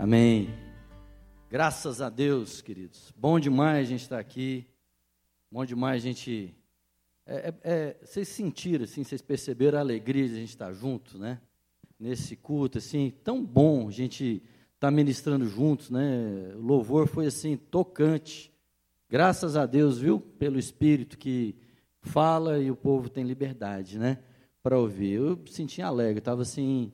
Amém. 0.00 0.48
Graças 1.50 2.00
a 2.00 2.08
Deus, 2.08 2.60
queridos. 2.60 3.12
Bom 3.16 3.40
demais 3.40 3.84
a 3.84 3.90
gente 3.90 4.02
estar 4.02 4.20
aqui. 4.20 4.64
Bom 5.50 5.64
demais 5.64 6.04
a 6.04 6.06
gente. 6.06 6.54
É, 7.26 7.48
é, 7.48 7.54
é, 7.64 7.96
vocês 8.00 8.28
sentiram, 8.28 8.84
assim, 8.84 9.02
vocês 9.02 9.20
perceberam 9.20 9.76
a 9.76 9.80
alegria 9.80 10.28
de 10.28 10.34
a 10.34 10.38
gente 10.38 10.50
estar 10.50 10.72
juntos, 10.72 11.18
né? 11.18 11.40
Nesse 11.98 12.36
culto, 12.36 12.78
assim, 12.78 13.12
tão 13.24 13.44
bom 13.44 13.88
a 13.88 13.90
gente 13.90 14.40
estar 14.76 14.86
tá 14.86 14.90
ministrando 14.92 15.48
juntos, 15.48 15.90
né? 15.90 16.52
O 16.54 16.60
louvor 16.60 17.08
foi, 17.08 17.26
assim, 17.26 17.56
tocante. 17.56 18.52
Graças 19.10 19.56
a 19.56 19.66
Deus, 19.66 19.98
viu? 19.98 20.20
Pelo 20.20 20.60
Espírito 20.60 21.18
que 21.18 21.56
fala 22.02 22.60
e 22.60 22.70
o 22.70 22.76
povo 22.76 23.08
tem 23.08 23.24
liberdade, 23.24 23.98
né? 23.98 24.18
Para 24.62 24.78
ouvir. 24.78 25.14
Eu 25.14 25.36
me 25.36 25.50
senti 25.50 25.82
alegre, 25.82 26.20
estava 26.20 26.42
assim 26.42 26.92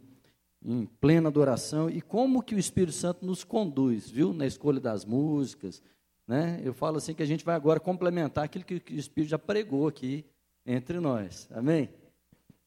em 0.64 0.86
plena 0.86 1.28
adoração 1.28 1.90
e 1.90 2.00
como 2.00 2.42
que 2.42 2.54
o 2.54 2.58
Espírito 2.58 2.96
Santo 2.96 3.26
nos 3.26 3.44
conduz, 3.44 4.08
viu, 4.08 4.32
na 4.32 4.46
escolha 4.46 4.80
das 4.80 5.04
músicas, 5.04 5.82
né? 6.26 6.60
Eu 6.64 6.72
falo 6.72 6.96
assim 6.96 7.14
que 7.14 7.22
a 7.22 7.26
gente 7.26 7.44
vai 7.44 7.54
agora 7.54 7.78
complementar 7.78 8.44
aquilo 8.44 8.64
que, 8.64 8.74
o 8.74 8.98
Espírito 8.98 9.30
já 9.30 9.38
pregou 9.38 9.86
aqui 9.86 10.24
entre 10.64 10.98
nós, 10.98 11.48
amém? 11.52 11.90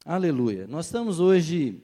Aleluia. 0.06 0.68
Nós 0.68 0.86
estamos 0.86 1.20
hoje, 1.20 1.84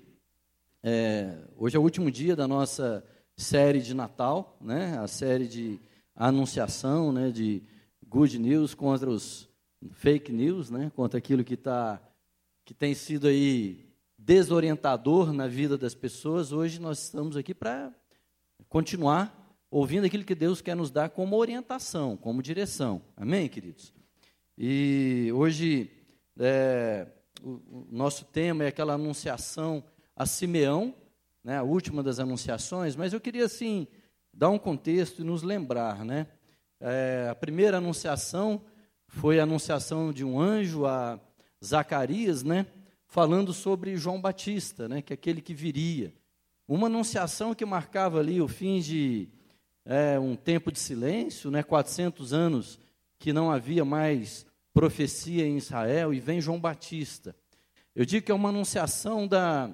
é, 0.83 1.35
hoje 1.57 1.75
é 1.75 1.79
o 1.79 1.83
último 1.83 2.11
dia 2.11 2.35
da 2.35 2.47
nossa 2.47 3.03
série 3.35 3.81
de 3.81 3.95
Natal, 3.95 4.55
né? 4.61 4.99
A 4.99 5.07
série 5.07 5.47
de 5.47 5.79
anunciação, 6.15 7.11
né? 7.11 7.31
De 7.31 7.63
good 8.07 8.37
news 8.37 8.75
contra 8.75 9.09
os 9.09 9.49
fake 9.93 10.31
news, 10.31 10.69
né? 10.69 10.91
Contra 10.95 11.17
aquilo 11.17 11.43
que 11.43 11.55
está 11.55 11.99
que 12.65 12.73
tem 12.73 12.93
sido 12.93 13.27
aí 13.27 13.92
desorientador 14.25 15.33
na 15.33 15.47
vida 15.47 15.77
das 15.77 15.93
pessoas, 15.93 16.53
hoje 16.53 16.79
nós 16.79 17.03
estamos 17.03 17.35
aqui 17.35 17.53
para 17.53 17.91
continuar 18.69 19.57
ouvindo 19.69 20.05
aquilo 20.05 20.23
que 20.23 20.33
Deus 20.33 20.61
quer 20.61 20.77
nos 20.77 20.89
dar 20.89 21.09
como 21.09 21.35
orientação, 21.35 22.15
como 22.15 22.41
direção. 22.41 23.01
Amém, 23.17 23.49
queridos? 23.49 23.93
E 24.57 25.29
hoje 25.33 25.91
é, 26.39 27.05
o, 27.41 27.49
o, 27.49 27.87
nosso 27.91 28.23
tema 28.23 28.63
é 28.63 28.67
aquela 28.67 28.93
anunciação 28.93 29.83
a 30.15 30.25
Simeão, 30.25 30.95
né, 31.43 31.57
a 31.57 31.63
última 31.63 32.01
das 32.01 32.17
anunciações, 32.17 32.95
mas 32.95 33.11
eu 33.11 33.19
queria 33.19 33.43
assim 33.43 33.87
dar 34.33 34.49
um 34.49 34.59
contexto 34.59 35.21
e 35.21 35.25
nos 35.25 35.43
lembrar, 35.43 36.05
né? 36.05 36.27
É, 36.79 37.27
a 37.29 37.35
primeira 37.35 37.77
anunciação 37.77 38.61
foi 39.05 39.39
a 39.39 39.43
anunciação 39.43 40.13
de 40.13 40.23
um 40.23 40.39
anjo 40.39 40.85
a 40.85 41.19
Zacarias, 41.63 42.41
né? 42.41 42.65
Falando 43.13 43.53
sobre 43.53 43.95
João 43.95 44.19
Batista, 44.19 44.89
né, 44.89 44.99
que 44.99 45.13
é 45.13 45.15
aquele 45.15 45.39
que 45.39 45.53
viria. 45.53 46.11
Uma 46.67 46.87
anunciação 46.87 47.53
que 47.53 47.63
marcava 47.63 48.19
ali 48.19 48.41
o 48.41 48.47
fim 48.47 48.79
de 48.79 49.29
é, 49.85 50.17
um 50.17 50.35
tempo 50.35 50.71
de 50.71 50.79
silêncio, 50.79 51.51
né, 51.51 51.61
400 51.61 52.33
anos 52.33 52.79
que 53.19 53.31
não 53.31 53.51
havia 53.51 53.85
mais 53.85 54.47
profecia 54.73 55.45
em 55.45 55.57
Israel, 55.57 56.11
e 56.11 56.19
vem 56.19 56.41
João 56.41 56.59
Batista. 56.59 57.35
Eu 57.95 58.03
digo 58.03 58.25
que 58.25 58.31
é 58.31 58.35
uma 58.35 58.49
anunciação 58.49 59.27
da, 59.27 59.69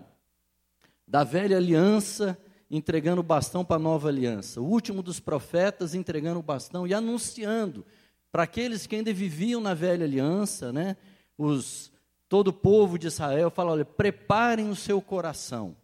da 1.07 1.23
velha 1.23 1.55
aliança 1.55 2.37
entregando 2.69 3.21
o 3.21 3.23
bastão 3.23 3.63
para 3.63 3.77
a 3.77 3.79
nova 3.79 4.09
aliança. 4.09 4.59
O 4.59 4.65
último 4.65 5.01
dos 5.01 5.21
profetas 5.21 5.93
entregando 5.95 6.41
o 6.41 6.43
bastão 6.43 6.85
e 6.85 6.93
anunciando 6.93 7.85
para 8.33 8.43
aqueles 8.43 8.85
que 8.85 8.97
ainda 8.97 9.13
viviam 9.13 9.61
na 9.61 9.73
velha 9.73 10.03
aliança, 10.03 10.73
né, 10.73 10.97
os 11.37 11.89
todo 12.29 12.49
o 12.49 12.53
povo 12.53 12.97
de 12.99 13.07
Israel, 13.07 13.49
fala: 13.49 13.71
olha, 13.71 13.83
preparem 13.83 14.69
o 14.69 14.75
seu 14.75 15.01
coração, 15.01 15.75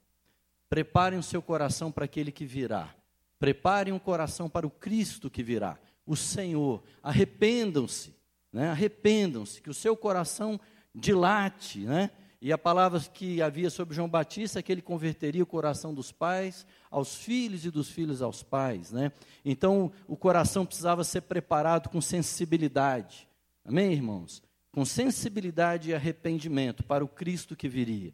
preparem 0.69 1.17
o 1.17 1.23
seu 1.23 1.41
coração 1.41 1.91
para 1.91 2.05
aquele 2.05 2.31
que 2.31 2.45
virá, 2.45 2.95
preparem 3.39 3.93
o 3.93 3.99
coração 3.99 4.47
para 4.47 4.67
o 4.67 4.69
Cristo 4.69 5.29
que 5.29 5.41
virá, 5.41 5.77
o 6.05 6.15
Senhor, 6.15 6.83
arrependam-se, 7.01 8.15
né? 8.53 8.69
arrependam-se, 8.69 9.59
que 9.59 9.69
o 9.69 9.73
seu 9.73 9.97
coração 9.97 10.59
dilate, 10.93 11.79
né? 11.79 12.11
E 12.39 12.53
a 12.53 12.59
palavra 12.59 12.99
que 12.99 13.41
havia 13.41 13.71
sobre 13.71 13.95
João 13.95 14.07
Batista 14.07 14.59
é 14.59 14.61
que 14.61 14.71
ele 14.71 14.81
converteria 14.81 15.41
o 15.41 15.47
coração 15.47 15.95
dos 15.95 16.11
pais 16.11 16.63
aos 16.91 17.15
filhos 17.15 17.65
e 17.65 17.71
dos 17.71 17.89
filhos 17.89 18.21
aos 18.21 18.43
pais, 18.43 18.91
né? 18.91 19.11
Então, 19.43 19.91
o 20.07 20.15
coração 20.15 20.63
precisava 20.63 21.03
ser 21.03 21.21
preparado 21.21 21.89
com 21.89 21.99
sensibilidade. 21.99 23.27
Amém, 23.65 23.91
irmãos? 23.91 24.43
Com 24.75 24.83
sensibilidade 24.83 25.89
e 25.89 25.95
arrependimento 25.95 26.83
para 26.83 27.01
o 27.01 27.07
Cristo 27.07 27.55
que 27.55 27.69
viria. 27.69 28.13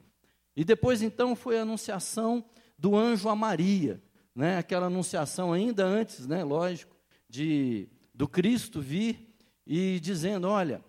E 0.55 0.63
depois 0.63 1.01
então 1.01 1.35
foi 1.35 1.57
a 1.57 1.63
anunciação 1.63 2.45
do 2.77 2.95
anjo 2.95 3.29
a 3.29 3.35
Maria, 3.35 3.99
né? 4.35 4.59
Aquela 4.59 4.85
anunciação 4.85 5.51
ainda 5.51 5.83
antes, 5.83 6.27
né, 6.27 6.43
lógico, 6.43 6.95
de 7.27 7.89
do 8.13 8.27
Cristo 8.27 8.79
vir 8.79 9.33
e 9.65 9.99
dizendo, 9.99 10.47
olha, 10.47 10.85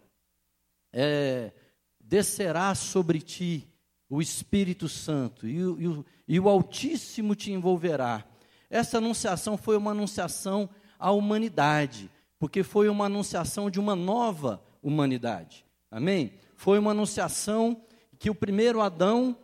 é, 0.93 1.53
descerá 1.99 2.75
sobre 2.75 3.23
ti 3.23 3.67
o 4.11 4.21
Espírito 4.21 4.91
Santo 4.91 5.49
e 5.49 5.57
e, 5.57 5.65
o, 5.65 6.05
e 6.29 6.39
o 6.39 6.51
Altíssimo 6.51 7.35
te 7.35 7.51
envolverá. 7.51 8.27
Essa 8.69 8.99
anunciação 8.99 9.57
foi 9.57 9.79
uma 9.79 9.93
anunciação 9.93 10.69
à 10.99 11.11
humanidade, 11.13 12.11
porque 12.39 12.63
foi 12.63 12.91
uma 12.91 13.07
anunciação 13.07 13.71
de 13.71 13.81
uma 13.81 13.97
nova 13.97 14.63
humanidade. 14.83 15.65
Amém? 15.91 16.33
Foi 16.57 16.79
uma 16.79 16.91
anunciação 16.91 17.81
que 18.19 18.31
o 18.31 18.35
primeiro 18.35 18.81
Adão 18.81 19.37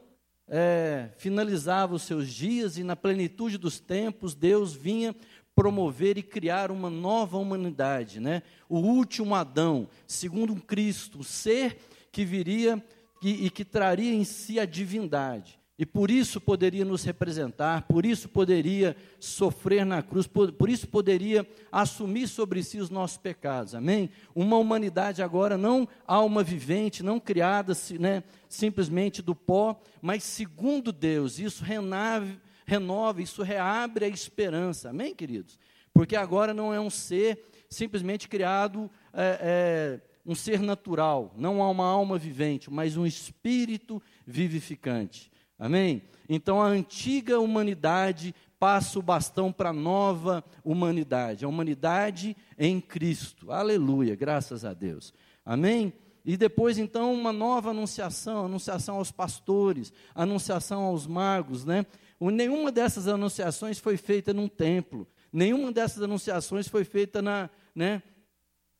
é, 0.48 1.10
finalizava 1.16 1.94
os 1.94 2.02
seus 2.02 2.32
dias 2.32 2.78
e 2.78 2.82
na 2.82 2.96
plenitude 2.96 3.58
dos 3.58 3.78
tempos 3.78 4.34
Deus 4.34 4.72
vinha 4.72 5.14
promover 5.54 6.16
e 6.16 6.22
criar 6.22 6.70
uma 6.70 6.88
nova 6.88 7.36
humanidade, 7.36 8.20
né? 8.20 8.42
O 8.68 8.78
último 8.78 9.34
Adão, 9.34 9.88
segundo 10.06 10.52
um 10.52 10.60
Cristo, 10.60 11.18
o 11.18 11.24
ser 11.24 11.78
que 12.12 12.24
viria 12.24 12.82
e, 13.20 13.46
e 13.46 13.50
que 13.50 13.64
traria 13.64 14.14
em 14.14 14.24
si 14.24 14.60
a 14.60 14.64
divindade. 14.64 15.57
E 15.78 15.86
por 15.86 16.10
isso 16.10 16.40
poderia 16.40 16.84
nos 16.84 17.04
representar, 17.04 17.82
por 17.82 18.04
isso 18.04 18.28
poderia 18.28 18.96
sofrer 19.20 19.86
na 19.86 20.02
cruz, 20.02 20.26
por, 20.26 20.50
por, 20.50 20.68
isso 20.68 20.88
poderia 20.88 21.46
assumir 21.70 22.26
sobre 22.26 22.64
si 22.64 22.78
os 22.78 22.90
nossos 22.90 23.16
pecados, 23.16 23.76
amém? 23.76 24.10
Uma 24.34 24.56
humanidade 24.56 25.22
agora 25.22 25.56
não 25.56 25.86
alma 26.04 26.42
vivente, 26.42 27.04
não 27.04 27.20
criada 27.20 27.74
né, 28.00 28.24
simplesmente 28.48 29.22
do 29.22 29.36
pó, 29.36 29.80
mas 30.02 30.24
segundo 30.24 30.90
Deus, 30.90 31.38
isso 31.38 31.62
renave, 31.62 32.40
renova, 32.66 33.22
isso 33.22 33.44
reabre 33.44 34.04
a 34.04 34.08
esperança, 34.08 34.90
amém, 34.90 35.14
queridos? 35.14 35.60
Porque 35.94 36.16
agora 36.16 36.52
não 36.52 36.74
é 36.74 36.80
um 36.80 36.90
ser 36.90 37.46
simplesmente 37.70 38.26
criado, 38.26 38.90
é, 39.12 39.38
é, 39.40 40.00
um 40.26 40.34
ser 40.34 40.58
natural, 40.58 41.32
não 41.36 41.62
há 41.62 41.70
uma 41.70 41.86
alma 41.86 42.18
vivente, 42.18 42.68
mas 42.68 42.96
um 42.96 43.06
espírito 43.06 44.02
vivificante. 44.26 45.30
Amém? 45.58 46.02
Então 46.28 46.60
a 46.62 46.66
antiga 46.66 47.40
humanidade 47.40 48.34
passa 48.58 48.98
o 48.98 49.02
bastão 49.02 49.52
para 49.52 49.70
a 49.70 49.72
nova 49.72 50.44
humanidade, 50.64 51.44
a 51.44 51.48
humanidade 51.48 52.36
em 52.58 52.80
Cristo. 52.80 53.50
Aleluia, 53.50 54.14
graças 54.14 54.64
a 54.64 54.74
Deus. 54.74 55.12
Amém? 55.44 55.92
E 56.24 56.36
depois, 56.36 56.76
então, 56.76 57.14
uma 57.14 57.32
nova 57.32 57.70
anunciação, 57.70 58.44
anunciação 58.44 58.96
aos 58.96 59.10
pastores, 59.10 59.92
anunciação 60.14 60.82
aos 60.82 61.06
magos, 61.06 61.64
né? 61.64 61.86
Nenhuma 62.20 62.70
dessas 62.70 63.08
anunciações 63.08 63.78
foi 63.78 63.96
feita 63.96 64.34
num 64.34 64.48
templo, 64.48 65.06
nenhuma 65.32 65.72
dessas 65.72 66.02
anunciações 66.02 66.68
foi 66.68 66.84
feita 66.84 67.22
na, 67.22 67.48
né, 67.74 68.02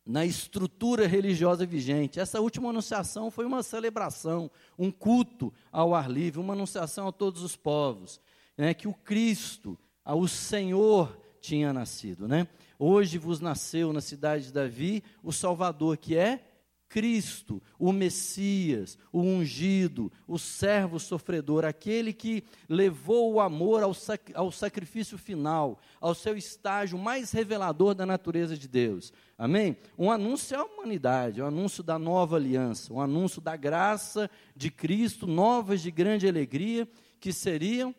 na 0.09 0.25
estrutura 0.25 1.05
religiosa 1.05 1.67
vigente. 1.67 2.19
Essa 2.19 2.41
última 2.41 2.71
anunciação 2.71 3.29
foi 3.29 3.45
uma 3.45 3.61
celebração, 3.61 4.49
um 4.77 4.89
culto 4.89 5.53
ao 5.71 5.93
ar 5.93 6.09
livre, 6.09 6.39
uma 6.39 6.53
anunciação 6.53 7.07
a 7.07 7.11
todos 7.11 7.43
os 7.43 7.55
povos, 7.55 8.19
né, 8.57 8.73
que 8.73 8.87
o 8.87 8.93
Cristo, 8.93 9.77
o 10.03 10.27
Senhor, 10.27 11.15
tinha 11.39 11.71
nascido. 11.71 12.27
Né? 12.27 12.47
Hoje 12.79 13.19
vos 13.19 13.39
nasceu 13.39 13.93
na 13.93 14.01
cidade 14.01 14.45
de 14.45 14.51
Davi 14.51 15.03
o 15.23 15.31
Salvador, 15.31 15.95
que 15.95 16.17
é 16.17 16.43
Cristo, 16.89 17.61
o 17.77 17.93
Messias, 17.93 18.97
o 19.13 19.21
ungido, 19.21 20.11
o 20.27 20.39
servo 20.39 20.99
sofredor, 20.99 21.63
aquele 21.63 22.11
que 22.11 22.43
levou 22.67 23.31
o 23.31 23.39
amor 23.39 23.83
ao, 23.83 23.93
sac 23.93 24.31
ao, 24.33 24.51
sacrifício 24.51 25.15
final, 25.15 25.79
ao 26.01 26.15
seu 26.15 26.35
estágio 26.35 26.97
mais 26.97 27.31
revelador 27.31 27.93
da 27.93 28.07
natureza 28.07 28.57
de 28.57 28.67
Deus. 28.67 29.13
Amém? 29.37 29.77
Um 29.97 30.11
anúncio 30.11 30.59
à 30.59 30.63
humanidade, 30.65 31.41
um 31.41 31.45
anúncio 31.45 31.83
da 31.83 31.99
nova 31.99 32.37
aliança, 32.37 32.91
um 32.91 32.99
anúncio 32.99 33.39
da 33.39 33.55
graça 33.55 34.29
de 34.55 34.71
Cristo, 34.71 35.27
novas 35.27 35.81
de 35.81 35.91
grande 35.91 36.27
alegria, 36.27 36.87
que 37.19 37.31
seriam 37.31 37.93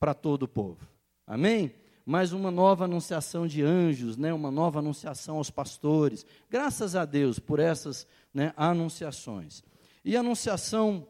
para 0.00 0.14
todo 0.14 0.42
o 0.42 0.48
povo. 0.48 0.84
Amém? 1.24 1.72
Mais 2.06 2.32
uma 2.32 2.52
nova 2.52 2.84
anunciação 2.84 3.48
de 3.48 3.62
anjos, 3.62 4.16
né, 4.16 4.32
uma 4.32 4.48
nova 4.48 4.78
anunciação 4.78 5.38
aos 5.38 5.50
pastores. 5.50 6.24
Graças 6.48 6.94
a 6.94 7.04
Deus 7.04 7.40
por 7.40 7.58
essas 7.58 8.06
né, 8.32 8.54
anunciações. 8.56 9.64
E 10.04 10.16
a 10.16 10.20
anunciação 10.20 11.08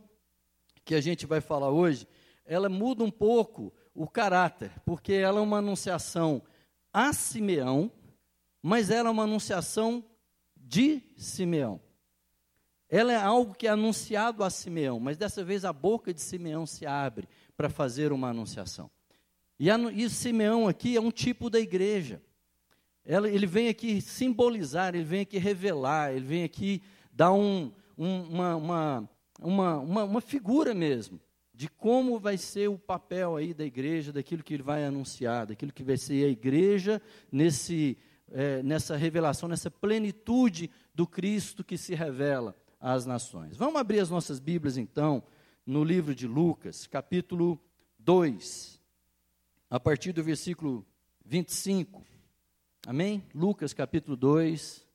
que 0.87 0.95
a 0.95 1.01
gente 1.03 1.27
vai 1.27 1.43
falar 1.43 1.69
hoje, 1.71 2.09
ela 2.47 2.71
muda 2.71 3.05
um 3.05 3.11
pouco 3.11 3.75
o 3.95 4.09
caráter, 4.09 4.73
porque 4.87 5.13
ela 5.13 5.39
é 5.39 5.43
uma 5.43 5.59
anunciação 5.59 6.43
a 6.91 7.13
Simeão, 7.13 7.93
mas 8.63 8.89
ela 8.89 9.11
é 9.11 9.13
uma 9.13 9.25
anunciação 9.25 10.03
de 10.57 11.03
Simeão. 11.15 11.79
Ela 12.89 13.13
é 13.13 13.17
algo 13.17 13.55
que 13.55 13.67
é 13.67 13.71
anunciado 13.71 14.43
a 14.43 14.49
Simeão, 14.49 14.99
mas 14.99 15.19
dessa 15.19 15.45
vez 15.45 15.67
a 15.67 15.75
boca 15.75 16.15
de 16.15 16.23
Simeão 16.23 16.65
se 16.65 16.87
abre 16.87 17.29
para 17.55 17.69
fazer 17.69 18.13
uma 18.13 18.31
anunciação. 18.31 18.91
E, 19.59 19.71
a, 19.71 19.79
e 19.93 20.09
Simeão 20.11 20.69
aqui 20.69 20.97
é 20.97 21.01
um 21.01 21.11
tipo 21.11 21.49
da 21.49 21.59
igreja. 21.59 22.23
Ela, 23.05 23.29
ele 23.29 23.47
vem 23.47 23.69
aqui 23.69 24.01
simbolizar, 24.01 24.95
ele 24.95 25.05
vem 25.05 25.21
aqui 25.21 25.39
revelar, 25.39 26.13
ele 26.13 26.25
vem 26.25 26.45
aqui 26.45 26.83
dar 27.13 27.33
um, 27.33 27.73
um, 27.97 28.23
uma, 28.25 28.57
uma, 28.57 29.11
uma, 29.41 30.05
uma, 30.05 30.21
figura 30.21 30.75
mesmo 30.75 31.21
de 31.55 31.69
como 31.69 32.19
vai 32.19 32.37
ser 32.37 32.69
o 32.69 32.77
papel 32.77 33.37
aí 33.37 33.55
da 33.55 33.65
igreja, 33.65 34.13
daquilo 34.13 34.43
que 34.43 34.53
ele 34.53 34.63
vai 34.63 34.85
anunciar, 34.85 35.47
daquilo 35.47 35.73
que 35.73 35.83
vai 35.83 35.97
ser 35.97 36.27
a 36.27 36.29
igreja 36.29 37.01
nesse, 37.33 37.97
é, 38.31 38.63
nessa 38.63 38.97
revelação, 38.97 39.49
nessa 39.49 39.71
plenitude 39.71 40.71
do 40.95 41.07
Cristo 41.07 41.65
que 41.65 41.79
se 41.79 41.95
revela 41.95 42.55
às 42.79 43.07
nações. 43.07 43.57
Vamos 43.57 43.81
abrir 43.81 44.01
as 44.01 44.11
nossas 44.11 44.39
Bíblias 44.39 44.77
então 44.77 45.23
no 45.65 45.83
livro 45.83 46.15
de 46.15 46.27
Lucas, 46.27 46.87
capítulo 46.87 47.59
2, 47.99 48.77
a 49.69 49.81
partir 49.81 50.13
do 50.13 50.23
versículo 50.23 50.87
25. 51.25 52.05
Amém? 52.87 53.25
Lucas 53.35 53.73
capítulo 53.73 54.17
2, 54.17 54.87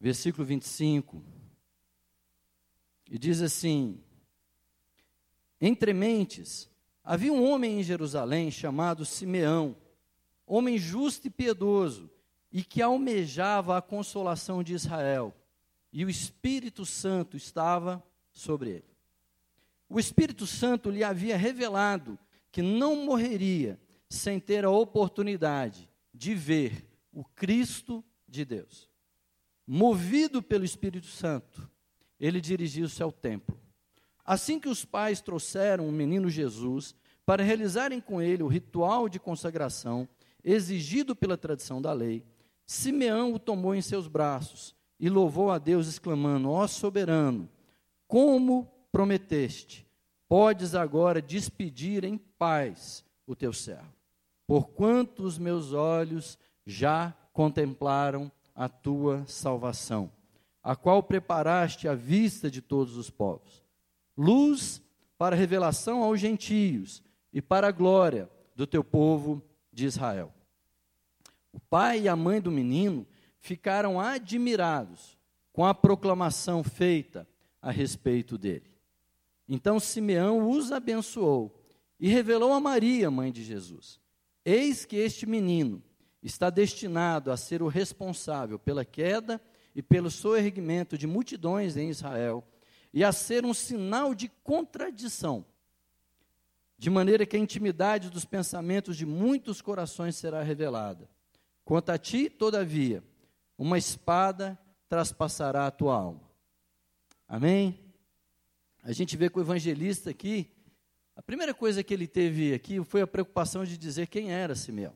versículo 0.00 0.44
25. 0.44 1.22
E 3.08 3.18
diz 3.18 3.40
assim: 3.40 4.02
entre 5.60 5.94
mentes, 5.94 6.68
havia 7.02 7.32
um 7.32 7.48
homem 7.48 7.78
em 7.78 7.82
Jerusalém 7.82 8.50
chamado 8.50 9.04
Simeão, 9.04 9.76
homem 10.46 10.76
justo 10.76 11.28
e 11.28 11.30
piedoso, 11.30 12.10
e 12.52 12.62
que 12.62 12.82
almejava 12.82 13.76
a 13.76 13.82
consolação 13.82 14.62
de 14.62 14.74
Israel, 14.74 15.34
e 15.92 16.04
o 16.04 16.10
Espírito 16.10 16.84
Santo 16.84 17.36
estava 17.36 18.02
sobre 18.32 18.70
ele. 18.70 18.96
O 19.88 20.00
Espírito 20.00 20.46
Santo 20.46 20.90
lhe 20.90 21.04
havia 21.04 21.36
revelado 21.36 22.18
que 22.50 22.60
não 22.60 23.04
morreria 23.04 23.80
sem 24.16 24.40
ter 24.40 24.64
a 24.64 24.70
oportunidade 24.70 25.90
de 26.12 26.34
ver 26.34 26.88
o 27.12 27.24
Cristo 27.24 28.04
de 28.26 28.44
Deus. 28.44 28.90
Movido 29.66 30.42
pelo 30.42 30.64
Espírito 30.64 31.06
Santo, 31.06 31.70
ele 32.18 32.40
dirigiu-se 32.40 33.02
ao 33.02 33.12
templo 33.12 33.58
Assim 34.26 34.58
que 34.58 34.68
os 34.68 34.84
pais 34.84 35.20
trouxeram 35.20 35.88
o 35.88 35.92
menino 35.92 36.28
Jesus 36.28 36.96
para 37.24 37.44
realizarem 37.44 38.00
com 38.00 38.20
ele 38.20 38.42
o 38.42 38.48
ritual 38.48 39.08
de 39.08 39.20
consagração 39.20 40.08
exigido 40.42 41.14
pela 41.14 41.36
tradição 41.36 41.80
da 41.80 41.92
lei, 41.92 42.24
Simeão 42.66 43.32
o 43.32 43.38
tomou 43.38 43.74
em 43.74 43.80
seus 43.80 44.08
braços 44.08 44.74
e 44.98 45.08
louvou 45.08 45.52
a 45.52 45.58
Deus, 45.58 45.86
exclamando: 45.86 46.50
Ó 46.50 46.66
soberano, 46.66 47.48
como 48.08 48.66
prometeste, 48.90 49.86
podes 50.28 50.74
agora 50.74 51.22
despedir 51.22 52.04
em 52.04 52.18
paz 52.18 53.04
o 53.26 53.36
teu 53.36 53.52
servo, 53.52 53.94
porquanto 54.46 55.22
os 55.22 55.38
meus 55.38 55.72
olhos 55.72 56.38
já 56.64 57.14
contemplaram 57.32 58.30
a 58.54 58.68
tua 58.68 59.24
salvação, 59.26 60.10
a 60.62 60.74
qual 60.74 61.02
preparaste 61.02 61.88
à 61.88 61.94
vista 61.94 62.50
de 62.50 62.60
todos 62.60 62.96
os 62.96 63.10
povos 63.10 63.66
luz 64.16 64.82
para 65.18 65.36
revelação 65.36 66.02
aos 66.02 66.18
gentios 66.18 67.02
e 67.32 67.42
para 67.42 67.68
a 67.68 67.72
glória 67.72 68.30
do 68.54 68.66
teu 68.66 68.82
povo 68.82 69.42
de 69.72 69.84
Israel. 69.84 70.32
O 71.52 71.60
pai 71.60 72.02
e 72.02 72.08
a 72.08 72.16
mãe 72.16 72.40
do 72.40 72.50
menino 72.50 73.06
ficaram 73.38 74.00
admirados 74.00 75.18
com 75.52 75.64
a 75.64 75.74
proclamação 75.74 76.64
feita 76.64 77.28
a 77.60 77.70
respeito 77.70 78.38
dele. 78.38 78.74
Então 79.48 79.78
Simeão 79.78 80.48
os 80.48 80.72
abençoou 80.72 81.62
e 81.98 82.08
revelou 82.08 82.52
a 82.52 82.60
Maria, 82.60 83.10
mãe 83.10 83.30
de 83.30 83.42
Jesus: 83.42 84.00
Eis 84.48 84.84
que 84.84 84.94
este 84.94 85.26
menino 85.26 85.82
está 86.22 86.50
destinado 86.50 87.32
a 87.32 87.36
ser 87.36 87.62
o 87.62 87.66
responsável 87.66 88.60
pela 88.60 88.84
queda 88.84 89.42
e 89.74 89.82
pelo 89.82 90.08
soerguimento 90.08 90.96
de 90.96 91.04
multidões 91.04 91.76
em 91.76 91.90
Israel 91.90 92.46
e 92.94 93.02
a 93.02 93.10
ser 93.10 93.44
um 93.44 93.52
sinal 93.52 94.14
de 94.14 94.28
contradição, 94.44 95.44
de 96.78 96.88
maneira 96.88 97.26
que 97.26 97.34
a 97.34 97.40
intimidade 97.40 98.08
dos 98.08 98.24
pensamentos 98.24 98.96
de 98.96 99.04
muitos 99.04 99.60
corações 99.60 100.14
será 100.14 100.44
revelada. 100.44 101.10
Quanto 101.64 101.90
a 101.90 101.98
ti, 101.98 102.30
todavia, 102.30 103.02
uma 103.58 103.76
espada 103.76 104.56
traspassará 104.88 105.66
a 105.66 105.72
tua 105.72 105.96
alma. 105.96 106.30
Amém? 107.26 107.80
A 108.80 108.92
gente 108.92 109.16
vê 109.16 109.28
que 109.28 109.38
o 109.38 109.42
evangelista 109.42 110.10
aqui, 110.10 110.48
a 111.16 111.22
primeira 111.22 111.54
coisa 111.54 111.82
que 111.82 111.94
ele 111.94 112.06
teve 112.06 112.52
aqui 112.52 112.84
foi 112.84 113.00
a 113.00 113.06
preocupação 113.06 113.64
de 113.64 113.78
dizer 113.78 114.06
quem 114.06 114.30
era 114.30 114.54
Simeão. 114.54 114.92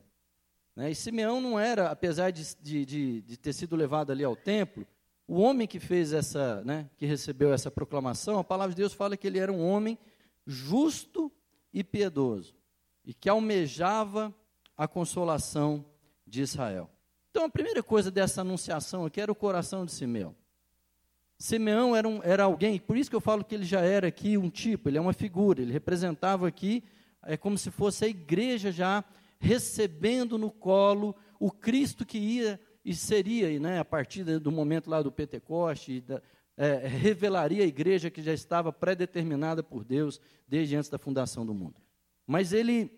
Né? 0.75 0.91
E 0.91 0.95
Simeão 0.95 1.41
não 1.41 1.59
era, 1.59 1.89
apesar 1.89 2.29
de, 2.29 2.55
de, 2.61 3.21
de, 3.21 3.37
ter 3.37 3.53
sido 3.53 3.75
levado 3.75 4.11
ali 4.11 4.23
ao 4.23 4.35
templo, 4.35 4.85
o 5.27 5.39
homem 5.39 5.67
que 5.67 5.79
fez 5.79 6.13
essa, 6.13 6.63
né, 6.63 6.87
que 6.95 7.07
recebeu 7.07 7.51
essa 7.51 7.71
proclamação, 7.71 8.37
a 8.37 8.43
palavra 8.43 8.73
de 8.73 8.81
Deus 8.81 8.93
fala 8.93 9.17
que 9.17 9.25
ele 9.25 9.39
era 9.39 9.51
um 9.51 9.65
homem 9.65 9.97
justo 10.45 11.31
e 11.73 11.83
piedoso 11.83 12.55
e 13.03 13.13
que 13.13 13.27
almejava 13.27 14.33
a 14.77 14.87
consolação 14.87 15.83
de 16.27 16.41
Israel. 16.41 16.89
Então, 17.31 17.45
a 17.45 17.49
primeira 17.49 17.81
coisa 17.81 18.11
dessa 18.11 18.41
anunciação 18.41 19.05
aqui 19.05 19.19
era 19.19 19.31
o 19.31 19.35
coração 19.35 19.85
de 19.85 19.91
Simeão. 19.91 20.35
Simeão 21.41 21.95
era, 21.95 22.07
um, 22.07 22.21
era 22.21 22.43
alguém, 22.43 22.77
por 22.77 22.95
isso 22.95 23.09
que 23.09 23.15
eu 23.15 23.19
falo 23.19 23.43
que 23.43 23.55
ele 23.55 23.65
já 23.65 23.81
era 23.81 24.07
aqui 24.07 24.37
um 24.37 24.47
tipo, 24.47 24.87
ele 24.87 24.99
é 24.99 25.01
uma 25.01 25.11
figura, 25.11 25.59
ele 25.59 25.71
representava 25.71 26.47
aqui, 26.47 26.83
é 27.23 27.35
como 27.35 27.57
se 27.57 27.71
fosse 27.71 28.05
a 28.05 28.07
igreja 28.07 28.71
já 28.71 29.03
recebendo 29.39 30.37
no 30.37 30.51
colo 30.51 31.15
o 31.39 31.49
Cristo 31.49 32.05
que 32.05 32.19
ia 32.19 32.61
e 32.85 32.93
seria, 32.93 33.59
né, 33.59 33.79
a 33.79 33.85
partir 33.85 34.23
do 34.39 34.51
momento 34.51 34.87
lá 34.87 35.01
do 35.01 35.11
Pentecoste, 35.11 36.01
da, 36.01 36.21
é, 36.55 36.87
revelaria 36.87 37.63
a 37.63 37.67
igreja 37.67 38.11
que 38.11 38.21
já 38.21 38.33
estava 38.33 38.71
predeterminada 38.71 39.63
por 39.63 39.83
Deus 39.83 40.21
desde 40.47 40.75
antes 40.75 40.91
da 40.91 40.99
fundação 40.99 41.43
do 41.43 41.55
mundo. 41.55 41.81
Mas 42.27 42.53
ele, 42.53 42.91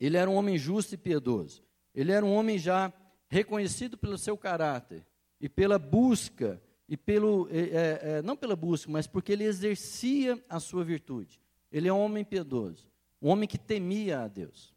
ele 0.00 0.16
era 0.16 0.28
um 0.28 0.34
homem 0.34 0.58
justo 0.58 0.96
e 0.96 0.98
piedoso. 0.98 1.62
Ele 1.94 2.10
era 2.10 2.26
um 2.26 2.34
homem 2.34 2.58
já 2.58 2.92
reconhecido 3.28 3.96
pelo 3.96 4.18
seu 4.18 4.36
caráter 4.36 5.06
e 5.40 5.48
pela 5.48 5.78
busca 5.78 6.60
e 6.92 6.96
pelo 6.98 7.48
é, 7.50 7.58
é, 7.58 8.00
é 8.18 8.22
não 8.22 8.36
pela 8.36 8.54
busca, 8.54 8.92
mas 8.92 9.06
porque 9.06 9.32
ele 9.32 9.44
exercia 9.44 10.38
a 10.46 10.60
sua 10.60 10.84
virtude. 10.84 11.40
Ele 11.72 11.88
é 11.88 11.92
um 11.92 11.98
homem 11.98 12.22
piedoso, 12.22 12.86
um 13.22 13.30
homem 13.30 13.48
que 13.48 13.56
temia 13.56 14.20
a 14.20 14.28
Deus. 14.28 14.74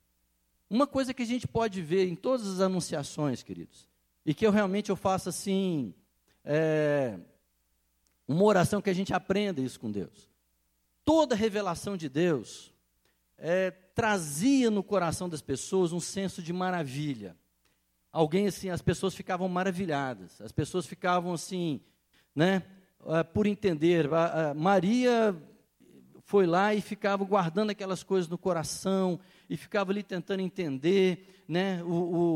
Uma 0.69 0.87
coisa 0.87 1.13
que 1.13 1.23
a 1.23 1.25
gente 1.25 1.45
pode 1.45 1.81
ver 1.81 2.07
em 2.07 2.15
todas 2.15 2.47
as 2.47 2.61
anunciações, 2.61 3.43
queridos, 3.43 3.89
e 4.25 4.33
que 4.33 4.47
eu 4.47 4.51
realmente 4.51 4.89
eu 4.89 4.95
faça 4.95 5.29
assim, 5.29 5.93
é, 6.45 7.19
uma 8.25 8.45
oração 8.45 8.81
que 8.81 8.89
a 8.89 8.95
gente 8.95 9.13
aprenda 9.13 9.59
isso 9.59 9.77
com 9.77 9.91
Deus. 9.91 10.31
Toda 11.03 11.35
revelação 11.35 11.97
de 11.97 12.07
Deus 12.07 12.73
é, 13.37 13.71
trazia 13.71 14.71
no 14.71 14.81
coração 14.81 15.27
das 15.27 15.41
pessoas 15.41 15.91
um 15.91 15.99
senso 15.99 16.41
de 16.41 16.53
maravilha. 16.53 17.35
Alguém 18.09 18.47
assim, 18.47 18.69
as 18.69 18.81
pessoas 18.81 19.13
ficavam 19.13 19.49
maravilhadas, 19.49 20.39
as 20.39 20.53
pessoas 20.53 20.85
ficavam 20.85 21.33
assim, 21.33 21.81
né, 22.35 22.63
é, 23.07 23.23
por 23.23 23.47
entender. 23.47 24.09
Maria 24.55 25.35
foi 26.25 26.47
lá 26.47 26.73
e 26.73 26.81
ficava 26.81 27.23
guardando 27.23 27.69
aquelas 27.69 28.03
coisas 28.03 28.27
no 28.27 28.37
coração 28.37 29.19
e 29.49 29.55
ficava 29.55 29.91
ali 29.91 30.01
tentando 30.01 30.41
entender, 30.41 31.43
né? 31.47 31.83
O, 31.83 31.89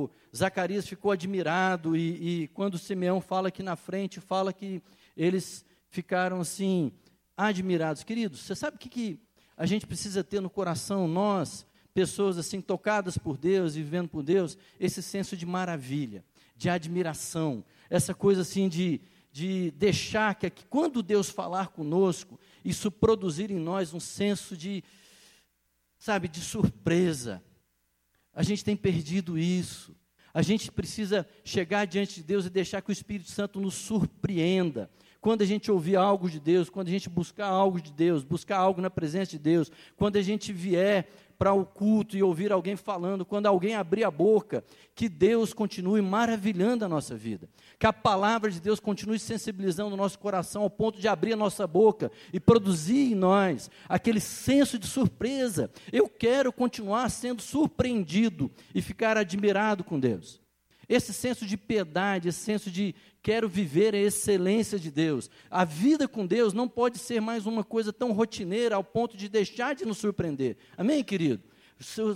o 0.04 0.10
Zacarias 0.36 0.88
ficou 0.88 1.12
admirado 1.12 1.98
e, 1.98 2.44
e, 2.44 2.48
quando 2.50 2.78
Simeão 2.78 3.20
fala 3.20 3.48
aqui 3.48 3.64
na 3.64 3.76
frente, 3.76 4.20
fala 4.20 4.54
que 4.54 4.82
eles 5.18 5.66
ficaram 5.90 6.40
assim 6.40 6.92
admirados. 7.36 8.04
Queridos, 8.04 8.42
você 8.42 8.56
sabe 8.56 8.78
o 8.78 8.80
que, 8.80 8.90
que 8.90 9.20
a 9.58 9.66
gente 9.66 9.88
precisa 9.88 10.24
ter 10.24 10.40
no 10.40 10.50
coração, 10.52 11.08
nós, 11.08 11.66
pessoas 11.94 12.38
assim 12.38 12.62
tocadas 12.62 13.18
por 13.18 13.38
Deus 13.38 13.76
e 13.76 13.82
vivendo 13.82 14.08
por 14.08 14.22
Deus, 14.22 14.58
esse 14.80 15.02
senso 15.02 15.36
de 15.36 15.46
maravilha, 15.48 16.24
de 16.56 16.70
admiração, 16.70 17.64
essa 17.90 18.14
coisa 18.14 18.42
assim 18.42 18.70
de 18.70 19.02
de 19.32 19.72
deixar 19.72 20.36
que, 20.36 20.50
quando 20.66 21.04
Deus 21.04 21.30
falar 21.30 21.70
conosco, 21.70 22.40
isso 22.64 22.92
produzir 22.92 23.52
em 23.52 23.60
nós 23.60 23.94
um 23.94 24.00
senso 24.00 24.58
de, 24.58 24.84
sabe, 25.98 26.28
de 26.28 26.42
surpresa. 26.42 27.44
A 28.34 28.44
gente 28.44 28.64
tem 28.64 28.76
perdido 28.76 29.38
isso. 29.38 29.96
A 30.34 30.42
gente 30.42 30.72
precisa 30.72 31.28
chegar 31.44 31.86
diante 31.86 32.16
de 32.16 32.24
Deus 32.24 32.46
e 32.46 32.50
deixar 32.50 32.82
que 32.82 32.90
o 32.90 32.94
Espírito 32.94 33.30
Santo 33.32 33.60
nos 33.60 33.74
surpreenda 33.74 34.90
quando 35.22 35.42
a 35.42 35.46
gente 35.46 35.70
ouvir 35.70 35.98
algo 35.98 36.30
de 36.30 36.40
Deus, 36.40 36.70
quando 36.70 36.88
a 36.88 36.92
gente 36.92 37.10
buscar 37.10 37.48
algo 37.48 37.82
de 37.82 37.92
Deus, 37.92 38.24
buscar 38.24 38.58
algo 38.58 38.82
na 38.82 38.90
presença 38.90 39.32
de 39.32 39.40
Deus, 39.40 39.72
quando 39.98 40.16
a 40.16 40.22
gente 40.22 40.54
vier 40.54 41.10
para 41.40 41.54
o 41.54 41.66
culto 41.66 42.18
e 42.18 42.22
ouvir 42.22 42.52
alguém 42.52 42.76
falando, 42.76 43.26
quando 43.26 43.46
alguém 43.46 43.74
abrir 43.74 44.04
a 44.04 44.12
boca, 44.12 44.62
que 44.94 45.08
Deus 45.08 45.54
continue 45.54 46.02
maravilhando 46.02 46.84
a 46.84 46.90
nossa 46.90 47.16
vida, 47.16 47.50
que 47.80 47.88
a 47.88 47.94
palavra 47.94 48.52
de 48.52 48.60
Deus 48.60 48.78
continue 48.78 49.18
sensibilizando 49.18 49.94
o 49.94 49.98
nosso 49.98 50.20
coração 50.20 50.64
ao 50.64 50.70
ponto 50.70 51.00
de 51.00 51.08
abrir 51.08 51.32
a 51.32 51.38
nossa 51.38 51.66
boca 51.66 52.12
e 52.34 52.42
produzir 52.42 53.14
em 53.14 53.16
nós 53.16 53.72
aquele 53.88 54.20
senso 54.20 54.78
de 54.78 54.86
surpresa. 54.86 55.72
Eu 55.94 56.10
quero 56.10 56.52
continuar 56.52 57.08
sendo 57.10 57.42
surpreendido 57.42 58.52
e 58.76 58.82
ficar 58.82 59.16
admirado 59.16 59.82
com 59.82 59.98
Deus. 59.98 60.42
Esse 60.90 61.14
senso 61.14 61.46
de 61.46 61.56
piedade, 61.56 62.28
esse 62.28 62.40
senso 62.40 62.70
de 62.70 62.96
quero 63.22 63.48
viver 63.48 63.94
a 63.94 64.00
excelência 64.00 64.80
de 64.80 64.90
Deus. 64.92 65.30
A 65.50 65.66
vida 65.66 66.08
com 66.08 66.26
Deus 66.26 66.54
não 66.54 66.68
pode 66.68 66.98
ser 66.98 67.20
mais 67.22 67.46
uma 67.46 67.64
coisa 67.64 67.92
tão 67.92 68.12
rotineira 68.12 68.76
ao 68.76 68.84
ponto 68.84 69.18
de 69.18 69.30
deixar 69.30 69.76
de 69.76 69.86
nos 69.86 69.98
surpreender. 69.98 70.58
Amém, 70.78 71.04
querido? 71.04 71.44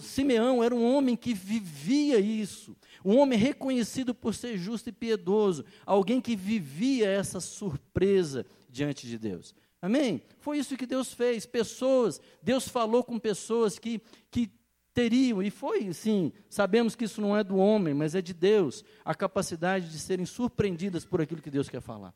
Simeão 0.01 0.61
era 0.61 0.75
um 0.75 0.83
homem 0.83 1.15
que 1.15 1.33
vivia 1.33 2.19
isso, 2.19 2.75
um 3.03 3.17
homem 3.17 3.39
reconhecido 3.39 4.13
por 4.13 4.33
ser 4.33 4.57
justo 4.57 4.89
e 4.89 4.91
piedoso, 4.91 5.63
alguém 5.85 6.19
que 6.19 6.35
vivia 6.35 7.07
essa 7.07 7.39
surpresa 7.39 8.45
diante 8.69 9.07
de 9.07 9.17
Deus. 9.17 9.55
Amém? 9.81 10.21
Foi 10.39 10.57
isso 10.57 10.77
que 10.77 10.85
Deus 10.85 11.13
fez. 11.13 11.45
Pessoas, 11.45 12.19
Deus 12.41 12.67
falou 12.67 13.03
com 13.03 13.19
pessoas 13.19 13.77
que, 13.79 14.01
que 14.31 14.49
teriam, 14.93 15.41
e 15.41 15.49
foi 15.49 15.91
sim, 15.93 16.31
sabemos 16.49 16.95
que 16.95 17.05
isso 17.05 17.19
não 17.19 17.35
é 17.35 17.43
do 17.43 17.57
homem, 17.57 17.93
mas 17.93 18.15
é 18.15 18.21
de 18.21 18.33
Deus, 18.33 18.83
a 19.03 19.15
capacidade 19.15 19.89
de 19.89 19.99
serem 19.99 20.25
surpreendidas 20.25 21.05
por 21.05 21.21
aquilo 21.21 21.41
que 21.41 21.49
Deus 21.49 21.67
quer 21.67 21.81
falar. 21.81 22.13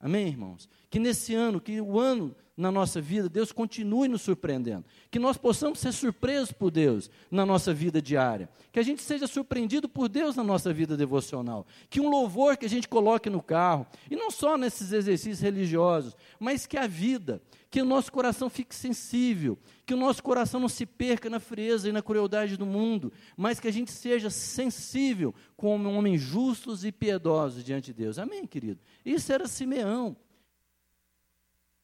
Amém, 0.00 0.28
irmãos? 0.28 0.68
Que 0.88 0.98
nesse 0.98 1.34
ano, 1.34 1.60
que 1.60 1.80
o 1.80 1.98
ano 1.98 2.34
na 2.58 2.72
nossa 2.72 3.00
vida, 3.00 3.28
Deus 3.28 3.52
continue 3.52 4.08
nos 4.08 4.22
surpreendendo. 4.22 4.84
Que 5.12 5.20
nós 5.20 5.36
possamos 5.36 5.78
ser 5.78 5.92
surpresos 5.92 6.50
por 6.50 6.72
Deus 6.72 7.08
na 7.30 7.46
nossa 7.46 7.72
vida 7.72 8.02
diária. 8.02 8.48
Que 8.72 8.80
a 8.80 8.82
gente 8.82 9.00
seja 9.00 9.28
surpreendido 9.28 9.88
por 9.88 10.08
Deus 10.08 10.34
na 10.34 10.42
nossa 10.42 10.72
vida 10.72 10.96
devocional. 10.96 11.64
Que 11.88 12.00
um 12.00 12.10
louvor 12.10 12.56
que 12.56 12.66
a 12.66 12.68
gente 12.68 12.88
coloque 12.88 13.30
no 13.30 13.40
carro, 13.40 13.86
e 14.10 14.16
não 14.16 14.28
só 14.28 14.58
nesses 14.58 14.90
exercícios 14.90 15.38
religiosos, 15.38 16.16
mas 16.40 16.66
que 16.66 16.76
a 16.76 16.88
vida, 16.88 17.40
que 17.70 17.80
o 17.80 17.84
nosso 17.84 18.10
coração 18.10 18.50
fique 18.50 18.74
sensível, 18.74 19.56
que 19.86 19.94
o 19.94 19.96
nosso 19.96 20.20
coração 20.20 20.58
não 20.58 20.68
se 20.68 20.84
perca 20.84 21.30
na 21.30 21.38
frieza 21.38 21.88
e 21.88 21.92
na 21.92 22.02
crueldade 22.02 22.56
do 22.56 22.66
mundo, 22.66 23.12
mas 23.36 23.60
que 23.60 23.68
a 23.68 23.72
gente 23.72 23.92
seja 23.92 24.30
sensível 24.30 25.32
como 25.56 25.88
homens 25.92 26.20
justos 26.20 26.84
e 26.84 26.90
piedosos 26.90 27.62
diante 27.62 27.92
de 27.92 28.02
Deus. 28.02 28.18
Amém, 28.18 28.44
querido? 28.44 28.80
Isso 29.06 29.32
era 29.32 29.46
Simeão. 29.46 30.16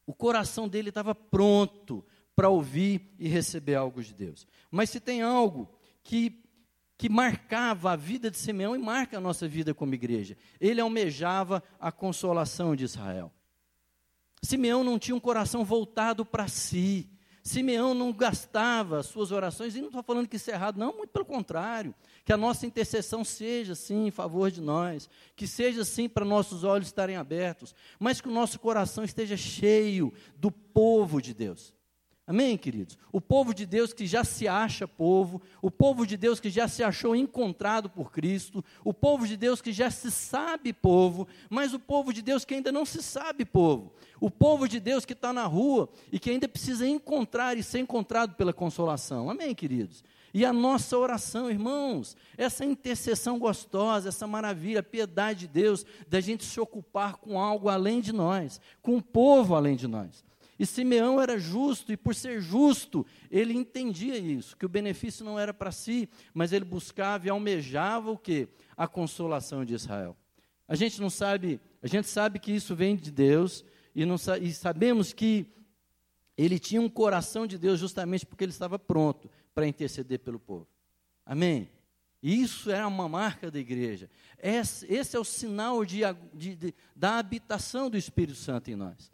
O 0.05 0.13
coração 0.13 0.67
dele 0.67 0.89
estava 0.89 1.15
pronto 1.15 2.05
para 2.35 2.49
ouvir 2.49 3.13
e 3.17 3.27
receber 3.27 3.75
algo 3.75 4.03
de 4.03 4.13
Deus. 4.13 4.47
Mas 4.69 4.89
se 4.89 4.99
tem 4.99 5.21
algo 5.21 5.69
que, 6.03 6.43
que 6.97 7.09
marcava 7.09 7.91
a 7.91 7.95
vida 7.95 8.29
de 8.29 8.37
Simeão 8.37 8.75
e 8.75 8.79
marca 8.79 9.17
a 9.17 9.21
nossa 9.21 9.47
vida 9.47 9.73
como 9.73 9.93
igreja, 9.93 10.37
ele 10.59 10.81
almejava 10.81 11.63
a 11.79 11.91
consolação 11.91 12.75
de 12.75 12.83
Israel. 12.83 13.31
Simeão 14.41 14.83
não 14.83 14.99
tinha 14.99 15.15
um 15.15 15.19
coração 15.19 15.65
voltado 15.65 16.25
para 16.25 16.47
si. 16.47 17.09
Simeão 17.41 17.93
não 17.93 18.11
gastava 18.11 19.03
suas 19.03 19.31
orações, 19.31 19.75
e 19.75 19.79
não 19.79 19.87
estou 19.87 20.03
falando 20.03 20.27
que 20.27 20.35
isso 20.35 20.49
é 20.49 20.53
errado, 20.53 20.77
não, 20.77 20.97
muito 20.97 21.11
pelo 21.11 21.25
contrário. 21.25 21.93
Que 22.25 22.33
a 22.33 22.37
nossa 22.37 22.65
intercessão 22.65 23.23
seja, 23.23 23.75
sim, 23.75 24.07
em 24.07 24.11
favor 24.11 24.51
de 24.51 24.59
nós, 24.59 25.09
que 25.35 25.47
seja, 25.47 25.85
sim, 25.85 26.09
para 26.09 26.25
nossos 26.25 26.63
olhos 26.63 26.87
estarem 26.87 27.15
abertos, 27.15 27.73
mas 27.99 28.19
que 28.19 28.27
o 28.27 28.33
nosso 28.33 28.59
coração 28.59 29.03
esteja 29.03 29.37
cheio 29.37 30.11
do 30.35 30.51
povo 30.51 31.21
de 31.21 31.33
Deus. 31.33 31.73
Amém, 32.27 32.57
queridos? 32.57 32.97
O 33.11 33.21
povo 33.21 33.53
de 33.53 33.67
Deus 33.67 33.93
que 33.93 34.07
já 34.07 34.23
se 34.23 34.47
acha 34.47 34.87
povo, 34.87 35.39
o 35.61 35.69
povo 35.69 36.07
de 36.07 36.17
Deus 36.17 36.39
que 36.39 36.49
já 36.49 36.67
se 36.67 36.83
achou 36.83 37.15
encontrado 37.15 37.87
por 37.87 38.11
Cristo, 38.11 38.65
o 38.83 38.91
povo 38.91 39.27
de 39.27 39.37
Deus 39.37 39.61
que 39.61 39.71
já 39.71 39.91
se 39.91 40.09
sabe 40.09 40.73
povo, 40.73 41.27
mas 41.51 41.71
o 41.71 41.79
povo 41.79 42.11
de 42.11 42.23
Deus 42.23 42.43
que 42.43 42.55
ainda 42.55 42.71
não 42.71 42.83
se 42.83 43.03
sabe 43.03 43.45
povo, 43.45 43.93
o 44.19 44.31
povo 44.31 44.67
de 44.67 44.79
Deus 44.79 45.05
que 45.05 45.13
está 45.13 45.31
na 45.31 45.45
rua 45.45 45.87
e 46.11 46.17
que 46.17 46.31
ainda 46.31 46.47
precisa 46.47 46.87
encontrar 46.87 47.57
e 47.57 47.63
ser 47.63 47.77
encontrado 47.77 48.33
pela 48.33 48.51
consolação. 48.51 49.29
Amém, 49.29 49.53
queridos? 49.53 50.03
E 50.35 50.43
a 50.43 50.51
nossa 50.51 50.97
oração, 50.97 51.49
irmãos, 51.49 52.17
essa 52.35 52.65
intercessão 52.65 53.39
gostosa, 53.39 54.09
essa 54.09 54.27
maravilha, 54.27 54.81
a 54.81 54.83
piedade 54.83 55.39
de 55.39 55.47
Deus, 55.47 55.85
da 56.09 56.19
gente 56.19 56.43
se 56.43 56.59
ocupar 56.59 57.15
com 57.15 57.39
algo 57.39 57.69
além 57.69 58.01
de 58.01 58.11
nós, 58.11 58.59
com 58.81 58.97
o 58.97 59.01
povo 59.01 59.55
além 59.55 59.77
de 59.77 59.87
nós. 59.87 60.25
E 60.59 60.65
Simeão 60.65 61.21
era 61.21 61.39
justo, 61.39 61.93
e 61.93 61.95
por 61.95 62.13
ser 62.13 62.41
justo, 62.41 63.05
ele 63.31 63.53
entendia 63.53 64.17
isso, 64.17 64.57
que 64.57 64.65
o 64.65 64.69
benefício 64.69 65.23
não 65.23 65.39
era 65.39 65.53
para 65.53 65.71
si, 65.71 66.09
mas 66.33 66.51
ele 66.51 66.65
buscava 66.65 67.27
e 67.27 67.29
almejava 67.29 68.11
o 68.11 68.17
que? 68.17 68.49
A 68.75 68.89
consolação 68.89 69.63
de 69.63 69.73
Israel. 69.73 70.17
A 70.67 70.75
gente 70.75 70.99
não 70.99 71.09
sabe, 71.09 71.61
a 71.81 71.87
gente 71.87 72.09
sabe 72.09 72.39
que 72.39 72.51
isso 72.51 72.75
vem 72.75 72.97
de 72.97 73.09
Deus, 73.09 73.63
e, 73.95 74.03
não, 74.03 74.17
e 74.41 74.51
sabemos 74.51 75.13
que 75.13 75.45
ele 76.37 76.59
tinha 76.59 76.81
um 76.81 76.89
coração 76.89 77.47
de 77.47 77.57
Deus 77.57 77.79
justamente 77.79 78.25
porque 78.25 78.43
ele 78.43 78.51
estava 78.51 78.77
pronto 78.77 79.29
para 79.55 79.65
interceder 79.65 80.19
pelo 80.19 80.39
povo. 80.39 80.67
Amém? 81.25 81.69
Isso 82.21 82.69
é 82.69 82.85
uma 82.85 83.07
marca 83.07 83.49
da 83.49 83.57
igreja. 83.57 84.09
Esse, 84.37 84.85
esse 84.91 85.15
é 85.15 85.19
o 85.19 85.23
sinal 85.23 85.85
de, 85.85 86.01
de, 86.33 86.55
de, 86.55 86.75
da 86.95 87.17
habitação 87.17 87.89
do 87.89 87.97
Espírito 87.97 88.37
Santo 88.37 88.69
em 88.69 88.75
nós. 88.75 89.11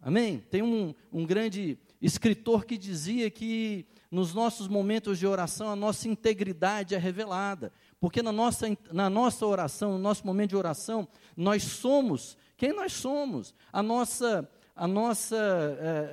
Amém? 0.00 0.38
Tem 0.50 0.62
um, 0.62 0.94
um 1.12 1.26
grande 1.26 1.78
escritor 2.00 2.64
que 2.64 2.78
dizia 2.78 3.30
que 3.30 3.86
nos 4.10 4.32
nossos 4.32 4.68
momentos 4.68 5.18
de 5.18 5.26
oração 5.26 5.68
a 5.68 5.76
nossa 5.76 6.08
integridade 6.08 6.94
é 6.94 6.98
revelada. 6.98 7.72
Porque 7.98 8.22
na 8.22 8.30
nossa, 8.30 8.66
na 8.92 9.10
nossa 9.10 9.44
oração, 9.44 9.92
no 9.92 9.98
nosso 9.98 10.24
momento 10.24 10.50
de 10.50 10.56
oração, 10.56 11.08
nós 11.36 11.62
somos 11.64 12.36
quem 12.56 12.72
nós 12.72 12.92
somos, 12.94 13.54
a 13.70 13.82
nossa, 13.82 14.48
a 14.76 14.86
nossa 14.86 15.36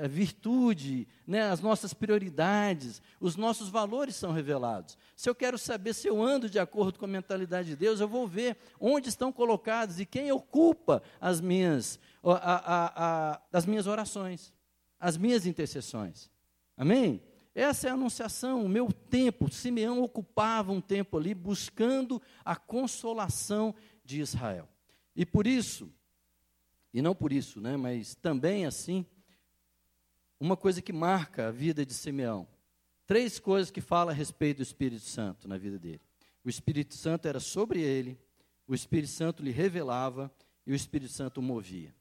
é, 0.01 0.07
virtude, 0.07 1.05
né, 1.27 1.51
as 1.51 1.59
nossas 1.59 1.93
prioridades, 1.93 3.01
os 3.19 3.35
nossos 3.35 3.67
valores 3.67 4.15
são 4.15 4.31
revelados. 4.31 4.97
Se 5.17 5.29
eu 5.29 5.35
quero 5.35 5.57
saber 5.57 5.93
se 5.93 6.07
eu 6.07 6.23
ando 6.23 6.49
de 6.49 6.57
acordo 6.57 6.97
com 6.97 7.03
a 7.03 7.09
mentalidade 7.09 7.67
de 7.67 7.75
Deus, 7.75 7.99
eu 7.99 8.07
vou 8.07 8.25
ver 8.25 8.57
onde 8.79 9.09
estão 9.09 9.33
colocados 9.33 9.99
e 9.99 10.05
quem 10.05 10.31
ocupa 10.31 11.03
as 11.19 11.41
minhas 11.41 11.99
a, 12.23 12.31
a, 12.31 13.31
a, 13.33 13.41
as 13.51 13.65
minhas 13.65 13.85
orações, 13.85 14.53
as 14.97 15.17
minhas 15.17 15.45
intercessões. 15.45 16.31
Amém? 16.77 17.21
Essa 17.53 17.87
é 17.87 17.91
a 17.91 17.93
anunciação, 17.93 18.63
o 18.63 18.69
meu 18.69 18.91
tempo. 18.91 19.51
Simeão 19.51 20.01
ocupava 20.01 20.71
um 20.71 20.81
tempo 20.81 21.17
ali 21.17 21.35
buscando 21.35 22.21
a 22.45 22.55
consolação 22.55 23.75
de 24.03 24.21
Israel. 24.21 24.67
E 25.15 25.25
por 25.25 25.45
isso, 25.45 25.91
e 26.93 27.01
não 27.01 27.15
por 27.15 27.33
isso, 27.33 27.59
né, 27.59 27.75
mas 27.75 28.15
também 28.15 28.65
assim, 28.65 29.05
uma 30.39 30.55
coisa 30.55 30.81
que 30.81 30.93
marca 30.93 31.47
a 31.47 31.51
vida 31.51 31.85
de 31.85 31.93
Simeão. 31.93 32.47
Três 33.05 33.39
coisas 33.39 33.71
que 33.71 33.81
fala 33.81 34.11
a 34.11 34.13
respeito 34.13 34.57
do 34.57 34.63
Espírito 34.63 35.03
Santo 35.03 35.47
na 35.47 35.57
vida 35.57 35.79
dele. 35.79 36.01
O 36.43 36.49
Espírito 36.49 36.93
Santo 36.93 37.27
era 37.27 37.39
sobre 37.39 37.81
ele, 37.81 38.19
o 38.67 38.75
Espírito 38.75 39.11
Santo 39.11 39.43
lhe 39.43 39.51
revelava 39.51 40.31
e 40.65 40.71
o 40.71 40.75
Espírito 40.75 41.11
Santo 41.11 41.39
o 41.39 41.43
movia. 41.43 41.93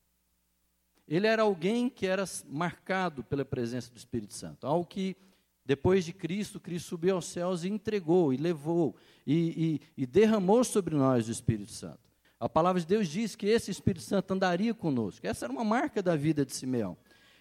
Ele 1.06 1.26
era 1.26 1.42
alguém 1.42 1.88
que 1.88 2.06
era 2.06 2.24
marcado 2.46 3.24
pela 3.24 3.44
presença 3.44 3.90
do 3.90 3.96
Espírito 3.96 4.34
Santo, 4.34 4.66
algo 4.66 4.86
que 4.86 5.16
depois 5.64 6.04
de 6.04 6.12
Cristo, 6.12 6.58
Cristo 6.58 6.88
subiu 6.88 7.14
aos 7.14 7.26
céus 7.26 7.64
e 7.64 7.68
entregou, 7.68 8.32
e 8.32 8.36
levou, 8.36 8.96
e, 9.26 9.80
e, 9.96 10.02
e 10.02 10.06
derramou 10.06 10.64
sobre 10.64 10.94
nós 10.96 11.28
o 11.28 11.32
Espírito 11.32 11.70
Santo. 11.70 12.01
A 12.42 12.48
palavra 12.48 12.80
de 12.80 12.86
Deus 12.88 13.06
diz 13.06 13.36
que 13.36 13.46
esse 13.46 13.70
Espírito 13.70 14.04
Santo 14.04 14.34
andaria 14.34 14.74
conosco. 14.74 15.24
Essa 15.24 15.46
era 15.46 15.52
uma 15.52 15.62
marca 15.62 16.02
da 16.02 16.16
vida 16.16 16.44
de 16.44 16.52
Simeão. 16.52 16.96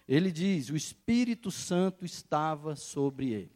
Ele 0.08 0.32
diz: 0.32 0.70
o 0.70 0.76
Espírito 0.76 1.50
Santo 1.50 2.06
estava 2.06 2.76
sobre 2.76 3.32
ele. 3.32 3.52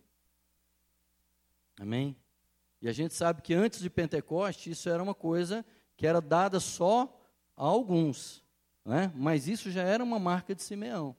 Amém? 1.79 2.17
E 2.81 2.89
a 2.89 2.91
gente 2.91 3.13
sabe 3.13 3.43
que 3.43 3.53
antes 3.53 3.79
de 3.79 3.91
Pentecoste, 3.91 4.71
isso 4.71 4.89
era 4.89 5.03
uma 5.03 5.13
coisa 5.13 5.63
que 5.95 6.07
era 6.07 6.19
dada 6.19 6.59
só 6.59 7.15
a 7.55 7.63
alguns. 7.63 8.43
Né? 8.83 9.13
Mas 9.15 9.47
isso 9.47 9.69
já 9.69 9.83
era 9.83 10.03
uma 10.03 10.17
marca 10.17 10.55
de 10.55 10.63
Simeão. 10.63 11.15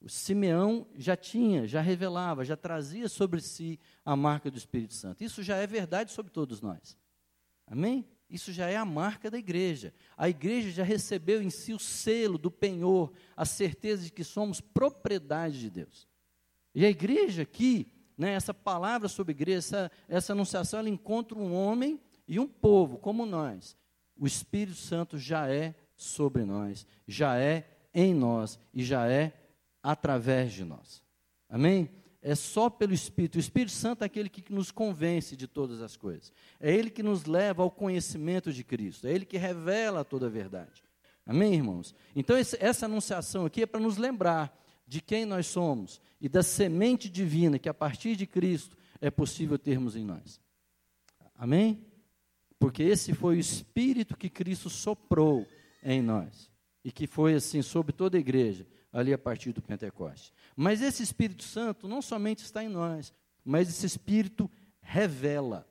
O 0.00 0.08
Simeão 0.08 0.86
já 0.94 1.18
tinha, 1.18 1.66
já 1.66 1.82
revelava, 1.82 2.46
já 2.46 2.56
trazia 2.56 3.10
sobre 3.10 3.42
si 3.42 3.78
a 4.06 4.16
marca 4.16 4.50
do 4.50 4.56
Espírito 4.56 4.94
Santo. 4.94 5.22
Isso 5.22 5.42
já 5.42 5.56
é 5.56 5.66
verdade 5.66 6.12
sobre 6.12 6.32
todos 6.32 6.62
nós. 6.62 6.96
Amém? 7.66 8.08
Isso 8.30 8.52
já 8.52 8.68
é 8.68 8.76
a 8.76 8.84
marca 8.84 9.30
da 9.30 9.36
igreja. 9.36 9.92
A 10.16 10.28
igreja 10.28 10.70
já 10.70 10.84
recebeu 10.84 11.42
em 11.42 11.50
si 11.50 11.72
o 11.72 11.78
selo 11.78 12.38
do 12.38 12.50
penhor, 12.50 13.12
a 13.36 13.44
certeza 13.44 14.04
de 14.04 14.12
que 14.12 14.22
somos 14.22 14.60
propriedade 14.60 15.58
de 15.58 15.68
Deus. 15.68 16.08
E 16.74 16.86
a 16.86 16.88
igreja 16.88 17.42
aqui, 17.42 17.90
né, 18.16 18.32
essa 18.32 18.54
palavra 18.54 19.08
sobre 19.08 19.32
igreja, 19.32 19.58
essa, 19.58 19.92
essa 20.08 20.32
anunciação, 20.32 20.78
ela 20.78 20.88
encontra 20.88 21.36
um 21.36 21.52
homem 21.52 22.00
e 22.28 22.38
um 22.38 22.46
povo 22.46 22.98
como 22.98 23.26
nós. 23.26 23.76
O 24.16 24.26
Espírito 24.26 24.76
Santo 24.76 25.18
já 25.18 25.48
é 25.48 25.74
sobre 25.96 26.44
nós, 26.44 26.86
já 27.08 27.36
é 27.36 27.68
em 27.92 28.14
nós 28.14 28.58
e 28.72 28.84
já 28.84 29.08
é 29.08 29.32
através 29.82 30.52
de 30.52 30.64
nós. 30.64 31.02
Amém? 31.48 31.90
É 32.22 32.34
só 32.34 32.68
pelo 32.68 32.92
Espírito. 32.92 33.36
O 33.36 33.40
Espírito 33.40 33.72
Santo 33.72 34.02
é 34.02 34.06
aquele 34.06 34.28
que 34.28 34.52
nos 34.52 34.70
convence 34.70 35.34
de 35.36 35.46
todas 35.46 35.80
as 35.80 35.96
coisas. 35.96 36.32
É 36.58 36.74
ele 36.74 36.90
que 36.90 37.02
nos 37.02 37.24
leva 37.24 37.62
ao 37.62 37.70
conhecimento 37.70 38.52
de 38.52 38.62
Cristo. 38.62 39.06
É 39.06 39.12
ele 39.12 39.24
que 39.24 39.38
revela 39.38 40.04
toda 40.04 40.26
a 40.26 40.30
verdade. 40.30 40.82
Amém, 41.24 41.54
irmãos? 41.54 41.94
Então, 42.14 42.36
esse, 42.36 42.56
essa 42.60 42.86
anunciação 42.86 43.46
aqui 43.46 43.62
é 43.62 43.66
para 43.66 43.80
nos 43.80 43.96
lembrar 43.96 44.54
de 44.86 45.00
quem 45.00 45.24
nós 45.24 45.46
somos 45.46 46.00
e 46.20 46.28
da 46.28 46.42
semente 46.42 47.08
divina 47.08 47.58
que 47.58 47.68
a 47.68 47.74
partir 47.74 48.16
de 48.16 48.26
Cristo 48.26 48.76
é 49.00 49.10
possível 49.10 49.58
termos 49.58 49.96
em 49.96 50.04
nós. 50.04 50.40
Amém? 51.36 51.86
Porque 52.58 52.82
esse 52.82 53.14
foi 53.14 53.36
o 53.36 53.40
Espírito 53.40 54.16
que 54.16 54.28
Cristo 54.28 54.68
soprou 54.68 55.46
em 55.82 56.02
nós 56.02 56.50
e 56.84 56.92
que 56.92 57.06
foi 57.06 57.34
assim 57.34 57.62
sobre 57.62 57.92
toda 57.92 58.18
a 58.18 58.20
igreja 58.20 58.66
ali 58.92 59.12
a 59.12 59.18
partir 59.18 59.52
do 59.52 59.62
Pentecoste. 59.62 60.32
Mas 60.56 60.82
esse 60.82 61.02
Espírito 61.02 61.44
Santo 61.44 61.86
não 61.86 62.02
somente 62.02 62.44
está 62.44 62.62
em 62.62 62.68
nós, 62.68 63.12
mas 63.44 63.68
esse 63.68 63.86
Espírito 63.86 64.50
revela. 64.80 65.66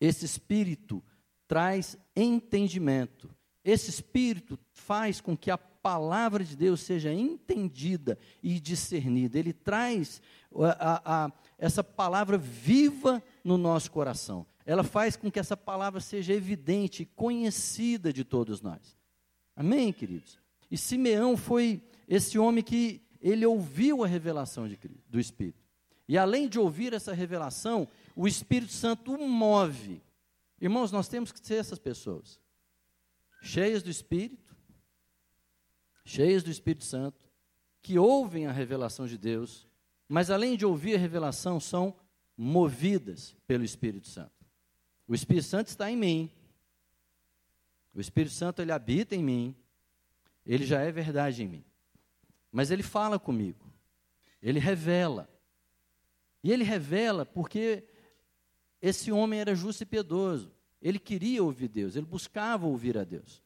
Esse 0.00 0.24
Espírito 0.24 1.02
traz 1.48 1.96
entendimento. 2.14 3.34
Esse 3.64 3.90
Espírito 3.90 4.58
faz 4.72 5.20
com 5.20 5.36
que 5.36 5.50
a 5.50 5.58
palavra 5.58 6.44
de 6.44 6.56
Deus 6.56 6.80
seja 6.80 7.12
entendida 7.12 8.18
e 8.42 8.60
discernida. 8.60 9.38
Ele 9.38 9.52
traz 9.52 10.20
a, 10.78 11.24
a, 11.26 11.32
essa 11.58 11.82
palavra 11.82 12.36
viva 12.36 13.22
no 13.42 13.56
nosso 13.56 13.90
coração. 13.90 14.46
Ela 14.64 14.82
faz 14.82 15.16
com 15.16 15.30
que 15.30 15.38
essa 15.38 15.56
palavra 15.56 16.00
seja 16.00 16.32
evidente 16.32 17.04
e 17.04 17.06
conhecida 17.06 18.12
de 18.12 18.24
todos 18.24 18.60
nós. 18.60 18.96
Amém, 19.54 19.92
queridos? 19.92 20.38
E 20.70 20.76
Simeão 20.76 21.36
foi 21.36 21.82
esse 22.08 22.38
homem 22.38 22.62
que 22.62 23.02
ele 23.20 23.44
ouviu 23.44 24.04
a 24.04 24.06
revelação 24.06 24.68
de, 24.68 24.78
do 25.08 25.18
Espírito. 25.18 25.64
E 26.08 26.16
além 26.16 26.48
de 26.48 26.58
ouvir 26.58 26.92
essa 26.92 27.12
revelação, 27.12 27.88
o 28.14 28.28
Espírito 28.28 28.72
Santo 28.72 29.12
o 29.12 29.28
move. 29.28 30.02
Irmãos, 30.60 30.92
nós 30.92 31.08
temos 31.08 31.32
que 31.32 31.44
ser 31.44 31.56
essas 31.56 31.78
pessoas, 31.78 32.40
cheias 33.42 33.82
do 33.82 33.90
Espírito, 33.90 34.56
cheias 36.04 36.42
do 36.42 36.50
Espírito 36.50 36.84
Santo, 36.84 37.26
que 37.82 37.98
ouvem 37.98 38.46
a 38.46 38.52
revelação 38.52 39.06
de 39.06 39.18
Deus, 39.18 39.66
mas 40.08 40.30
além 40.30 40.56
de 40.56 40.64
ouvir 40.64 40.94
a 40.94 40.98
revelação, 40.98 41.60
são 41.60 41.94
movidas 42.36 43.36
pelo 43.46 43.64
Espírito 43.64 44.08
Santo. 44.08 44.32
O 45.08 45.14
Espírito 45.14 45.46
Santo 45.46 45.68
está 45.68 45.90
em 45.90 45.96
mim. 45.96 46.30
O 47.94 48.00
Espírito 48.00 48.34
Santo 48.34 48.60
ele 48.60 48.72
habita 48.72 49.14
em 49.14 49.22
mim. 49.22 49.56
Ele 50.46 50.64
já 50.64 50.80
é 50.80 50.92
verdade 50.92 51.42
em 51.42 51.48
mim. 51.48 51.64
Mas 52.52 52.70
ele 52.70 52.82
fala 52.82 53.18
comigo. 53.18 53.66
Ele 54.40 54.60
revela. 54.60 55.28
E 56.42 56.52
ele 56.52 56.62
revela 56.62 57.26
porque 57.26 57.84
esse 58.80 59.10
homem 59.10 59.40
era 59.40 59.54
justo 59.54 59.82
e 59.82 59.86
piedoso. 59.86 60.52
Ele 60.80 60.98
queria 60.98 61.42
ouvir 61.42 61.68
Deus, 61.68 61.96
ele 61.96 62.06
buscava 62.06 62.66
ouvir 62.66 62.96
a 62.96 63.02
Deus. 63.02 63.42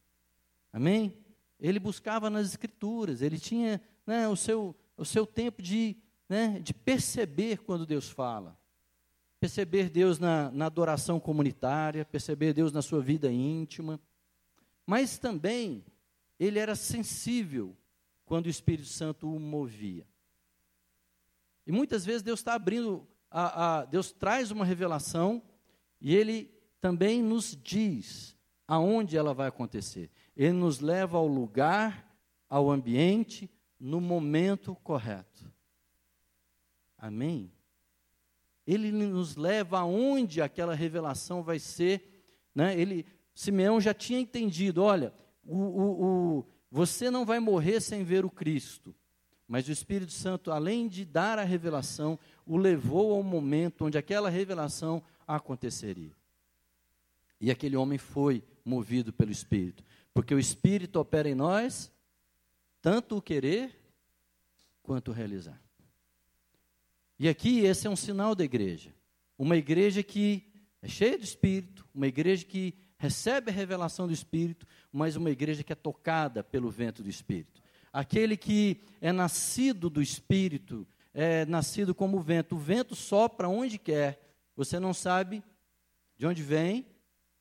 Amém? 0.73 1.17
Ele 1.59 1.79
buscava 1.79 2.29
nas 2.29 2.47
Escrituras, 2.49 3.23
ele 3.23 3.39
tinha 3.39 3.81
né, 4.07 4.29
o, 4.29 4.37
seu, 4.37 4.77
o 4.97 5.05
seu 5.05 5.27
tempo 5.27 5.63
de, 5.63 5.97
né, 6.29 6.61
de 6.63 6.75
perceber 6.75 7.59
quando 7.59 7.87
Deus 7.87 8.09
fala. 8.11 8.59
Perceber 9.39 9.89
Deus 9.89 10.19
na, 10.19 10.51
na 10.51 10.67
adoração 10.67 11.19
comunitária, 11.19 12.05
perceber 12.05 12.53
Deus 12.53 12.73
na 12.73 12.83
sua 12.83 13.01
vida 13.01 13.33
íntima. 13.33 13.99
Mas 14.87 15.19
também 15.19 15.83
ele 16.41 16.59
era 16.59 16.75
sensível 16.75 17.77
quando 18.25 18.47
o 18.47 18.51
Espírito 18.51 18.89
Santo 18.89 19.31
o 19.31 19.39
movia. 19.39 20.07
E 21.67 21.71
muitas 21.71 22.05
vezes 22.05 22.23
Deus 22.23 22.41
está 22.41 22.55
abrindo, 22.55 23.07
a, 23.31 23.81
a, 23.81 23.85
Deus 23.85 24.11
traz 24.11 24.51
uma 24.51 24.65
revelação 24.65 25.43
e 26.01 26.17
Ele 26.17 26.51
também 26.81 27.23
nos 27.23 27.55
diz 27.63 28.35
aonde 28.67 29.19
ela 29.19 29.35
vai 29.35 29.49
acontecer. 29.49 30.11
Ele 30.35 30.55
nos 30.55 30.81
leva 30.81 31.19
ao 31.19 31.27
lugar, 31.27 32.11
ao 32.49 32.71
ambiente, 32.71 33.51
no 33.79 34.01
momento 34.01 34.75
correto. 34.77 35.53
Amém? 36.97 37.53
Ele 38.67 38.91
nos 38.91 39.37
leva 39.37 39.81
aonde 39.81 40.41
aquela 40.41 40.75
revelação 40.75 41.43
vai 41.43 41.59
ser. 41.59 42.25
Né? 42.55 42.79
Ele, 42.81 43.05
Simeão 43.35 43.81
já 43.81 43.93
tinha 43.93 44.21
entendido, 44.21 44.83
olha, 44.83 45.13
o, 45.45 45.57
o, 45.57 46.39
o, 46.39 46.47
você 46.71 47.11
não 47.11 47.25
vai 47.25 47.41
morrer 47.41 47.81
sem 47.81 48.05
ver 48.05 48.25
o 48.25 48.31
Cristo. 48.31 48.95
Mas 49.49 49.67
o 49.67 49.73
Espírito 49.73 50.13
Santo, 50.13 50.53
além 50.53 50.87
de 50.87 51.05
dar 51.05 51.37
a 51.37 51.43
revelação, 51.43 52.17
o 52.47 52.57
levou 52.57 53.13
ao 53.13 53.23
momento 53.23 53.85
onde 53.85 53.99
aquela 53.99 54.31
revelação 54.31 55.03
aconteceria. 55.27 56.13
E 57.41 57.51
aquele 57.51 57.77
homem 57.77 57.99
foi 57.99 58.45
movido 58.65 59.13
pelo 59.13 59.33
Espírito, 59.33 59.83
porque 60.15 60.33
o 60.33 60.39
Espírito 60.39 61.01
opera 61.01 61.29
em 61.29 61.35
nós 61.35 61.91
tanto 62.81 63.17
o 63.17 63.23
querer 63.23 63.77
quanto 64.83 65.11
o 65.11 65.15
realizar. 65.15 65.61
E 67.19 67.29
aqui 67.29 67.61
esse 67.61 67.87
é 67.87 67.91
um 67.91 67.97
sinal 67.97 68.35
da 68.35 68.45
igreja. 68.45 68.95
Uma 69.37 69.57
igreja 69.57 70.03
que 70.03 70.45
é 70.81 70.89
cheia 70.89 71.19
de 71.19 71.25
Espírito, 71.25 71.87
uma 71.95 72.07
igreja 72.07 72.45
que 72.45 72.75
recebe 73.01 73.51
a 73.51 73.55
revelação 73.55 74.07
do 74.07 74.13
Espírito, 74.13 74.67
mas 74.93 75.17
uma 75.17 75.31
igreja 75.31 75.65
que 75.65 75.73
é 75.73 75.77
tocada 75.77 76.45
pelo 76.45 76.71
vento 76.71 77.03
do 77.03 77.09
Espírito. 77.09 77.63
Aquele 77.91 78.37
que 78.37 78.79
é 79.01 79.11
nascido 79.11 79.89
do 79.89 80.03
Espírito, 80.03 80.87
é 81.15 81.47
nascido 81.47 81.95
como 81.95 82.19
o 82.19 82.21
vento. 82.21 82.57
O 82.57 82.59
vento 82.59 82.95
sopra 82.95 83.49
onde 83.49 83.79
quer. 83.79 84.21
Você 84.55 84.79
não 84.79 84.93
sabe 84.93 85.43
de 86.19 86.27
onde 86.27 86.43
vem, 86.43 86.87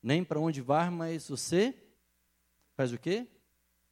nem 0.02 0.24
para 0.24 0.40
onde 0.40 0.62
vai, 0.62 0.88
mas 0.88 1.28
você 1.28 1.74
faz 2.74 2.90
o 2.90 2.98
quê? 2.98 3.28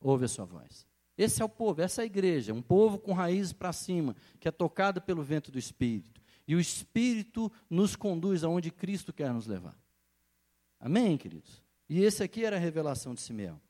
Ouve 0.01 0.25
a 0.25 0.29
sua 0.29 0.47
voz. 0.47 0.87
Esse 1.19 1.43
é 1.43 1.45
o 1.45 1.51
povo, 1.51 1.83
essa 1.83 2.01
é 2.01 2.05
a 2.05 2.07
igreja, 2.07 2.55
um 2.55 2.63
povo 2.63 2.99
com 2.99 3.13
raízes 3.13 3.53
para 3.53 3.75
cima, 3.75 4.17
que 4.41 4.49
é 4.49 4.51
tocado 4.51 5.03
pelo 5.03 5.23
vento 5.23 5.53
do 5.53 5.59
Espírito. 5.59 6.23
E 6.47 6.55
o 6.55 6.61
Espírito 6.61 7.53
nos 7.69 7.95
conduz 7.95 8.43
aonde 8.43 8.71
Cristo 8.71 9.13
quer 9.13 9.35
nos 9.35 9.47
levar. 9.47 9.77
Amém, 10.81 11.17
queridos? 11.17 11.63
E 11.89 12.03
esse 12.03 12.23
aqui 12.23 12.45
era 12.45 12.57
a 12.57 12.61
revelação 12.61 13.15
de 13.15 13.21
Simeão. 13.21 13.61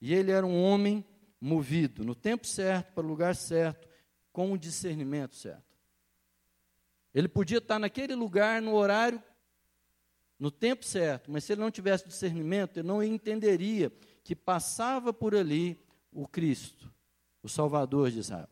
E 0.00 0.14
ele 0.14 0.30
era 0.30 0.46
um 0.46 0.62
homem 0.62 1.04
movido 1.40 2.04
no 2.04 2.14
tempo 2.14 2.46
certo, 2.46 2.92
para 2.92 3.04
o 3.04 3.08
lugar 3.08 3.34
certo, 3.34 3.88
com 4.32 4.52
o 4.52 4.58
discernimento 4.58 5.34
certo. 5.34 5.76
Ele 7.14 7.28
podia 7.28 7.58
estar 7.58 7.78
naquele 7.78 8.14
lugar, 8.14 8.60
no 8.60 8.74
horário, 8.74 9.22
no 10.38 10.50
tempo 10.50 10.84
certo, 10.84 11.30
mas 11.30 11.44
se 11.44 11.52
ele 11.52 11.60
não 11.60 11.70
tivesse 11.70 12.06
discernimento, 12.06 12.78
ele 12.78 12.86
não 12.86 13.02
entenderia 13.02 13.90
que 14.22 14.36
passava 14.36 15.12
por 15.12 15.34
ali 15.34 15.80
o 16.12 16.28
Cristo, 16.28 16.92
o 17.42 17.48
Salvador 17.48 18.10
de 18.10 18.20
Israel. 18.20 18.48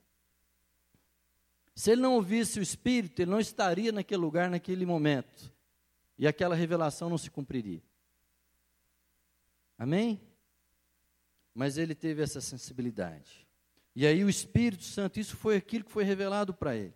Se 1.74 1.92
ele 1.92 2.00
não 2.00 2.14
ouvisse 2.14 2.58
o 2.58 2.62
Espírito, 2.62 3.20
ele 3.20 3.30
não 3.30 3.38
estaria 3.38 3.92
naquele 3.92 4.20
lugar, 4.20 4.50
naquele 4.50 4.86
momento. 4.86 5.52
E 6.18 6.26
aquela 6.26 6.54
revelação 6.54 7.10
não 7.10 7.18
se 7.18 7.30
cumpriria. 7.30 7.82
Amém? 9.78 10.20
Mas 11.54 11.78
ele 11.78 11.94
teve 11.94 12.22
essa 12.22 12.40
sensibilidade. 12.40 13.46
E 13.94 14.06
aí 14.06 14.22
o 14.24 14.28
Espírito 14.28 14.84
Santo, 14.84 15.18
isso 15.18 15.36
foi 15.36 15.56
aquilo 15.56 15.84
que 15.84 15.90
foi 15.90 16.04
revelado 16.04 16.52
para 16.52 16.76
ele. 16.76 16.94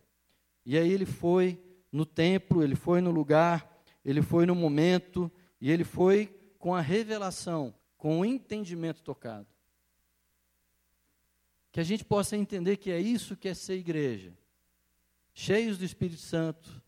E 0.64 0.76
aí 0.76 0.92
ele 0.92 1.06
foi 1.06 1.62
no 1.90 2.04
templo, 2.04 2.62
ele 2.62 2.76
foi 2.76 3.00
no 3.00 3.10
lugar, 3.10 3.82
ele 4.04 4.22
foi 4.22 4.46
no 4.46 4.54
momento, 4.54 5.30
e 5.60 5.70
ele 5.70 5.84
foi 5.84 6.26
com 6.58 6.74
a 6.74 6.80
revelação, 6.80 7.74
com 7.96 8.20
o 8.20 8.24
entendimento 8.24 9.02
tocado. 9.02 9.48
Que 11.72 11.80
a 11.80 11.84
gente 11.84 12.04
possa 12.04 12.36
entender 12.36 12.76
que 12.76 12.90
é 12.90 12.98
isso 12.98 13.36
que 13.36 13.48
é 13.48 13.54
ser 13.54 13.74
igreja. 13.74 14.36
Cheios 15.32 15.78
do 15.78 15.84
Espírito 15.84 16.20
Santo, 16.20 16.82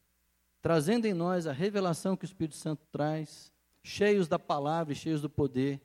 trazendo 0.61 1.07
em 1.07 1.15
nós 1.15 1.47
a 1.47 1.53
revelação 1.53 2.17
que 2.17 2.25
o 2.25 2.27
Espírito 2.27 2.57
Santo 2.57 2.87
traz, 2.91 3.52
cheios 3.83 4.29
da 4.29 4.39
palavra 4.39 4.93
e 4.93 4.97
cheios 4.97 5.21
do 5.21 5.29
poder, 5.29 5.81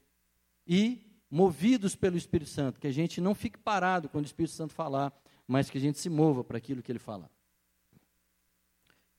e 0.65 1.01
movidos 1.29 1.95
pelo 1.95 2.17
Espírito 2.17 2.49
Santo, 2.49 2.79
que 2.79 2.87
a 2.87 2.91
gente 2.91 3.19
não 3.19 3.33
fique 3.35 3.57
parado 3.57 4.07
quando 4.09 4.25
o 4.25 4.27
Espírito 4.27 4.53
Santo 4.53 4.73
falar, 4.73 5.13
mas 5.47 5.69
que 5.69 5.77
a 5.77 5.81
gente 5.81 5.97
se 5.97 6.09
mova 6.09 6.43
para 6.43 6.57
aquilo 6.57 6.81
que 6.81 6.91
ele 6.91 6.99
falar. 6.99 7.29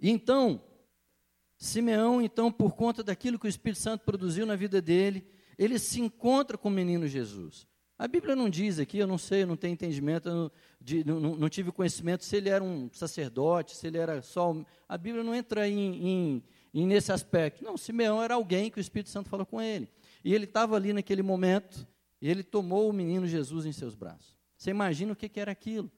E 0.00 0.10
então, 0.10 0.62
Simeão, 1.56 2.22
então, 2.22 2.52
por 2.52 2.74
conta 2.74 3.02
daquilo 3.02 3.38
que 3.38 3.46
o 3.46 3.48
Espírito 3.48 3.80
Santo 3.80 4.04
produziu 4.04 4.46
na 4.46 4.54
vida 4.54 4.80
dele, 4.80 5.26
ele 5.58 5.78
se 5.78 6.00
encontra 6.00 6.56
com 6.56 6.68
o 6.68 6.72
menino 6.72 7.06
Jesus. 7.08 7.66
A 7.98 8.06
Bíblia 8.06 8.36
não 8.36 8.48
diz 8.48 8.78
aqui, 8.78 8.98
eu 8.98 9.08
não 9.08 9.18
sei, 9.18 9.42
eu 9.42 9.46
não 9.48 9.56
tenho 9.56 9.72
entendimento, 9.72 10.30
não, 10.30 10.52
de, 10.80 11.02
não, 11.02 11.18
não, 11.18 11.48
tive 11.48 11.72
conhecimento 11.72 12.24
se 12.24 12.36
ele 12.36 12.48
era 12.48 12.62
um 12.62 12.88
sacerdote, 12.92 13.74
se 13.74 13.88
ele 13.88 13.98
era 13.98 14.22
só. 14.22 14.54
A 14.88 14.96
Bíblia 14.96 15.24
não 15.24 15.34
entra 15.34 15.68
em, 15.68 16.06
em, 16.06 16.44
em 16.72 16.86
nesse 16.86 17.12
aspecto. 17.12 17.64
Não, 17.64 17.76
Simeão 17.76 18.22
era 18.22 18.34
alguém 18.34 18.70
que 18.70 18.78
o 18.78 18.80
Espírito 18.80 19.10
Santo 19.10 19.28
falou 19.28 19.46
com 19.46 19.60
ele. 19.60 19.88
E 20.24 20.34
ele 20.34 20.44
estava 20.44 20.76
ali 20.76 20.92
naquele 20.92 21.22
momento, 21.22 21.86
E 22.20 22.28
ele 22.28 22.42
tomou 22.42 22.88
o 22.88 22.92
menino 22.92 23.28
Jesus 23.28 23.64
em 23.64 23.72
seus 23.72 23.94
braços. 23.94 24.36
Você 24.56 24.70
imagina 24.70 25.12
o 25.12 25.16
que, 25.16 25.28
que 25.28 25.38
era 25.38 25.52
aquilo? 25.52 25.90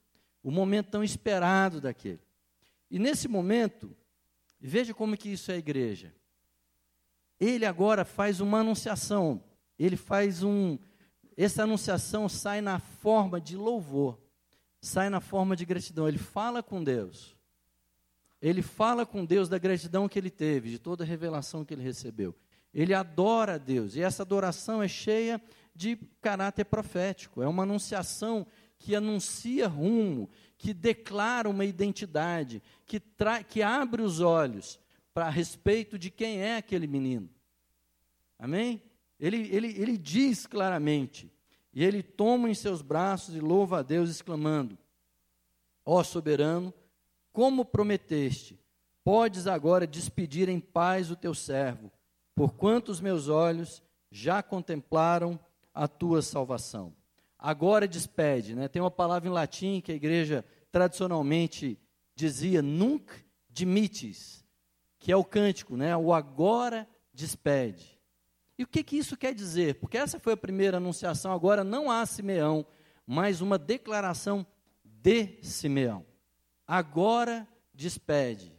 O 0.42 0.50
momento 0.50 0.90
tão 0.90 1.02
esperado 1.02 1.80
daquele. 1.80 2.20
E 2.90 2.98
nesse 2.98 3.26
momento, 3.26 3.96
veja 4.60 4.92
como 4.92 5.16
que 5.16 5.30
isso 5.30 5.50
é 5.50 5.54
a 5.54 5.58
igreja. 5.58 6.14
Ele 7.38 7.64
agora 7.64 8.04
faz 8.04 8.40
uma 8.40 8.58
anunciação. 8.58 9.42
Ele 9.78 9.96
faz 9.96 10.42
um. 10.42 10.78
Essa 11.36 11.62
anunciação 11.62 12.28
sai 12.28 12.60
na 12.60 12.78
forma 12.78 13.40
de 13.40 13.56
louvor, 13.56 14.20
sai 14.78 15.08
na 15.08 15.20
forma 15.20 15.56
de 15.56 15.64
gratidão. 15.64 16.06
Ele 16.06 16.18
fala 16.18 16.62
com 16.62 16.84
Deus. 16.84 17.34
Ele 18.40 18.62
fala 18.62 19.04
com 19.04 19.24
Deus 19.24 19.48
da 19.48 19.58
gratidão 19.58 20.08
que 20.08 20.18
ele 20.18 20.30
teve, 20.30 20.70
de 20.70 20.78
toda 20.78 21.04
a 21.04 21.06
revelação 21.06 21.64
que 21.64 21.74
ele 21.74 21.82
recebeu. 21.82 22.34
Ele 22.72 22.94
adora 22.94 23.54
a 23.54 23.58
Deus, 23.58 23.96
e 23.96 24.00
essa 24.00 24.22
adoração 24.22 24.82
é 24.82 24.88
cheia 24.88 25.40
de 25.74 25.96
caráter 26.20 26.64
profético, 26.64 27.42
é 27.42 27.48
uma 27.48 27.64
anunciação 27.64 28.46
que 28.78 28.94
anuncia 28.94 29.68
rumo, 29.68 30.30
que 30.56 30.72
declara 30.72 31.48
uma 31.48 31.64
identidade, 31.64 32.62
que, 32.86 33.02
que 33.48 33.62
abre 33.62 34.02
os 34.02 34.20
olhos 34.20 34.80
para 35.12 35.28
respeito 35.28 35.98
de 35.98 36.10
quem 36.10 36.40
é 36.40 36.56
aquele 36.56 36.86
menino. 36.86 37.28
Amém? 38.38 38.82
Ele, 39.18 39.48
ele, 39.54 39.68
ele 39.78 39.98
diz 39.98 40.46
claramente, 40.46 41.30
e 41.74 41.84
ele 41.84 42.02
toma 42.02 42.48
em 42.48 42.54
seus 42.54 42.80
braços 42.80 43.34
e 43.34 43.40
louva 43.40 43.80
a 43.80 43.82
Deus, 43.82 44.08
exclamando: 44.10 44.78
Ó 45.84 46.02
soberano, 46.02 46.72
como 47.32 47.64
prometeste, 47.64 48.58
podes 49.04 49.46
agora 49.46 49.86
despedir 49.86 50.48
em 50.48 50.60
paz 50.60 51.10
o 51.10 51.16
teu 51.16 51.34
servo, 51.34 51.90
porquanto 52.34 52.90
os 52.90 53.00
meus 53.00 53.28
olhos 53.28 53.82
já 54.10 54.42
contemplaram 54.42 55.38
a 55.72 55.86
tua 55.86 56.22
salvação. 56.22 56.92
Agora 57.38 57.88
despede, 57.88 58.54
né? 58.54 58.68
Tem 58.68 58.82
uma 58.82 58.90
palavra 58.90 59.28
em 59.28 59.32
latim 59.32 59.80
que 59.80 59.92
a 59.92 59.94
igreja 59.94 60.44
tradicionalmente 60.70 61.78
dizia 62.14 62.60
nunc 62.60 63.10
dimitis, 63.48 64.44
que 64.98 65.10
é 65.10 65.16
o 65.16 65.24
cântico, 65.24 65.76
né? 65.76 65.96
O 65.96 66.12
agora 66.12 66.86
despede. 67.14 67.98
E 68.58 68.64
o 68.64 68.66
que, 68.66 68.82
que 68.82 68.98
isso 68.98 69.16
quer 69.16 69.32
dizer? 69.32 69.76
Porque 69.76 69.96
essa 69.96 70.20
foi 70.20 70.34
a 70.34 70.36
primeira 70.36 70.76
anunciação, 70.76 71.32
agora 71.32 71.64
não 71.64 71.90
há 71.90 72.04
Simeão, 72.04 72.66
mas 73.06 73.40
uma 73.40 73.56
declaração 73.56 74.46
de 74.84 75.38
Simeão 75.42 76.09
agora 76.70 77.48
despede. 77.74 78.56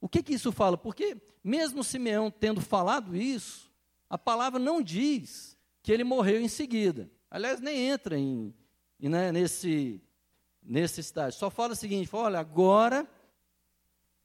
O 0.00 0.08
que, 0.08 0.22
que 0.22 0.34
isso 0.34 0.52
fala? 0.52 0.78
Porque, 0.78 1.20
mesmo 1.42 1.82
Simeão 1.82 2.30
tendo 2.30 2.60
falado 2.60 3.16
isso, 3.16 3.68
a 4.08 4.16
palavra 4.16 4.60
não 4.60 4.80
diz 4.80 5.58
que 5.82 5.90
ele 5.90 6.04
morreu 6.04 6.40
em 6.40 6.46
seguida. 6.46 7.10
Aliás, 7.28 7.60
nem 7.60 7.88
entra 7.88 8.16
em, 8.16 8.54
né, 9.00 9.32
nesse, 9.32 10.00
nesse 10.62 11.00
estágio. 11.00 11.40
Só 11.40 11.50
fala 11.50 11.72
o 11.72 11.76
seguinte: 11.76 12.06
fala, 12.06 12.24
olha, 12.26 12.38
agora 12.38 13.10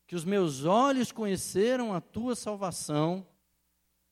que 0.06 0.16
os 0.16 0.24
meus 0.24 0.64
olhos 0.64 1.12
conheceram 1.12 1.96
a 1.96 2.00
tua 2.00 2.36
salvação, 2.36 3.28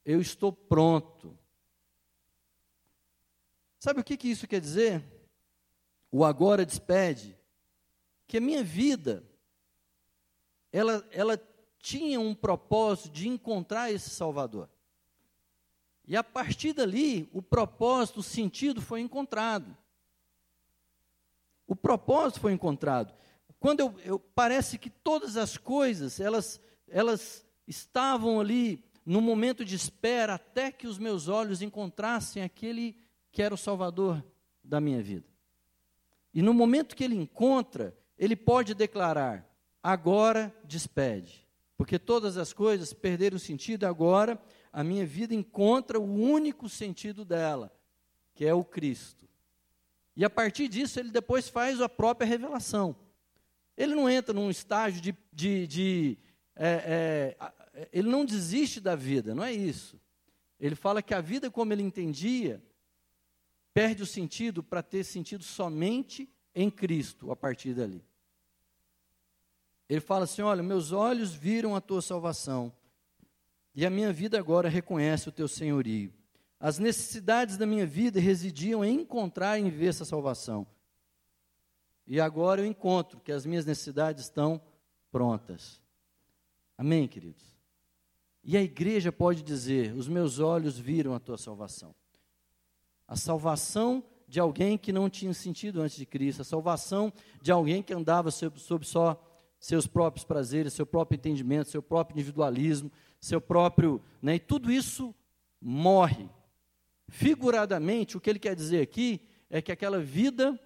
eu 0.04 0.20
estou 0.20 0.52
pronto. 0.52 1.38
Sabe 3.78 4.00
o 4.00 4.04
que, 4.04 4.18
que 4.18 4.30
isso 4.30 4.48
quer 4.48 4.60
dizer? 4.60 5.04
O 6.12 6.26
agora 6.26 6.66
despede 6.66 7.38
que 8.28 8.38
a 8.38 8.42
minha 8.42 8.64
vida 8.64 9.24
ela, 10.72 11.08
ela 11.12 11.40
tinha 11.80 12.20
um 12.20 12.34
propósito 12.34 13.12
de 13.12 13.28
encontrar 13.28 13.92
esse 13.92 14.10
Salvador. 14.10 14.70
E 16.06 16.18
a 16.18 16.24
partir 16.24 16.74
dali, 16.74 17.30
o 17.32 17.42
propósito, 17.42 18.20
o 18.20 18.24
sentido 18.24 18.82
foi 18.82 19.00
encontrado. 19.00 19.78
O 21.68 21.76
propósito 21.76 22.42
foi 22.42 22.52
encontrado. 22.52 23.14
Quando 23.60 23.80
eu, 23.80 23.96
eu 24.04 24.20
parece 24.20 24.78
que 24.78 24.90
todas 24.90 25.38
as 25.38 25.56
coisas, 25.58 26.20
elas, 26.20 26.60
elas 26.88 27.46
estavam 27.68 28.40
ali 28.40 28.84
no 29.06 29.22
momento 29.22 29.64
de 29.64 29.76
espera 29.76 30.36
até 30.36 30.72
que 30.72 30.88
os 30.88 30.98
meus 30.98 31.28
olhos 31.28 31.62
encontrassem 31.62 32.44
aquele 32.44 32.98
que 33.32 33.42
era 33.42 33.54
o 33.54 33.58
Salvador 33.58 34.24
da 34.64 34.82
minha 34.82 35.02
vida. 35.02 35.28
E 36.34 36.42
no 36.42 36.54
momento 36.54 36.96
que 36.96 37.04
ele 37.04 37.16
encontra, 37.16 37.96
ele 38.24 38.36
pode 38.36 38.74
declarar: 38.74 39.46
agora 39.82 40.54
despede, 40.64 41.46
porque 41.76 42.00
todas 42.00 42.38
as 42.38 42.54
coisas 42.54 42.94
perderam 42.94 43.38
sentido, 43.38 43.86
agora 43.86 44.42
a 44.72 44.84
minha 44.84 45.06
vida 45.06 45.36
encontra 45.36 46.00
o 46.00 46.04
único 46.04 46.70
sentido 46.70 47.26
dela, 47.26 47.72
que 48.34 48.46
é 48.46 48.54
o 48.54 48.64
Cristo. 48.64 49.28
E 50.16 50.24
a 50.24 50.30
partir 50.30 50.68
disso, 50.68 51.00
ele 51.00 51.12
depois 51.12 51.50
faz 51.50 51.82
a 51.82 51.90
própria 51.90 52.26
revelação. 52.26 52.96
Ele 53.76 53.96
não 53.96 54.10
entra 54.10 54.34
num 54.34 54.50
estágio 54.50 55.02
de. 55.02 55.16
de, 55.32 55.68
de 55.68 56.18
é, 56.56 57.36
é, 57.74 57.88
ele 57.92 58.08
não 58.08 58.24
desiste 58.24 58.80
da 58.80 58.96
vida, 58.96 59.34
não 59.34 59.44
é 59.44 59.52
isso. 59.52 60.00
Ele 60.60 60.76
fala 60.76 61.02
que 61.02 61.14
a 61.14 61.20
vida 61.20 61.50
como 61.52 61.74
ele 61.74 61.82
entendia 61.82 62.64
perde 63.74 64.04
o 64.04 64.06
sentido 64.06 64.64
para 64.64 64.84
ter 64.84 65.04
sentido 65.04 65.44
somente 65.44 66.30
em 66.54 66.70
Cristo 66.70 67.32
a 67.32 67.36
partir 67.36 67.74
dali. 67.74 68.06
Ele 69.90 70.00
fala 70.00 70.24
assim: 70.24 70.42
Olha, 70.42 70.64
meus 70.64 70.92
olhos 70.92 71.34
viram 71.34 71.76
a 71.76 71.82
tua 71.82 72.02
salvação, 72.02 72.72
e 73.76 73.86
a 73.86 73.90
minha 73.90 74.12
vida 74.14 74.38
agora 74.38 74.70
reconhece 74.70 75.30
o 75.30 75.32
teu 75.32 75.48
senhorio. 75.48 76.14
As 76.60 76.80
necessidades 76.80 77.58
da 77.58 77.66
minha 77.66 77.86
vida 77.86 78.20
residiam 78.20 78.86
em 78.86 79.02
encontrar 79.02 79.60
e 79.60 79.70
ver 79.70 79.88
essa 79.88 80.06
salvação. 80.06 80.66
E 82.08 82.20
agora 82.20 82.62
eu 82.62 82.66
encontro 82.66 83.20
que 83.20 83.32
as 83.32 83.46
minhas 83.46 83.66
necessidades 83.66 84.24
estão 84.24 84.62
prontas. 85.12 85.82
Amém, 86.78 87.08
queridos? 87.08 87.44
E 88.44 88.58
a 88.58 88.62
igreja 88.62 89.12
pode 89.12 89.42
dizer: 89.42 89.94
Os 89.94 90.08
meus 90.08 90.40
olhos 90.40 90.78
viram 90.78 91.14
a 91.14 91.20
tua 91.20 91.38
salvação. 91.38 91.94
A 93.08 93.16
salvação 93.16 94.04
de 94.28 94.40
alguém 94.40 94.78
que 94.78 94.92
não 94.92 95.10
tinha 95.10 95.34
sentido 95.34 95.82
antes 95.82 95.98
de 95.98 96.06
Cristo, 96.06 96.42
a 96.42 96.46
salvação 96.46 97.12
de 97.42 97.52
alguém 97.52 97.84
que 97.84 97.94
andava 97.94 98.32
sob, 98.32 98.60
sob 98.60 98.86
só 98.86 99.22
seus 99.64 99.88
próprios 99.88 100.26
prazeres, 100.26 100.74
seu 100.74 100.86
próprio 100.86 101.16
entendimento, 101.16 101.70
seu 101.70 101.82
próprio 101.82 102.16
individualismo, 102.16 102.92
seu 103.18 103.40
próprio. 103.40 104.02
Né, 104.22 104.36
e 104.36 104.40
tudo 104.40 104.70
isso 104.70 105.16
morre. 105.62 106.30
Figuradamente, 107.08 108.18
o 108.18 108.20
que 108.20 108.30
ele 108.30 108.40
quer 108.40 108.58
dizer 108.58 108.82
aqui 108.82 109.22
é 109.50 109.62
que 109.62 109.72
aquela 109.72 110.02
vida 110.02 110.60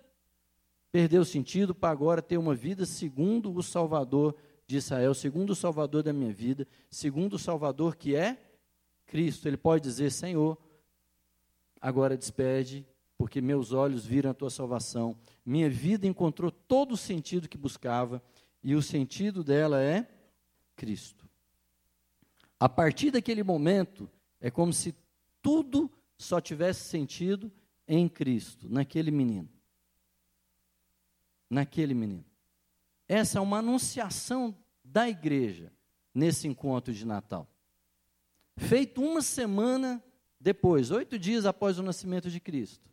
perdeu 0.92 1.24
sentido 1.24 1.76
para 1.76 1.92
agora 1.92 2.24
ter 2.24 2.40
uma 2.40 2.56
vida 2.56 2.88
segundo 2.88 3.56
o 3.56 3.62
Salvador 3.62 4.36
de 4.66 4.78
Israel, 4.78 5.14
segundo 5.14 5.52
o 5.52 5.56
Salvador 5.56 6.02
da 6.02 6.12
minha 6.12 6.34
vida, 6.34 6.68
segundo 6.90 7.36
o 7.36 7.40
Salvador 7.40 7.96
que 7.96 8.16
é 8.16 8.36
Cristo. 9.06 9.48
Ele 9.48 9.58
pode 9.58 9.84
dizer: 9.84 10.12
Senhor, 10.12 10.58
agora 11.80 12.18
despede 12.18 12.84
porque 13.16 13.42
meus 13.42 13.74
olhos 13.74 14.08
viram 14.08 14.32
a 14.32 14.34
tua 14.34 14.50
salvação, 14.50 15.16
minha 15.46 15.70
vida 15.70 16.08
encontrou 16.08 16.50
todo 16.50 16.94
o 16.94 16.98
sentido 16.98 17.48
que 17.48 17.58
buscava, 17.58 18.22
e 18.64 18.76
o 18.76 18.82
sentido 18.82 19.44
dela 19.44 19.82
é 19.82 20.08
Cristo. 20.76 21.28
A 22.60 22.68
partir 22.68 23.12
daquele 23.12 23.44
momento, 23.44 24.10
é 24.40 24.50
como 24.50 24.74
se 24.74 24.96
tudo 25.42 25.92
só 26.18 26.42
tivesse 26.42 26.90
sentido 26.90 27.52
em 27.88 28.10
Cristo, 28.10 28.68
naquele 28.70 29.12
menino. 29.12 29.50
Naquele 31.50 31.94
menino. 31.94 32.26
Essa 33.08 33.38
é 33.40 33.42
uma 33.42 33.60
anunciação 33.60 34.56
da 34.84 35.08
igreja 35.08 35.72
nesse 36.14 36.48
encontro 36.48 36.94
de 36.94 37.06
Natal. 37.06 37.48
Feito 38.58 39.02
uma 39.02 39.22
semana 39.22 40.04
depois, 40.40 40.92
oito 40.92 41.18
dias 41.18 41.46
após 41.46 41.78
o 41.78 41.84
nascimento 41.84 42.30
de 42.30 42.40
Cristo. 42.40 42.90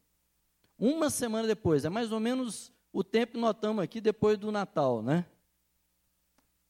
Uma 0.78 1.08
semana 1.08 1.48
depois, 1.48 1.84
é 1.84 1.88
mais 1.88 2.12
ou 2.12 2.20
menos 2.20 2.72
o 2.92 3.02
tempo 3.02 3.32
que 3.32 3.38
nós 3.38 3.56
aqui 3.82 4.00
depois 4.00 4.38
do 4.38 4.52
Natal, 4.52 5.02
né? 5.02 5.24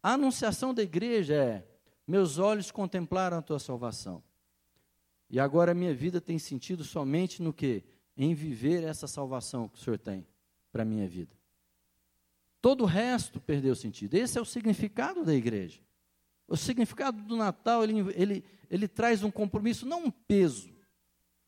A 0.05 0.13
anunciação 0.13 0.75
da 0.75 0.83
igreja 0.83 1.35
é: 1.35 1.67
meus 2.07 2.37
olhos 2.37 2.71
contemplaram 2.71 3.39
a 3.39 3.43
tua 3.43 3.59
salvação. 3.59 4.23
E 5.31 5.41
agora 5.41 5.73
a 5.73 5.75
minha 5.75 5.95
vida 5.95 6.21
tem 6.21 6.39
sentido 6.39 6.85
somente 6.85 7.43
no 7.43 7.55
que? 7.55 7.83
Em 8.15 8.35
viver 8.35 8.85
essa 8.85 9.07
salvação 9.07 9.67
que 9.67 9.79
o 9.79 9.81
Senhor 9.81 9.99
tem 9.99 10.27
para 10.71 10.83
a 10.83 10.85
minha 10.85 11.09
vida. 11.09 11.35
Todo 12.61 12.83
o 12.83 12.87
resto 12.87 13.41
perdeu 13.41 13.75
sentido. 13.75 14.13
Esse 14.13 14.37
é 14.37 14.43
o 14.43 14.45
significado 14.45 15.25
da 15.25 15.33
igreja. 15.33 15.81
O 16.47 16.55
significado 16.55 17.23
do 17.23 17.35
Natal, 17.35 17.83
ele, 17.83 18.01
ele, 18.15 18.45
ele 18.71 18.87
traz 18.87 19.23
um 19.23 19.31
compromisso, 19.31 19.87
não 19.87 20.05
um 20.05 20.11
peso, 20.11 20.71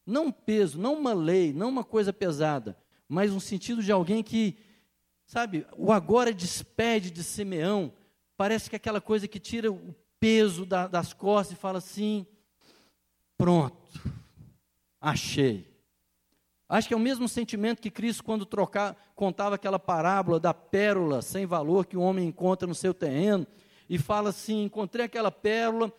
não 0.06 0.28
um 0.28 0.32
peso, 0.32 0.78
não 0.78 0.94
uma 0.94 1.12
lei, 1.12 1.52
não 1.52 1.68
uma 1.68 1.84
coisa 1.84 2.10
pesada, 2.10 2.74
mas 3.06 3.32
um 3.32 3.40
sentido 3.40 3.82
de 3.82 3.92
alguém 3.92 4.22
que, 4.22 4.56
sabe, 5.26 5.66
o 5.76 5.92
agora 5.92 6.32
despede 6.32 7.10
de 7.10 7.22
Simeão, 7.22 7.92
parece 8.36 8.68
que 8.68 8.76
é 8.76 8.78
aquela 8.78 9.00
coisa 9.00 9.26
que 9.26 9.40
tira 9.40 9.70
o 9.70 9.94
peso 10.20 10.66
da, 10.66 10.86
das 10.86 11.12
costas 11.12 11.56
e 11.56 11.60
fala 11.60 11.78
assim: 11.78 12.26
pronto, 13.36 14.00
achei. 15.00 15.74
Acho 16.68 16.88
que 16.88 16.94
é 16.94 16.96
o 16.96 17.00
mesmo 17.00 17.28
sentimento 17.28 17.80
que 17.80 17.90
Cristo, 17.90 18.24
quando 18.24 18.44
trocar, 18.44 18.96
contava 19.14 19.54
aquela 19.54 19.78
parábola 19.78 20.40
da 20.40 20.52
pérola 20.52 21.22
sem 21.22 21.46
valor 21.46 21.86
que 21.86 21.96
o 21.96 22.00
homem 22.00 22.26
encontra 22.26 22.66
no 22.66 22.74
seu 22.74 22.92
terreno, 22.92 23.46
e 23.88 23.98
fala 23.98 24.30
assim: 24.30 24.64
encontrei 24.64 25.06
aquela 25.06 25.30
pérola, 25.30 25.92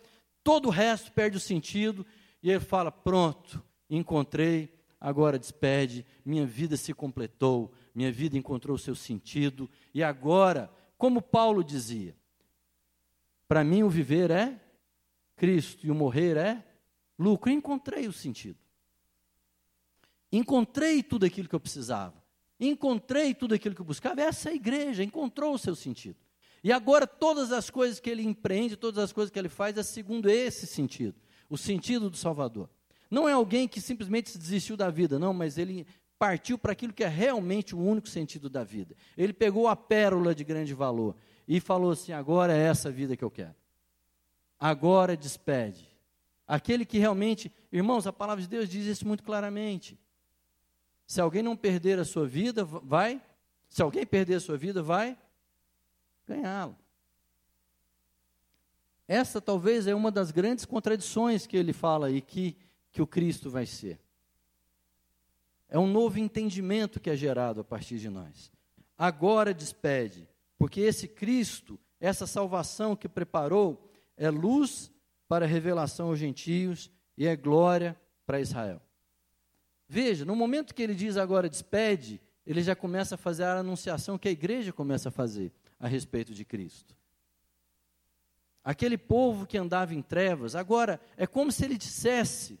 todo 0.44 0.66
o 0.66 0.70
resto 0.70 1.10
perde 1.12 1.36
o 1.36 1.40
sentido, 1.40 2.04
e 2.42 2.50
ele 2.50 2.60
fala: 2.60 2.92
pronto, 2.92 3.62
encontrei, 3.88 4.74
agora 5.00 5.38
despede, 5.38 6.04
minha 6.24 6.44
vida 6.44 6.76
se 6.76 6.92
completou, 6.92 7.72
minha 7.94 8.12
vida 8.12 8.36
encontrou 8.36 8.76
seu 8.76 8.94
sentido, 8.94 9.70
e 9.94 10.02
agora, 10.02 10.70
como 10.98 11.22
Paulo 11.22 11.64
dizia, 11.64 12.14
para 13.48 13.64
mim 13.64 13.82
o 13.82 13.88
viver 13.88 14.30
é 14.30 14.60
Cristo 15.34 15.86
e 15.86 15.90
o 15.90 15.94
morrer 15.94 16.36
é 16.36 16.64
lucro. 17.18 17.50
Encontrei 17.50 18.06
o 18.06 18.12
sentido. 18.12 18.58
Encontrei 20.30 21.02
tudo 21.02 21.24
aquilo 21.24 21.48
que 21.48 21.54
eu 21.54 21.60
precisava. 21.60 22.22
Encontrei 22.60 23.34
tudo 23.34 23.54
aquilo 23.54 23.74
que 23.74 23.80
eu 23.80 23.86
buscava. 23.86 24.20
Essa 24.20 24.50
é 24.50 24.52
a 24.52 24.56
igreja, 24.56 25.02
encontrou 25.02 25.54
o 25.54 25.58
seu 25.58 25.74
sentido. 25.74 26.16
E 26.62 26.72
agora 26.72 27.06
todas 27.06 27.52
as 27.52 27.70
coisas 27.70 28.00
que 28.00 28.10
ele 28.10 28.22
empreende, 28.22 28.76
todas 28.76 29.02
as 29.02 29.12
coisas 29.12 29.30
que 29.30 29.38
ele 29.38 29.48
faz, 29.48 29.78
é 29.78 29.82
segundo 29.82 30.28
esse 30.28 30.66
sentido, 30.66 31.14
o 31.48 31.56
sentido 31.56 32.10
do 32.10 32.16
Salvador. 32.16 32.68
Não 33.10 33.28
é 33.28 33.32
alguém 33.32 33.66
que 33.66 33.80
simplesmente 33.80 34.36
desistiu 34.36 34.76
da 34.76 34.90
vida, 34.90 35.18
não, 35.18 35.32
mas 35.32 35.56
ele 35.56 35.86
partiu 36.18 36.58
para 36.58 36.72
aquilo 36.72 36.92
que 36.92 37.04
é 37.04 37.08
realmente 37.08 37.74
o 37.74 37.78
único 37.78 38.08
sentido 38.08 38.50
da 38.50 38.64
vida. 38.64 38.94
Ele 39.16 39.32
pegou 39.32 39.68
a 39.68 39.76
pérola 39.76 40.34
de 40.34 40.42
grande 40.42 40.74
valor 40.74 41.14
e 41.48 41.58
falou 41.58 41.92
assim: 41.92 42.12
agora 42.12 42.54
é 42.54 42.60
essa 42.60 42.90
vida 42.90 43.16
que 43.16 43.24
eu 43.24 43.30
quero. 43.30 43.54
Agora 44.60 45.16
despede. 45.16 45.88
Aquele 46.46 46.84
que 46.84 46.98
realmente, 46.98 47.50
irmãos, 47.72 48.06
a 48.06 48.12
palavra 48.12 48.42
de 48.42 48.48
Deus 48.48 48.68
diz 48.68 48.84
isso 48.86 49.06
muito 49.06 49.22
claramente. 49.22 49.98
Se 51.06 51.20
alguém 51.20 51.42
não 51.42 51.56
perder 51.56 51.98
a 51.98 52.04
sua 52.04 52.26
vida, 52.26 52.64
vai. 52.64 53.20
Se 53.68 53.82
alguém 53.82 54.06
perder 54.06 54.34
a 54.34 54.40
sua 54.40 54.58
vida, 54.58 54.82
vai 54.82 55.16
ganhá-la. 56.26 56.76
Essa 59.06 59.40
talvez 59.40 59.86
é 59.86 59.94
uma 59.94 60.10
das 60.10 60.30
grandes 60.30 60.66
contradições 60.66 61.46
que 61.46 61.56
ele 61.56 61.72
fala 61.72 62.08
aí 62.08 62.20
que, 62.20 62.54
que 62.92 63.00
o 63.00 63.06
Cristo 63.06 63.50
vai 63.50 63.64
ser. 63.64 63.98
É 65.66 65.78
um 65.78 65.86
novo 65.86 66.18
entendimento 66.18 67.00
que 67.00 67.08
é 67.08 67.16
gerado 67.16 67.60
a 67.62 67.64
partir 67.64 67.98
de 67.98 68.10
nós. 68.10 68.52
Agora 68.98 69.54
despede, 69.54 70.28
porque 70.58 70.80
esse 70.80 71.06
Cristo, 71.06 71.78
essa 72.00 72.26
salvação 72.26 72.96
que 72.96 73.08
preparou, 73.08 73.88
é 74.16 74.28
luz 74.28 74.90
para 75.28 75.44
a 75.44 75.48
revelação 75.48 76.08
aos 76.08 76.18
gentios 76.18 76.90
e 77.16 77.26
é 77.26 77.36
glória 77.36 77.96
para 78.26 78.40
Israel. 78.40 78.82
Veja, 79.88 80.24
no 80.24 80.36
momento 80.36 80.74
que 80.74 80.82
ele 80.82 80.94
diz 80.94 81.16
agora 81.16 81.48
despede, 81.48 82.20
ele 82.44 82.62
já 82.62 82.74
começa 82.74 83.14
a 83.14 83.18
fazer 83.18 83.44
a 83.44 83.58
anunciação 83.58 84.18
que 84.18 84.28
a 84.28 84.32
igreja 84.32 84.72
começa 84.72 85.08
a 85.08 85.12
fazer 85.12 85.52
a 85.78 85.86
respeito 85.86 86.34
de 86.34 86.44
Cristo. 86.44 86.96
Aquele 88.64 88.98
povo 88.98 89.46
que 89.46 89.56
andava 89.56 89.94
em 89.94 90.02
trevas, 90.02 90.54
agora 90.54 91.00
é 91.16 91.26
como 91.26 91.52
se 91.52 91.64
ele 91.64 91.78
dissesse, 91.78 92.58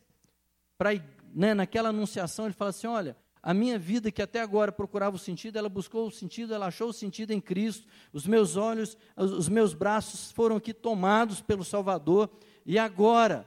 para 0.78 0.90
né, 1.34 1.52
naquela 1.52 1.90
anunciação, 1.90 2.46
ele 2.46 2.54
fala 2.54 2.70
assim: 2.70 2.86
olha, 2.86 3.16
a 3.42 3.54
minha 3.54 3.78
vida 3.78 4.10
que 4.10 4.22
até 4.22 4.40
agora 4.40 4.72
procurava 4.72 5.16
o 5.16 5.18
sentido, 5.18 5.56
ela 5.56 5.68
buscou 5.68 6.06
o 6.06 6.10
sentido, 6.10 6.54
ela 6.54 6.66
achou 6.66 6.88
o 6.88 6.92
sentido 6.92 7.32
em 7.32 7.40
Cristo. 7.40 7.86
Os 8.12 8.26
meus 8.26 8.56
olhos, 8.56 8.96
os 9.16 9.48
meus 9.48 9.74
braços 9.74 10.30
foram 10.32 10.56
aqui 10.56 10.74
tomados 10.74 11.40
pelo 11.40 11.64
Salvador. 11.64 12.30
E 12.66 12.78
agora, 12.78 13.46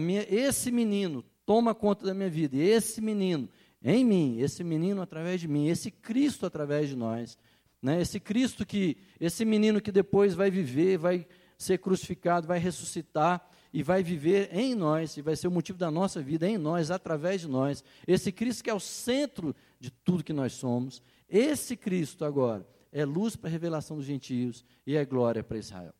minha, 0.00 0.26
esse 0.28 0.70
menino 0.70 1.24
toma 1.46 1.74
conta 1.74 2.06
da 2.06 2.14
minha 2.14 2.30
vida. 2.30 2.56
Esse 2.56 3.00
menino 3.00 3.48
em 3.82 4.04
mim, 4.04 4.40
esse 4.40 4.64
menino 4.64 5.00
através 5.00 5.40
de 5.40 5.48
mim, 5.48 5.68
esse 5.68 5.90
Cristo 5.90 6.44
através 6.44 6.88
de 6.88 6.96
nós, 6.96 7.38
né? 7.80 8.00
esse 8.00 8.18
Cristo 8.18 8.66
que, 8.66 8.96
esse 9.20 9.44
menino 9.44 9.80
que 9.80 9.92
depois 9.92 10.34
vai 10.34 10.50
viver, 10.50 10.98
vai 10.98 11.26
ser 11.56 11.78
crucificado, 11.78 12.46
vai 12.46 12.58
ressuscitar 12.58 13.48
e 13.72 13.82
vai 13.82 14.02
viver 14.02 14.48
em 14.52 14.74
nós, 14.74 15.16
e 15.16 15.22
vai 15.22 15.36
ser 15.36 15.48
o 15.48 15.50
motivo 15.50 15.78
da 15.78 15.90
nossa 15.90 16.20
vida 16.22 16.48
em 16.48 16.56
nós, 16.56 16.90
através 16.90 17.42
de 17.42 17.48
nós. 17.48 17.84
Esse 18.06 18.32
Cristo 18.32 18.64
que 18.64 18.70
é 18.70 18.74
o 18.74 18.80
centro 18.80 19.54
de 19.78 19.90
tudo 19.90 20.24
que 20.24 20.32
nós 20.32 20.52
somos, 20.54 21.02
esse 21.28 21.76
Cristo 21.76 22.24
agora 22.24 22.66
é 22.90 23.04
luz 23.04 23.36
para 23.36 23.48
a 23.48 23.52
revelação 23.52 23.96
dos 23.96 24.06
gentios 24.06 24.64
e 24.86 24.96
é 24.96 25.04
glória 25.04 25.44
para 25.44 25.58
Israel. 25.58 25.94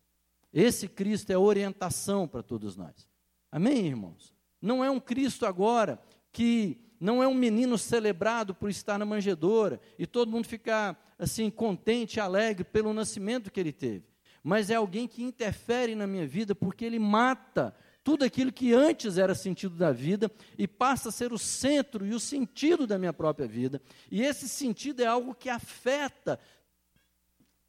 Esse 0.52 0.88
Cristo 0.88 1.30
é 1.30 1.36
orientação 1.38 2.26
para 2.26 2.42
todos 2.42 2.76
nós. 2.76 3.08
Amém, 3.52 3.86
irmãos? 3.86 4.34
Não 4.60 4.82
é 4.82 4.90
um 4.90 4.98
Cristo 4.98 5.46
agora 5.46 6.00
que 6.32 6.80
não 7.00 7.22
é 7.22 7.28
um 7.28 7.34
menino 7.34 7.78
celebrado 7.78 8.54
por 8.54 8.70
estar 8.70 8.98
na 8.98 9.04
manjedoura 9.04 9.80
e 9.98 10.06
todo 10.06 10.30
mundo 10.30 10.46
ficar 10.46 11.14
assim 11.18 11.50
contente, 11.50 12.20
alegre 12.20 12.64
pelo 12.64 12.92
nascimento 12.92 13.50
que 13.50 13.60
ele 13.60 13.72
teve, 13.72 14.04
mas 14.42 14.70
é 14.70 14.74
alguém 14.74 15.06
que 15.06 15.22
interfere 15.22 15.94
na 15.94 16.06
minha 16.06 16.26
vida 16.26 16.54
porque 16.54 16.84
ele 16.84 16.98
mata 16.98 17.74
tudo 18.02 18.24
aquilo 18.24 18.50
que 18.50 18.72
antes 18.72 19.18
era 19.18 19.34
sentido 19.34 19.76
da 19.76 19.92
vida 19.92 20.30
e 20.56 20.66
passa 20.66 21.10
a 21.10 21.12
ser 21.12 21.32
o 21.32 21.38
centro 21.38 22.06
e 22.06 22.14
o 22.14 22.20
sentido 22.20 22.86
da 22.86 22.98
minha 22.98 23.12
própria 23.12 23.46
vida. 23.46 23.82
E 24.10 24.22
esse 24.22 24.48
sentido 24.48 25.02
é 25.02 25.06
algo 25.06 25.34
que 25.34 25.50
afeta 25.50 26.40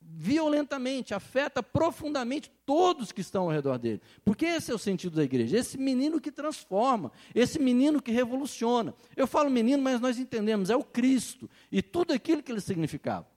violentamente, 0.01 1.13
afeta 1.13 1.61
profundamente 1.61 2.49
todos 2.65 3.11
que 3.11 3.21
estão 3.21 3.43
ao 3.43 3.49
redor 3.49 3.77
dele. 3.77 4.01
Porque 4.23 4.45
esse 4.45 4.71
é 4.71 4.73
o 4.73 4.79
sentido 4.79 5.17
da 5.17 5.23
igreja, 5.23 5.57
esse 5.57 5.77
menino 5.77 6.19
que 6.19 6.31
transforma, 6.31 7.11
esse 7.35 7.59
menino 7.59 8.01
que 8.01 8.11
revoluciona. 8.11 8.93
Eu 9.15 9.27
falo 9.27 9.49
menino, 9.49 9.83
mas 9.83 9.99
nós 9.99 10.17
entendemos, 10.17 10.69
é 10.69 10.75
o 10.75 10.83
Cristo 10.83 11.49
e 11.71 11.81
tudo 11.81 12.13
aquilo 12.13 12.41
que 12.41 12.51
ele 12.51 12.61
significava. 12.61 13.27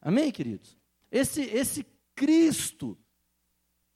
Amém, 0.00 0.30
queridos? 0.30 0.76
Esse, 1.10 1.42
esse 1.42 1.84
Cristo, 2.14 2.96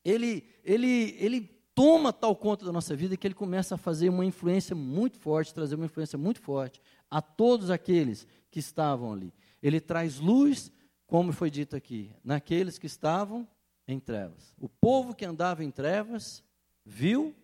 ele, 0.05 0.45
ele, 0.65 1.17
ele 1.19 1.41
toma 1.75 2.13
tal 2.13 2.35
conta 2.35 2.65
da 2.65 2.73
nossa 2.73 2.97
vida 2.97 3.17
que 3.17 3.27
ele 3.27 3.35
começa 3.35 3.75
a 3.75 3.79
fazer 3.79 4.09
uma 4.09 4.25
influência 4.25 4.75
muito 4.75 5.19
forte, 5.19 5.55
trazer 5.55 5.75
uma 5.75 5.85
influência 5.87 6.19
muito 6.19 6.41
forte 6.41 6.81
a 7.11 7.23
todos 7.23 7.71
aqueles 7.71 8.27
que 8.51 8.59
estavam 8.59 9.13
ali. 9.13 9.33
Ele 9.63 9.81
traz 9.81 10.19
luz 10.19 10.73
como 11.07 11.33
foi 11.33 11.51
dito 11.51 11.75
aqui, 11.75 12.13
naqueles 12.23 12.79
que 12.79 12.87
estavam 12.87 13.49
em 13.87 13.99
trevas. 13.99 14.55
O 14.59 14.69
povo 14.69 15.15
que 15.15 15.25
andava 15.25 15.65
em 15.65 15.71
trevas 15.71 16.45
viu 16.85 17.35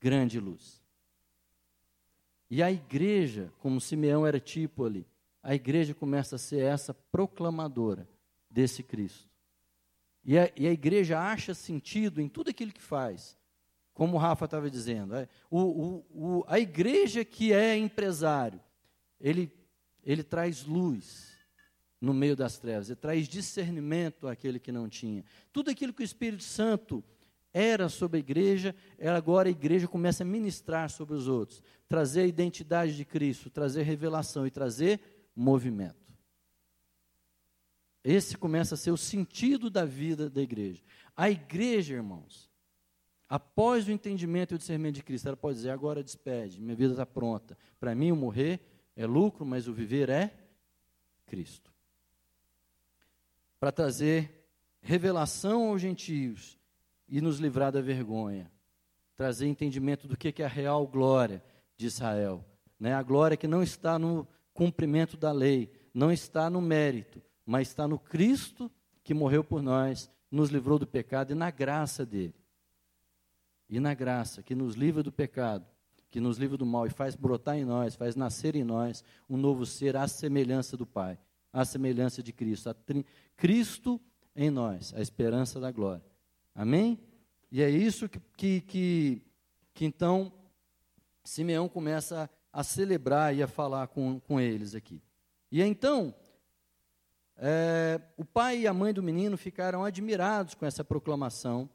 grande 0.00 0.38
luz. 0.38 0.80
E 2.48 2.62
a 2.62 2.70
igreja, 2.70 3.52
como 3.58 3.80
Simeão 3.80 4.24
era 4.24 4.38
tipo 4.38 4.84
ali, 4.84 5.04
a 5.42 5.54
igreja 5.54 5.94
começa 5.94 6.36
a 6.36 6.38
ser 6.38 6.60
essa 6.60 6.94
proclamadora 6.94 8.08
desse 8.48 8.82
Cristo. 8.82 9.28
E 10.26 10.36
a, 10.36 10.50
e 10.56 10.66
a 10.66 10.72
igreja 10.72 11.20
acha 11.20 11.54
sentido 11.54 12.20
em 12.20 12.28
tudo 12.28 12.50
aquilo 12.50 12.72
que 12.72 12.82
faz. 12.82 13.38
Como 13.94 14.16
o 14.16 14.18
Rafa 14.18 14.44
estava 14.44 14.68
dizendo, 14.68 15.14
é, 15.14 15.28
o, 15.48 15.60
o, 15.60 16.06
o, 16.10 16.44
a 16.48 16.58
igreja 16.58 17.24
que 17.24 17.52
é 17.52 17.78
empresário, 17.78 18.60
ele, 19.20 19.52
ele 20.02 20.24
traz 20.24 20.64
luz, 20.64 21.36
no 22.00 22.12
meio 22.12 22.34
das 22.34 22.58
trevas, 22.58 22.90
e 22.90 22.96
traz 22.96 23.28
discernimento 23.28 24.26
àquele 24.26 24.58
que 24.58 24.72
não 24.72 24.88
tinha. 24.88 25.24
Tudo 25.52 25.70
aquilo 25.70 25.94
que 25.94 26.02
o 26.02 26.04
Espírito 26.04 26.42
Santo 26.42 27.02
era 27.54 27.88
sobre 27.88 28.18
a 28.18 28.20
igreja, 28.20 28.74
agora 29.16 29.48
a 29.48 29.50
igreja 29.50 29.86
começa 29.86 30.24
a 30.24 30.26
ministrar 30.26 30.90
sobre 30.90 31.14
os 31.14 31.28
outros, 31.28 31.62
trazer 31.88 32.22
a 32.22 32.26
identidade 32.26 32.96
de 32.96 33.04
Cristo, 33.04 33.48
trazer 33.48 33.84
revelação 33.84 34.44
e 34.44 34.50
trazer 34.50 35.00
movimento. 35.34 36.05
Esse 38.08 38.36
começa 38.38 38.74
a 38.74 38.78
ser 38.78 38.92
o 38.92 38.96
sentido 38.96 39.68
da 39.68 39.84
vida 39.84 40.30
da 40.30 40.40
igreja. 40.40 40.80
A 41.16 41.28
igreja, 41.28 41.94
irmãos, 41.94 42.48
após 43.28 43.88
o 43.88 43.90
entendimento 43.90 44.52
e 44.52 44.54
o 44.54 44.58
discernimento 44.58 44.94
de 44.94 45.02
Cristo, 45.02 45.26
ela 45.26 45.36
pode 45.36 45.56
dizer: 45.56 45.70
agora 45.70 46.04
despede, 46.04 46.60
minha 46.60 46.76
vida 46.76 46.92
está 46.92 47.04
pronta. 47.04 47.58
Para 47.80 47.94
mim, 47.96 48.12
o 48.12 48.16
morrer 48.16 48.60
é 48.94 49.04
lucro, 49.06 49.44
mas 49.44 49.66
o 49.66 49.72
viver 49.72 50.08
é 50.08 50.32
Cristo 51.26 51.76
para 53.58 53.72
trazer 53.72 54.46
revelação 54.80 55.70
aos 55.70 55.80
gentios 55.80 56.58
e 57.08 57.20
nos 57.20 57.38
livrar 57.38 57.72
da 57.72 57.80
vergonha, 57.80 58.50
trazer 59.16 59.46
entendimento 59.46 60.06
do 60.06 60.16
que 60.16 60.42
é 60.42 60.44
a 60.44 60.48
real 60.48 60.86
glória 60.86 61.42
de 61.76 61.86
Israel, 61.86 62.44
né? 62.78 62.94
A 62.94 63.02
glória 63.02 63.36
que 63.36 63.48
não 63.48 63.62
está 63.62 63.98
no 63.98 64.24
cumprimento 64.52 65.16
da 65.16 65.32
lei, 65.32 65.72
não 65.92 66.12
está 66.12 66.48
no 66.50 66.60
mérito, 66.60 67.22
mas 67.46 67.68
está 67.68 67.88
no 67.88 67.98
Cristo 67.98 68.70
que 69.02 69.14
morreu 69.14 69.42
por 69.42 69.62
nós, 69.62 70.10
nos 70.30 70.50
livrou 70.50 70.78
do 70.78 70.86
pecado 70.86 71.30
e 71.30 71.34
na 71.34 71.50
graça 71.50 72.04
dele. 72.04 72.34
E 73.70 73.80
na 73.80 73.94
graça 73.94 74.42
que 74.42 74.54
nos 74.54 74.74
livra 74.74 75.02
do 75.02 75.12
pecado, 75.12 75.64
que 76.10 76.20
nos 76.20 76.36
livra 76.36 76.56
do 76.56 76.66
mal 76.66 76.86
e 76.86 76.90
faz 76.90 77.14
brotar 77.14 77.56
em 77.56 77.64
nós, 77.64 77.94
faz 77.94 78.16
nascer 78.16 78.56
em 78.56 78.64
nós 78.64 79.04
um 79.30 79.36
novo 79.36 79.64
ser 79.64 79.96
à 79.96 80.06
semelhança 80.08 80.76
do 80.76 80.84
Pai 80.84 81.18
à 81.56 81.64
semelhança 81.64 82.22
de 82.22 82.32
Cristo. 82.34 82.74
Cristo 83.34 83.98
em 84.34 84.50
nós, 84.50 84.92
a 84.94 85.00
esperança 85.00 85.58
da 85.58 85.72
glória. 85.72 86.04
Amém? 86.54 87.00
E 87.50 87.62
é 87.62 87.70
isso 87.70 88.08
que, 88.10 88.20
que, 88.36 88.60
que, 88.60 89.22
que 89.72 89.84
então 89.86 90.30
Simeão 91.24 91.66
começa 91.66 92.28
a 92.52 92.62
celebrar 92.62 93.34
e 93.34 93.42
a 93.42 93.48
falar 93.48 93.86
com, 93.86 94.20
com 94.20 94.38
eles 94.38 94.74
aqui. 94.74 95.02
E 95.50 95.62
então, 95.62 96.14
é, 97.38 98.00
o 98.16 98.24
pai 98.24 98.60
e 98.60 98.66
a 98.66 98.72
mãe 98.72 98.94
do 98.94 99.02
menino 99.02 99.36
ficaram 99.36 99.84
admirados 99.84 100.54
com 100.54 100.64
essa 100.64 100.82
proclamação. 100.82 101.68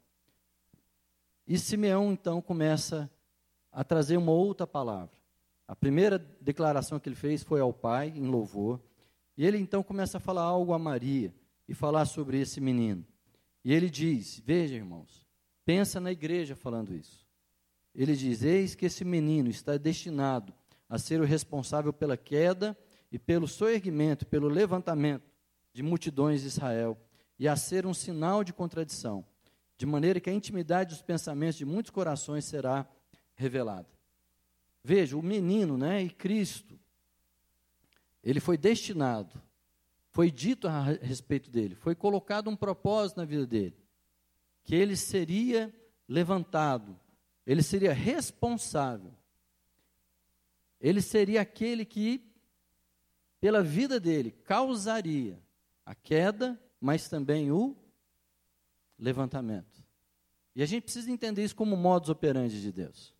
E 1.46 1.58
Simeão 1.58 2.12
então 2.12 2.42
começa 2.42 3.10
a 3.70 3.84
trazer 3.84 4.16
uma 4.16 4.32
outra 4.32 4.66
palavra. 4.66 5.16
A 5.66 5.76
primeira 5.76 6.18
declaração 6.40 6.98
que 6.98 7.08
ele 7.08 7.16
fez 7.16 7.42
foi 7.42 7.60
ao 7.60 7.72
pai, 7.72 8.08
em 8.08 8.26
louvor. 8.26 8.80
E 9.36 9.46
ele 9.46 9.58
então 9.58 9.82
começa 9.82 10.18
a 10.18 10.20
falar 10.20 10.42
algo 10.42 10.72
a 10.72 10.78
Maria 10.78 11.32
e 11.68 11.74
falar 11.74 12.04
sobre 12.06 12.40
esse 12.40 12.60
menino. 12.60 13.06
E 13.64 13.72
ele 13.72 13.88
diz: 13.88 14.42
Veja, 14.44 14.74
irmãos, 14.74 15.24
pensa 15.64 16.00
na 16.00 16.10
igreja 16.10 16.56
falando 16.56 16.94
isso. 16.94 17.24
Ele 17.94 18.14
diz: 18.14 18.42
Eis 18.42 18.74
que 18.74 18.86
esse 18.86 19.04
menino 19.04 19.48
está 19.48 19.76
destinado 19.76 20.52
a 20.88 20.98
ser 20.98 21.20
o 21.20 21.24
responsável 21.24 21.92
pela 21.92 22.16
queda 22.16 22.76
e 23.10 23.18
pelo 23.18 23.46
soerguimento, 23.48 24.26
pelo 24.26 24.48
levantamento 24.48 25.31
de 25.72 25.82
multidões 25.82 26.42
de 26.42 26.48
Israel, 26.48 26.98
e 27.38 27.48
a 27.48 27.56
ser 27.56 27.86
um 27.86 27.94
sinal 27.94 28.44
de 28.44 28.52
contradição, 28.52 29.24
de 29.76 29.86
maneira 29.86 30.20
que 30.20 30.30
a 30.30 30.32
intimidade 30.32 30.90
dos 30.90 31.02
pensamentos 31.02 31.56
de 31.56 31.64
muitos 31.64 31.90
corações 31.90 32.44
será 32.44 32.86
revelada. 33.34 33.88
Veja, 34.84 35.16
o 35.16 35.22
menino, 35.22 35.76
né, 35.78 36.02
e 36.02 36.10
Cristo, 36.10 36.78
ele 38.22 38.38
foi 38.38 38.56
destinado, 38.56 39.40
foi 40.10 40.30
dito 40.30 40.68
a 40.68 40.82
respeito 40.82 41.50
dele, 41.50 41.74
foi 41.74 41.94
colocado 41.94 42.50
um 42.50 42.56
propósito 42.56 43.16
na 43.16 43.24
vida 43.24 43.46
dele, 43.46 43.76
que 44.62 44.74
ele 44.74 44.96
seria 44.96 45.74
levantado, 46.06 46.98
ele 47.46 47.62
seria 47.62 47.92
responsável, 47.92 49.12
ele 50.80 51.00
seria 51.00 51.40
aquele 51.40 51.84
que, 51.84 52.22
pela 53.40 53.62
vida 53.62 53.98
dele, 53.98 54.30
causaria 54.30 55.40
a 55.84 55.94
queda, 55.94 56.60
mas 56.80 57.08
também 57.08 57.50
o 57.50 57.76
levantamento. 58.98 59.82
E 60.54 60.62
a 60.62 60.66
gente 60.66 60.84
precisa 60.84 61.10
entender 61.10 61.44
isso 61.44 61.56
como 61.56 61.76
modus 61.76 62.08
operandi 62.08 62.60
de 62.60 62.70
Deus. 62.70 63.14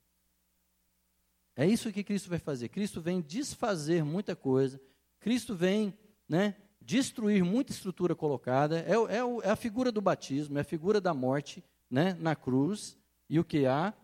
É 1.57 1.67
isso 1.67 1.93
que 1.93 2.05
Cristo 2.05 2.31
vai 2.31 2.39
fazer. 2.39 2.69
Cristo 2.69 3.01
vem 3.01 3.21
desfazer 3.21 4.05
muita 4.05 4.35
coisa. 4.35 4.81
Cristo 5.21 5.55
vem 5.55 5.97
né, 6.29 6.57
destruir 6.81 7.45
muita 7.45 7.73
estrutura 7.73 8.15
colocada. 8.15 8.81
É, 8.81 8.93
é, 8.93 9.19
é, 9.47 9.51
a 9.51 9.57
figura 9.57 9.93
do 9.93 10.01
batismo, 10.01 10.59
é 10.59 10.63
a 10.63 10.65
figura 10.65 11.01
da 11.01 11.13
morte 11.13 11.63
né, 11.91 12.15
na 12.15 12.35
cruz. 12.35 12.97
E 13.29 13.39
o 13.39 13.45
que 13.45 13.67
há? 13.67 13.95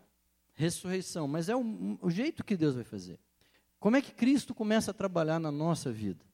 Ressurreição. 0.55 1.27
Mas 1.27 1.49
é 1.49 1.57
o, 1.57 1.99
o 2.01 2.11
jeito 2.11 2.45
que 2.45 2.57
Deus 2.57 2.75
vai 2.75 2.85
fazer. 2.85 3.19
Como 3.79 3.97
é 3.97 4.03
que 4.03 4.13
Cristo 4.13 4.55
começa 4.55 4.91
a 4.91 4.95
trabalhar 4.95 5.39
na 5.39 5.53
nossa 5.53 5.91
vida? 5.91 6.25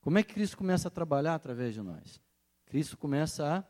Como 0.00 0.18
é 0.18 0.22
que 0.22 0.34
Cristo 0.34 0.56
começa 0.56 0.88
a 0.88 0.90
trabalhar 0.90 1.34
através 1.34 1.74
de 1.74 1.82
nós? 1.82 2.20
Cristo 2.66 2.96
começa 2.96 3.58
a 3.58 3.64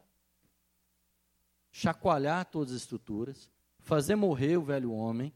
chacoalhar 1.71 2.45
todas 2.47 2.75
as 2.75 2.83
estruturas, 2.83 3.51
fazer 3.79 4.17
morrer 4.17 4.57
o 4.57 4.63
velho 4.63 4.93
homem, 4.93 5.33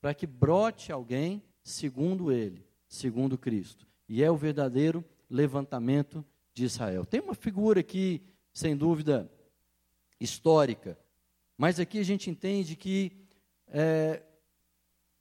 para 0.00 0.14
que 0.14 0.26
brote 0.26 0.92
alguém 0.92 1.42
segundo 1.62 2.30
ele, 2.30 2.66
segundo 2.88 3.38
Cristo. 3.38 3.86
E 4.08 4.22
é 4.22 4.30
o 4.30 4.36
verdadeiro 4.36 5.04
levantamento 5.30 6.24
de 6.52 6.64
Israel. 6.64 7.04
Tem 7.04 7.20
uma 7.20 7.34
figura 7.34 7.80
aqui, 7.80 8.22
sem 8.52 8.76
dúvida, 8.76 9.30
histórica, 10.20 10.98
mas 11.56 11.78
aqui 11.78 11.98
a 11.98 12.04
gente 12.04 12.28
entende 12.30 12.76
que 12.76 13.12
é, 13.68 14.22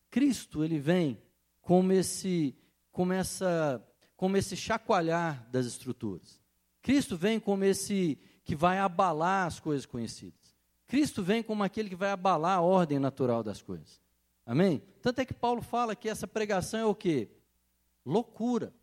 Cristo 0.10 0.64
ele 0.64 0.80
vem 0.80 1.22
como 1.62 1.94
esse, 1.94 2.56
como 2.92 3.14
essa, 3.14 3.84
como 4.24 4.38
esse 4.38 4.56
chacoalhar 4.56 5.46
das 5.52 5.66
estruturas. 5.66 6.40
Cristo 6.82 7.18
vem 7.18 7.42
como 7.42 7.66
esse 7.66 8.18
que 8.46 8.56
vai 8.56 8.80
abalar 8.80 9.48
as 9.48 9.60
coisas 9.60 9.86
conhecidas. 9.86 10.56
Cristo 10.88 11.22
vem 11.22 11.44
como 11.44 11.62
aquele 11.62 11.90
que 11.90 11.96
vai 11.98 12.10
abalar 12.10 12.58
a 12.58 12.62
ordem 12.62 13.00
natural 13.00 13.44
das 13.44 13.62
coisas. 13.62 14.02
Amém? 14.46 14.82
Tanto 15.02 15.20
é 15.20 15.26
que 15.26 15.34
Paulo 15.34 15.62
fala 15.62 15.94
que 15.94 16.08
essa 16.08 16.26
pregação 16.26 16.80
é 16.80 16.86
o 16.86 16.96
quê? 16.96 17.32
Loucura. 18.06 18.74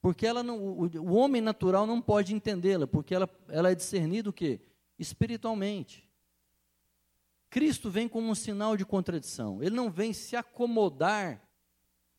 Porque 0.00 0.26
ela 0.26 0.42
não, 0.42 0.58
o, 0.58 0.86
o 0.96 1.12
homem 1.12 1.42
natural 1.42 1.86
não 1.86 2.00
pode 2.00 2.34
entendê-la, 2.34 2.86
porque 2.86 3.14
ela, 3.14 3.28
ela 3.48 3.70
é 3.70 3.74
discernida 3.74 4.30
o 4.30 4.32
quê? 4.32 4.62
Espiritualmente. 4.98 6.08
Cristo 7.50 7.90
vem 7.90 8.08
como 8.08 8.30
um 8.30 8.34
sinal 8.34 8.78
de 8.78 8.86
contradição. 8.86 9.62
Ele 9.62 9.76
não 9.76 9.90
vem 9.90 10.14
se 10.14 10.36
acomodar 10.36 11.46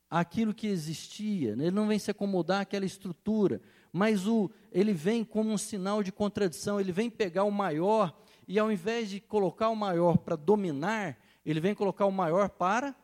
àquilo 0.09 0.53
que 0.53 0.67
existia, 0.67 1.55
né? 1.55 1.65
ele 1.65 1.75
não 1.75 1.87
vem 1.87 1.99
se 1.99 2.09
acomodar 2.09 2.61
àquela 2.61 2.85
estrutura, 2.85 3.61
mas 3.91 4.25
o, 4.25 4.49
ele 4.71 4.93
vem 4.93 5.23
como 5.23 5.51
um 5.51 5.57
sinal 5.57 6.01
de 6.01 6.11
contradição. 6.11 6.79
Ele 6.79 6.91
vem 6.91 7.09
pegar 7.09 7.43
o 7.43 7.51
maior 7.51 8.15
e, 8.47 8.57
ao 8.57 8.71
invés 8.71 9.09
de 9.09 9.19
colocar 9.19 9.69
o 9.69 9.75
maior 9.75 10.17
para 10.17 10.35
dominar, 10.35 11.17
ele 11.45 11.59
vem 11.59 11.75
colocar 11.75 12.05
o 12.05 12.11
maior 12.11 12.49
para 12.49 12.95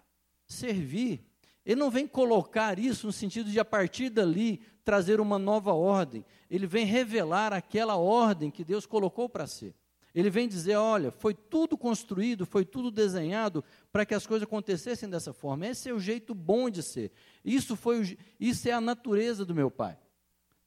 servir. 0.47 1.23
Ele 1.65 1.79
não 1.79 1.89
vem 1.89 2.07
colocar 2.07 2.77
isso 2.77 3.07
no 3.07 3.13
sentido 3.13 3.49
de, 3.49 3.59
a 3.59 3.65
partir 3.65 4.09
dali, 4.09 4.61
trazer 4.83 5.19
uma 5.19 5.39
nova 5.39 5.73
ordem. 5.73 6.23
Ele 6.49 6.67
vem 6.67 6.85
revelar 6.85 7.51
aquela 7.53 7.95
ordem 7.95 8.51
que 8.51 8.63
Deus 8.63 8.85
colocou 8.85 9.27
para 9.27 9.47
ser. 9.47 9.73
Ele 10.15 10.30
vem 10.32 10.47
dizer: 10.47 10.78
olha, 10.78 11.12
foi 11.12 11.36
tudo 11.36 11.78
construído, 11.78 12.45
foi 12.45 12.65
tudo 12.65 12.89
desenhado 12.89 13.63
para 13.91 14.06
que 14.06 14.15
as 14.15 14.25
coisas 14.25 14.47
acontecessem 14.47 15.08
dessa 15.08 15.34
forma. 15.34 15.67
Esse 15.67 15.89
é 15.89 15.93
o 15.93 15.99
jeito 15.99 16.34
bom 16.34 16.69
de 16.69 16.82
ser. 16.82 17.12
Isso, 17.43 17.75
foi, 17.75 18.17
isso 18.39 18.67
é 18.67 18.71
a 18.71 18.82
natureza 18.82 19.45
do 19.45 19.54
meu 19.54 19.69
Pai. 19.69 19.99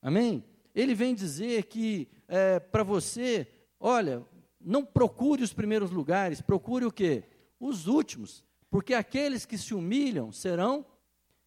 Amém? 0.00 0.44
Ele 0.74 0.94
vem 0.94 1.14
dizer 1.14 1.64
que 1.64 2.08
é, 2.28 2.60
para 2.60 2.84
você, 2.84 3.48
olha, 3.80 4.24
não 4.60 4.84
procure 4.84 5.42
os 5.42 5.52
primeiros 5.52 5.90
lugares, 5.90 6.40
procure 6.40 6.84
o 6.84 6.92
quê? 6.92 7.24
os 7.60 7.86
últimos, 7.86 8.44
porque 8.70 8.94
aqueles 8.94 9.44
que 9.44 9.58
se 9.58 9.74
humilham 9.74 10.30
serão 10.30 10.84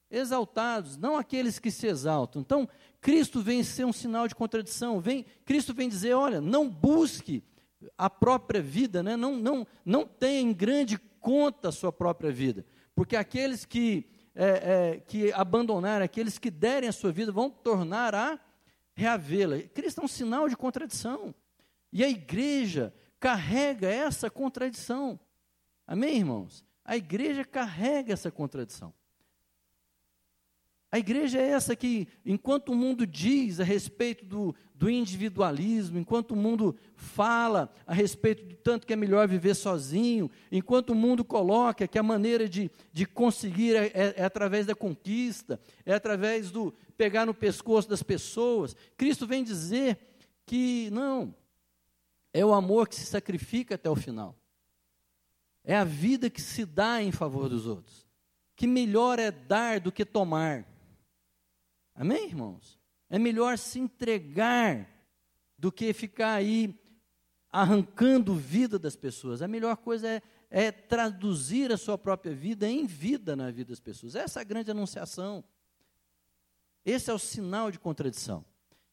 exaltados, 0.10 0.98
não 0.98 1.16
aqueles 1.16 1.58
que 1.58 1.72
se 1.72 1.88
exaltam. 1.88 2.42
Então, 2.42 2.68
Cristo 3.00 3.42
vem 3.42 3.64
ser 3.64 3.86
um 3.86 3.94
sinal 3.94 4.28
de 4.28 4.36
contradição. 4.36 5.00
Vem, 5.00 5.26
Cristo 5.46 5.74
vem 5.74 5.88
dizer, 5.88 6.14
olha, 6.14 6.42
não 6.42 6.70
busque 6.70 7.44
a 7.98 8.10
própria 8.10 8.62
vida, 8.62 9.02
né? 9.04 9.16
não, 9.16 9.36
não, 9.36 9.68
não 9.86 10.06
tenha 10.06 10.42
em 10.42 10.54
grande 10.54 10.98
conta 11.20 11.70
a 11.70 11.72
sua 11.72 11.92
própria 11.92 12.32
vida, 12.32 12.66
porque 12.96 13.16
aqueles 13.16 13.66
que, 13.66 14.10
é, 14.36 14.46
é, 14.96 15.00
que 15.00 15.32
abandonarem, 15.34 16.06
aqueles 16.06 16.38
que 16.38 16.50
derem 16.50 16.90
a 16.90 16.94
sua 16.94 17.12
vida, 17.12 17.32
vão 17.32 17.50
tornar 17.50 18.16
a 18.16 18.40
reavê-la. 18.94 19.60
Cristo 19.74 20.02
é 20.02 20.04
um 20.04 20.08
sinal 20.08 20.50
de 20.50 20.56
contradição. 20.56 21.34
E 21.92 22.04
a 22.04 22.10
igreja 22.10 22.94
carrega 23.20 23.88
essa 23.88 24.30
contradição. 24.30 25.20
Amém, 25.86 26.18
irmãos? 26.18 26.64
A 26.84 26.96
igreja 26.98 27.44
carrega 27.44 28.14
essa 28.14 28.32
contradição. 28.32 28.94
A 30.92 31.00
igreja 31.00 31.40
é 31.40 31.52
essa 31.52 31.74
que, 31.74 32.06
enquanto 32.26 32.74
o 32.74 32.76
mundo 32.76 33.08
diz 33.08 33.62
a 33.62 33.64
respeito 33.64 34.26
do, 34.26 34.54
do, 34.76 34.90
individualismo, 34.90 35.98
enquanto 35.98 36.32
o 36.32 36.36
mundo 36.36 36.76
fala 36.98 37.74
a 37.88 37.94
respeito 37.94 38.44
do 38.44 38.56
tanto 38.58 38.86
que 38.86 38.92
é 38.92 38.96
melhor 38.98 39.26
viver 39.26 39.56
sozinho, 39.56 40.30
enquanto 40.52 40.90
o 40.90 40.96
mundo 40.96 41.24
coloca 41.24 41.88
que 41.88 41.98
a 41.98 42.04
maneira 42.04 42.50
de, 42.50 42.70
de 42.92 43.06
conseguir 43.06 43.74
é, 43.74 43.86
é, 43.94 44.14
é 44.18 44.24
através 44.26 44.66
da 44.66 44.76
conquista, 44.76 45.58
é 45.86 45.94
através 45.94 46.52
do 46.52 46.74
pegar 46.98 47.26
no 47.26 47.34
pescoço 47.34 47.88
das 47.88 48.04
pessoas, 48.04 48.76
Cristo 48.98 49.26
vem 49.26 49.46
dizer 49.46 49.98
que 50.46 50.90
não, 50.92 51.34
é 52.34 52.46
o 52.46 52.54
amor 52.54 52.90
que 52.90 52.96
se 52.96 53.06
sacrifica 53.06 53.76
até 53.76 53.90
o 53.90 53.96
final. 53.96 54.36
É 55.64 55.76
a 55.76 55.86
vida 55.86 56.30
que 56.30 56.42
se 56.42 56.66
dá 56.66 57.02
em 57.02 57.14
favor 57.14 57.48
dos 57.48 57.66
outros. 57.66 58.06
Que 58.58 58.68
melhor 58.68 59.20
é 59.20 59.32
dar 59.32 59.80
do 59.80 59.92
que 59.92 60.04
tomar. 60.04 60.66
Amém, 61.96 62.28
irmãos? 62.28 62.80
É 63.10 63.20
melhor 63.20 63.58
se 63.58 63.80
entregar 63.80 64.88
do 65.58 65.72
que 65.72 65.94
ficar 65.94 66.34
aí 66.34 66.80
arrancando 67.52 68.34
vida 68.34 68.80
das 68.80 68.96
pessoas. 68.96 69.42
A 69.42 69.48
melhor 69.48 69.78
coisa 69.78 70.08
é, 70.08 70.22
é 70.50 70.72
traduzir 70.72 71.72
a 71.72 71.78
sua 71.78 71.98
própria 71.98 72.34
vida 72.34 72.68
em 72.68 72.86
vida 72.86 73.36
na 73.36 73.52
vida 73.52 73.70
das 73.70 73.80
pessoas. 73.80 74.16
Essa 74.16 74.40
é 74.40 74.42
a 74.42 74.46
grande 74.46 74.72
anunciação. 74.72 75.44
Esse 76.86 77.12
é 77.12 77.14
o 77.14 77.20
sinal 77.20 77.70
de 77.70 77.78
contradição. 77.78 78.46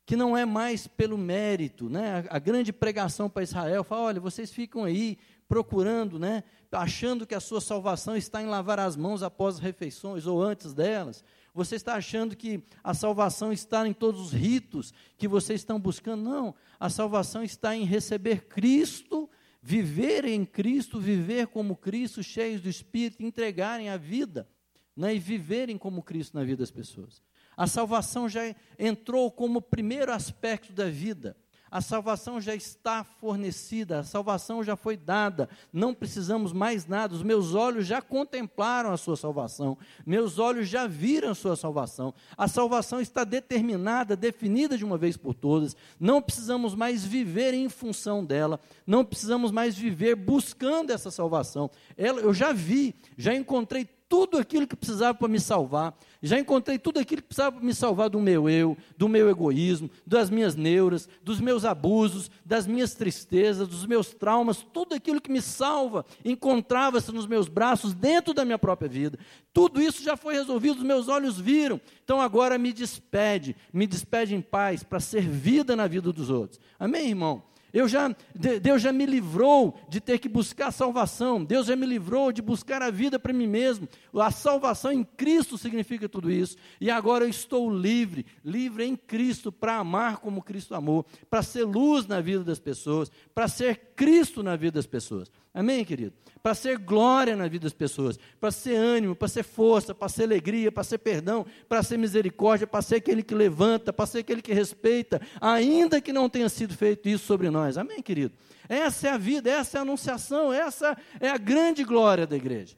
Que 0.05 0.17
não 0.17 0.37
é 0.37 0.45
mais 0.45 0.87
pelo 0.87 1.19
mérito, 1.19 1.89
né? 1.89 2.27
A, 2.31 2.37
a 2.37 2.39
grande 2.39 2.73
pregação 2.73 3.31
para 3.31 3.43
Israel 3.43 3.85
fala: 3.85 4.03
olha, 4.03 4.21
vocês 4.21 4.51
ficam 4.51 4.85
aí 4.85 5.19
procurando, 5.47 6.19
né, 6.19 6.45
achando 6.71 7.27
que 7.27 7.35
a 7.35 7.41
sua 7.41 7.61
salvação 7.61 8.15
está 8.15 8.43
em 8.43 8.47
lavar 8.47 8.79
as 8.79 8.97
mãos 8.97 9.23
após 9.23 9.57
as 9.57 9.61
refeições 9.61 10.27
ou 10.27 10.43
antes 10.43 10.75
delas. 10.75 11.25
Você 11.59 11.75
está 11.75 11.97
achando 11.97 12.37
que 12.37 12.63
a 12.85 12.95
salvação 12.95 13.53
está 13.53 13.85
em 13.89 13.93
todos 13.93 14.21
os 14.21 14.33
ritos 14.33 14.95
que 15.17 15.27
vocês 15.27 15.61
estão 15.61 15.81
buscando? 15.81 16.23
Não, 16.23 16.55
a 16.79 16.89
salvação 16.89 17.43
está 17.43 17.75
em 17.75 17.83
receber 17.83 18.47
Cristo, 18.47 19.29
viver 19.61 20.25
em 20.25 20.45
Cristo, 20.45 21.01
viver 21.01 21.49
como 21.49 21.75
Cristo, 21.75 22.23
cheios 22.23 22.61
do 22.61 22.69
Espírito, 22.69 23.25
entregarem 23.25 23.89
a 23.89 23.97
vida 23.97 24.49
né, 24.97 25.17
e 25.17 25.19
viverem 25.19 25.77
como 25.77 26.01
Cristo 26.01 26.37
na 26.37 26.45
vida 26.45 26.59
das 26.59 26.71
pessoas. 26.71 27.21
A 27.57 27.67
salvação 27.67 28.29
já 28.29 28.55
entrou 28.79 29.29
como 29.29 29.61
primeiro 29.61 30.13
aspecto 30.13 30.73
da 30.73 30.89
vida. 30.89 31.37
A 31.71 31.81
salvação 31.81 32.41
já 32.41 32.55
está 32.55 33.05
fornecida, 33.05 34.01
a 34.01 34.05
salvação 34.05 34.63
já 34.63 34.77
foi 34.77 34.97
dada, 34.97 35.49
não 35.73 35.93
precisamos 35.93 36.53
mais 36.53 36.87
nada. 36.87 37.15
Os 37.15 37.23
meus 37.23 37.55
olhos 37.55 37.87
já 37.87 38.01
contemplaram 38.01 38.93
a 38.93 38.97
sua 38.97 39.17
salvação, 39.17 39.77
meus 40.07 40.39
olhos 40.39 40.69
já 40.69 40.87
viram 40.87 41.31
a 41.31 41.35
sua 41.35 41.57
salvação. 41.57 42.15
A 42.37 42.49
salvação 42.49 43.01
está 43.01 43.25
determinada, 43.25 44.17
definida 44.17 44.77
de 44.79 44.85
uma 44.85 44.97
vez 44.97 45.17
por 45.17 45.35
todas. 45.35 45.77
Não 45.99 46.23
precisamos 46.23 46.75
mais 46.75 47.05
viver 47.05 47.55
em 47.55 47.69
função 47.69 48.25
dela, 48.25 48.61
não 48.87 49.05
precisamos 49.05 49.51
mais 49.51 49.77
viver 49.77 50.15
buscando 50.15 50.91
essa 50.91 51.11
salvação. 51.11 51.71
Ela, 51.97 52.21
eu 52.21 52.33
já 52.33 52.53
vi, 52.53 52.95
já 53.17 53.35
encontrei 53.35 53.89
tudo 54.09 54.39
aquilo 54.39 54.67
que 54.67 54.75
precisava 54.75 55.17
para 55.17 55.29
me 55.29 55.39
salvar. 55.39 55.97
Já 56.23 56.39
encontrei 56.39 56.79
tudo 56.79 56.99
aquilo 56.99 57.21
que 57.23 57.29
precisava 57.29 57.57
para 57.57 57.65
me 57.65 57.75
salvar 57.75 58.09
do 58.09 58.19
meu 58.19 58.49
eu, 58.49 58.77
do 58.97 59.09
meu 59.09 59.29
egoísmo, 59.29 59.91
das 60.07 60.31
minhas 60.31 60.57
neuras, 60.57 61.09
dos 61.23 61.41
meus 61.41 61.65
abusos, 61.65 62.31
das 62.45 62.67
minhas 62.67 62.95
tristezas, 62.95 63.69
dos 63.69 63.87
meus 63.87 64.15
traumas. 64.15 64.67
Tudo 64.73 64.95
aquilo 64.95 65.21
que 65.21 65.31
me 65.31 65.43
salva 65.43 66.07
encontrava-se 66.25 67.13
nos 67.13 67.27
meus 67.27 67.49
braços, 67.49 67.95
dentro 67.95 68.33
da 68.33 68.45
minha 68.45 68.59
própria 68.59 68.89
vida. 68.89 69.19
Tudo 69.53 69.81
isso 69.81 70.03
já 70.03 70.17
foi 70.17 70.35
resolvido, 70.35 70.79
os 70.79 70.85
meus 70.85 71.09
olhos 71.09 71.39
viram. 71.39 71.81
Então 72.03 72.21
agora 72.21 72.57
me 72.57 72.73
despede, 72.73 73.55
me 73.73 73.87
despede 73.87 74.35
em 74.35 74.41
paz 74.41 74.83
para 74.83 75.01
ser 75.01 75.23
vida 75.23 75.77
na 75.77 75.87
vida 75.87 76.13
dos 76.13 76.31
outros. 76.31 76.59
Amém, 76.79 77.09
irmão? 77.09 77.43
Eu 77.73 77.87
já, 77.87 78.15
Deus 78.63 78.81
já 78.81 78.93
me 78.93 79.05
livrou 79.05 79.79
de 79.89 80.01
ter 80.01 80.19
que 80.19 80.29
buscar 80.29 80.73
salvação. 80.73 81.45
Deus 81.45 81.67
já 81.67 81.77
me 81.77 81.85
livrou 81.85 82.33
de 82.33 82.41
buscar 82.41 82.81
a 82.83 82.91
vida 82.91 83.19
para 83.19 83.33
mim 83.33 83.47
mesmo. 83.47 83.89
A 84.15 84.31
salvação 84.31 84.91
em 84.91 85.05
Cristo 85.05 85.59
significa 85.59 86.09
tudo 86.09 86.31
isso. 86.31 86.57
E 86.81 86.91
agora 86.91 87.25
eu 87.25 87.29
estou 87.29 87.71
livre, 87.71 88.25
livre 88.45 88.85
em 88.85 88.97
Cristo 88.97 89.53
para 89.53 89.77
amar 89.77 90.19
como 90.19 90.43
Cristo 90.43 90.75
amou, 90.75 91.05
para 91.29 91.43
ser 91.43 91.65
luz 91.65 92.07
na 92.07 92.21
vida 92.21 92.43
das 92.43 92.59
pessoas, 92.59 93.11
para 93.35 93.49
ser 93.49 93.93
Cristo 93.95 94.43
na 94.43 94.57
vida 94.57 94.73
das 94.73 94.87
pessoas. 94.87 95.31
Amém, 95.59 95.85
querido? 95.85 96.13
Para 96.41 96.55
ser 96.55 96.79
glória 96.79 97.35
na 97.35 97.49
vida 97.49 97.65
das 97.65 97.73
pessoas, 97.73 98.17
para 98.39 98.53
ser 98.53 98.77
ânimo, 98.77 99.17
para 99.17 99.27
ser 99.27 99.43
força, 99.43 99.93
para 99.93 100.09
ser 100.09 100.23
alegria, 100.23 100.71
para 100.71 100.85
ser 100.85 100.99
perdão, 100.99 101.45
para 101.69 101.83
ser 101.83 101.99
misericórdia, 101.99 102.65
para 102.65 102.81
ser 102.81 102.95
aquele 102.95 103.25
que 103.25 103.35
levanta, 103.35 103.93
para 103.93 104.07
ser 104.07 104.19
aquele 104.21 104.41
que 104.41 104.53
respeita, 104.53 105.21
ainda 105.41 106.01
que 106.01 106.13
não 106.13 106.29
tenha 106.29 106.49
sido 106.49 106.77
feito 106.77 107.09
isso 107.09 107.27
sobre 107.27 107.51
nós. 107.51 107.77
Amém, 107.77 108.01
querido? 108.01 108.33
Essa 108.69 109.09
é 109.09 109.11
a 109.11 109.19
vida, 109.19 109.51
essa 109.51 109.79
é 109.79 109.81
a 109.81 109.83
anunciação, 109.83 110.53
essa 110.53 110.97
é 111.19 111.29
a 111.29 111.37
grande 111.37 111.83
glória 111.83 112.25
da 112.25 112.37
igreja. 112.37 112.77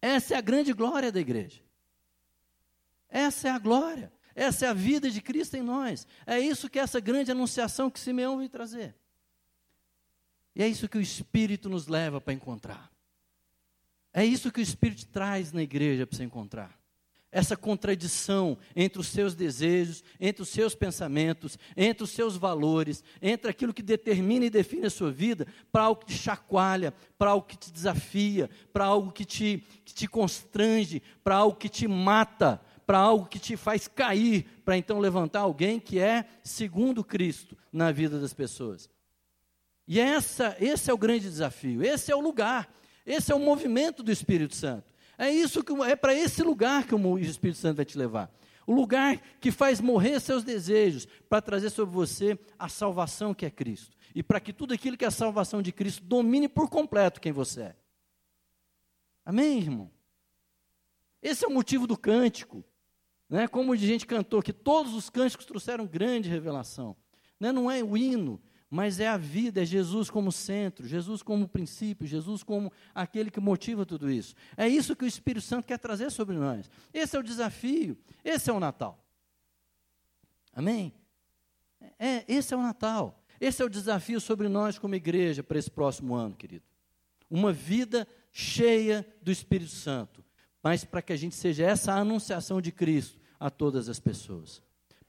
Essa 0.00 0.34
é 0.34 0.36
a 0.38 0.40
grande 0.40 0.72
glória 0.72 1.12
da 1.12 1.20
igreja. 1.20 1.60
Essa 3.08 3.46
é 3.46 3.50
a 3.52 3.60
glória. 3.60 4.12
Essa 4.34 4.66
é 4.66 4.68
a 4.68 4.74
vida 4.74 5.08
de 5.08 5.22
Cristo 5.22 5.56
em 5.56 5.62
nós. 5.62 6.04
É 6.26 6.40
isso 6.40 6.68
que 6.68 6.80
é 6.80 6.82
essa 6.82 6.98
grande 6.98 7.30
anunciação 7.30 7.88
que 7.88 8.00
Simeão 8.00 8.38
veio 8.38 8.48
trazer. 8.48 8.96
E 10.54 10.62
é 10.62 10.68
isso 10.68 10.88
que 10.88 10.98
o 10.98 11.00
Espírito 11.00 11.68
nos 11.68 11.86
leva 11.88 12.20
para 12.20 12.34
encontrar. 12.34 12.90
É 14.12 14.24
isso 14.24 14.52
que 14.52 14.60
o 14.60 14.62
Espírito 14.62 15.06
traz 15.06 15.52
na 15.52 15.62
igreja 15.62 16.06
para 16.06 16.16
você 16.16 16.24
encontrar. 16.24 16.78
Essa 17.34 17.56
contradição 17.56 18.58
entre 18.76 19.00
os 19.00 19.06
seus 19.06 19.34
desejos, 19.34 20.04
entre 20.20 20.42
os 20.42 20.50
seus 20.50 20.74
pensamentos, 20.74 21.58
entre 21.74 22.04
os 22.04 22.10
seus 22.10 22.36
valores, 22.36 23.02
entre 23.22 23.50
aquilo 23.50 23.72
que 23.72 23.82
determina 23.82 24.44
e 24.44 24.50
define 24.50 24.84
a 24.84 24.90
sua 24.90 25.10
vida, 25.10 25.46
para 25.72 25.84
algo 25.84 26.02
que 26.02 26.12
te 26.12 26.18
chacoalha, 26.18 26.92
para 27.16 27.30
algo 27.30 27.46
que 27.46 27.56
te 27.56 27.72
desafia, 27.72 28.50
para 28.70 28.84
algo 28.84 29.10
que 29.10 29.24
te, 29.24 29.64
que 29.82 29.94
te 29.94 30.06
constrange, 30.06 31.02
para 31.24 31.36
algo 31.36 31.56
que 31.56 31.70
te 31.70 31.88
mata, 31.88 32.60
para 32.86 32.98
algo 32.98 33.24
que 33.24 33.38
te 33.38 33.56
faz 33.56 33.88
cair, 33.88 34.44
para 34.62 34.76
então 34.76 34.98
levantar 34.98 35.40
alguém 35.40 35.80
que 35.80 35.98
é 35.98 36.26
segundo 36.44 37.02
Cristo 37.02 37.56
na 37.72 37.90
vida 37.90 38.20
das 38.20 38.34
pessoas. 38.34 38.90
E 39.86 39.98
essa, 39.98 40.56
esse 40.60 40.90
é 40.90 40.94
o 40.94 40.98
grande 40.98 41.28
desafio, 41.28 41.82
esse 41.82 42.10
é 42.10 42.16
o 42.16 42.20
lugar, 42.20 42.72
esse 43.04 43.32
é 43.32 43.34
o 43.34 43.40
movimento 43.40 44.02
do 44.02 44.12
Espírito 44.12 44.54
Santo. 44.54 44.92
É 45.18 45.30
isso 45.30 45.62
que 45.62 45.72
é 45.82 45.96
para 45.96 46.14
esse 46.14 46.42
lugar 46.42 46.86
que 46.86 46.94
o 46.94 47.18
Espírito 47.18 47.58
Santo 47.58 47.76
vai 47.76 47.84
te 47.84 47.98
levar. 47.98 48.30
O 48.66 48.72
lugar 48.72 49.20
que 49.40 49.50
faz 49.50 49.80
morrer 49.80 50.20
seus 50.20 50.44
desejos 50.44 51.06
para 51.28 51.42
trazer 51.42 51.70
sobre 51.70 51.94
você 51.94 52.38
a 52.58 52.68
salvação 52.68 53.34
que 53.34 53.44
é 53.44 53.50
Cristo. 53.50 53.96
E 54.14 54.22
para 54.22 54.40
que 54.40 54.52
tudo 54.52 54.72
aquilo 54.72 54.96
que 54.96 55.04
é 55.04 55.08
a 55.08 55.12
salvação 55.12 55.60
de 55.60 55.72
Cristo 55.72 56.04
domine 56.04 56.48
por 56.48 56.68
completo 56.68 57.20
quem 57.20 57.32
você 57.32 57.62
é. 57.62 57.76
Amém, 59.24 59.58
irmão? 59.58 59.90
Esse 61.20 61.44
é 61.44 61.48
o 61.48 61.52
motivo 61.52 61.86
do 61.86 61.96
cântico. 61.96 62.64
Né? 63.28 63.48
Como 63.48 63.72
a 63.72 63.76
gente 63.76 64.06
cantou, 64.06 64.42
que 64.42 64.52
todos 64.52 64.94
os 64.94 65.08
cânticos 65.08 65.46
trouxeram 65.46 65.86
grande 65.86 66.28
revelação. 66.28 66.96
Né? 67.38 67.50
Não 67.50 67.70
é 67.70 67.82
o 67.82 67.96
hino, 67.96 68.40
mas 68.72 69.00
é 69.00 69.06
a 69.06 69.18
vida, 69.18 69.60
é 69.60 69.66
Jesus 69.66 70.08
como 70.08 70.32
centro, 70.32 70.88
Jesus 70.88 71.22
como 71.22 71.46
princípio, 71.46 72.06
Jesus 72.06 72.42
como 72.42 72.72
aquele 72.94 73.30
que 73.30 73.38
motiva 73.38 73.84
tudo 73.84 74.10
isso. 74.10 74.34
É 74.56 74.66
isso 74.66 74.96
que 74.96 75.04
o 75.04 75.06
Espírito 75.06 75.44
Santo 75.44 75.66
quer 75.66 75.78
trazer 75.78 76.10
sobre 76.10 76.36
nós. 76.36 76.70
Esse 76.90 77.14
é 77.14 77.20
o 77.20 77.22
desafio, 77.22 77.98
esse 78.24 78.48
é 78.48 78.52
o 78.52 78.58
Natal. 78.58 78.98
Amém? 80.54 80.90
É, 81.98 82.24
esse 82.26 82.54
é 82.54 82.56
o 82.56 82.62
Natal. 82.62 83.22
Esse 83.38 83.60
é 83.60 83.64
o 83.66 83.68
desafio 83.68 84.18
sobre 84.18 84.48
nós 84.48 84.78
como 84.78 84.94
igreja 84.94 85.42
para 85.42 85.58
esse 85.58 85.70
próximo 85.70 86.14
ano, 86.14 86.34
querido. 86.34 86.64
Uma 87.28 87.52
vida 87.52 88.08
cheia 88.32 89.06
do 89.20 89.30
Espírito 89.30 89.72
Santo, 89.72 90.24
mas 90.62 90.82
para 90.82 91.02
que 91.02 91.12
a 91.12 91.16
gente 91.16 91.34
seja 91.34 91.66
essa 91.66 91.92
anunciação 91.92 92.58
de 92.58 92.72
Cristo 92.72 93.20
a 93.38 93.50
todas 93.50 93.90
as 93.90 94.00
pessoas 94.00 94.62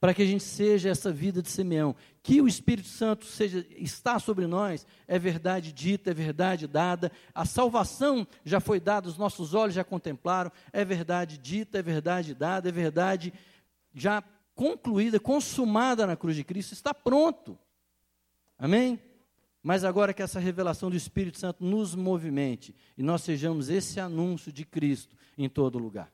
para 0.04 0.14
que 0.14 0.22
a 0.22 0.26
gente 0.26 0.43
seja 0.43 0.89
essa 0.89 1.14
vida 1.14 1.41
de 1.41 1.49
Simeão, 1.49 1.95
que 2.22 2.41
o 2.41 2.45
Espírito 2.45 2.89
Santo 2.89 3.24
seja 3.24 3.66
está 3.78 4.20
sobre 4.20 4.45
nós, 4.45 4.86
é 5.08 5.18
verdade 5.18 5.72
dita, 5.72 6.12
é 6.12 6.14
verdade 6.14 6.68
dada, 6.68 7.10
a 7.34 7.45
salvação 7.45 8.28
já 8.43 8.60
foi 8.60 8.82
dada, 8.82 9.08
os 9.08 9.18
nossos 9.18 9.54
olhos 9.54 9.74
já 9.74 9.82
contemplaram, 9.82 10.51
é 10.74 10.84
verdade 10.84 11.38
dita, 11.38 11.80
é 11.80 11.82
verdade 11.82 12.36
dada, 12.36 12.68
é 12.68 12.72
verdade 12.74 13.34
já 13.95 14.22
concluída, 14.54 15.22
consumada 15.22 16.06
na 16.06 16.18
cruz 16.18 16.36
de 16.36 16.43
Cristo, 16.43 16.74
está 16.74 16.93
pronto. 16.93 17.58
Amém? 18.60 18.99
Mas 19.64 19.86
agora 19.86 20.14
que 20.14 20.22
essa 20.22 20.38
revelação 20.38 20.89
do 20.89 20.97
Espírito 20.97 21.39
Santo 21.39 21.64
nos 21.64 21.95
movimente 21.95 22.76
e 22.97 23.01
nós 23.01 23.22
sejamos 23.22 23.70
esse 23.70 24.01
anúncio 24.01 24.51
de 24.51 24.66
Cristo 24.66 25.16
em 25.38 25.47
todo 25.47 25.80
lugar. 25.80 26.12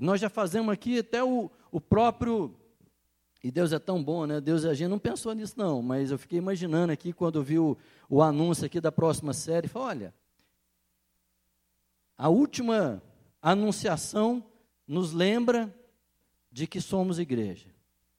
Nós 0.00 0.20
já 0.20 0.28
fazemos 0.28 0.72
aqui 0.72 1.00
até 1.00 1.22
o, 1.22 1.50
o 1.72 1.80
próprio. 1.80 2.54
E 3.42 3.50
Deus 3.50 3.72
é 3.72 3.78
tão 3.78 4.02
bom, 4.02 4.26
né? 4.26 4.40
Deus, 4.40 4.64
a 4.64 4.74
gente 4.74 4.88
não 4.88 4.98
pensou 4.98 5.32
nisso, 5.32 5.54
não, 5.56 5.82
mas 5.82 6.10
eu 6.10 6.18
fiquei 6.18 6.38
imaginando 6.38 6.92
aqui 6.92 7.12
quando 7.12 7.42
vi 7.42 7.58
o, 7.58 7.76
o 8.08 8.22
anúncio 8.22 8.64
aqui 8.64 8.80
da 8.80 8.92
próxima 8.92 9.32
série. 9.32 9.68
Falei, 9.68 9.88
olha, 9.88 10.14
a 12.16 12.28
última 12.28 13.02
anunciação 13.40 14.44
nos 14.86 15.12
lembra 15.12 15.72
de 16.50 16.66
que 16.66 16.80
somos 16.80 17.18
igreja. 17.18 17.68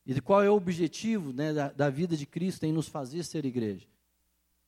E 0.05 0.13
de 0.13 0.21
qual 0.21 0.41
é 0.41 0.49
o 0.49 0.55
objetivo 0.55 1.33
né, 1.33 1.53
da, 1.53 1.69
da 1.71 1.89
vida 1.89 2.15
de 2.15 2.25
Cristo 2.25 2.65
em 2.65 2.71
nos 2.71 2.87
fazer 2.87 3.23
ser 3.23 3.45
igreja. 3.45 3.87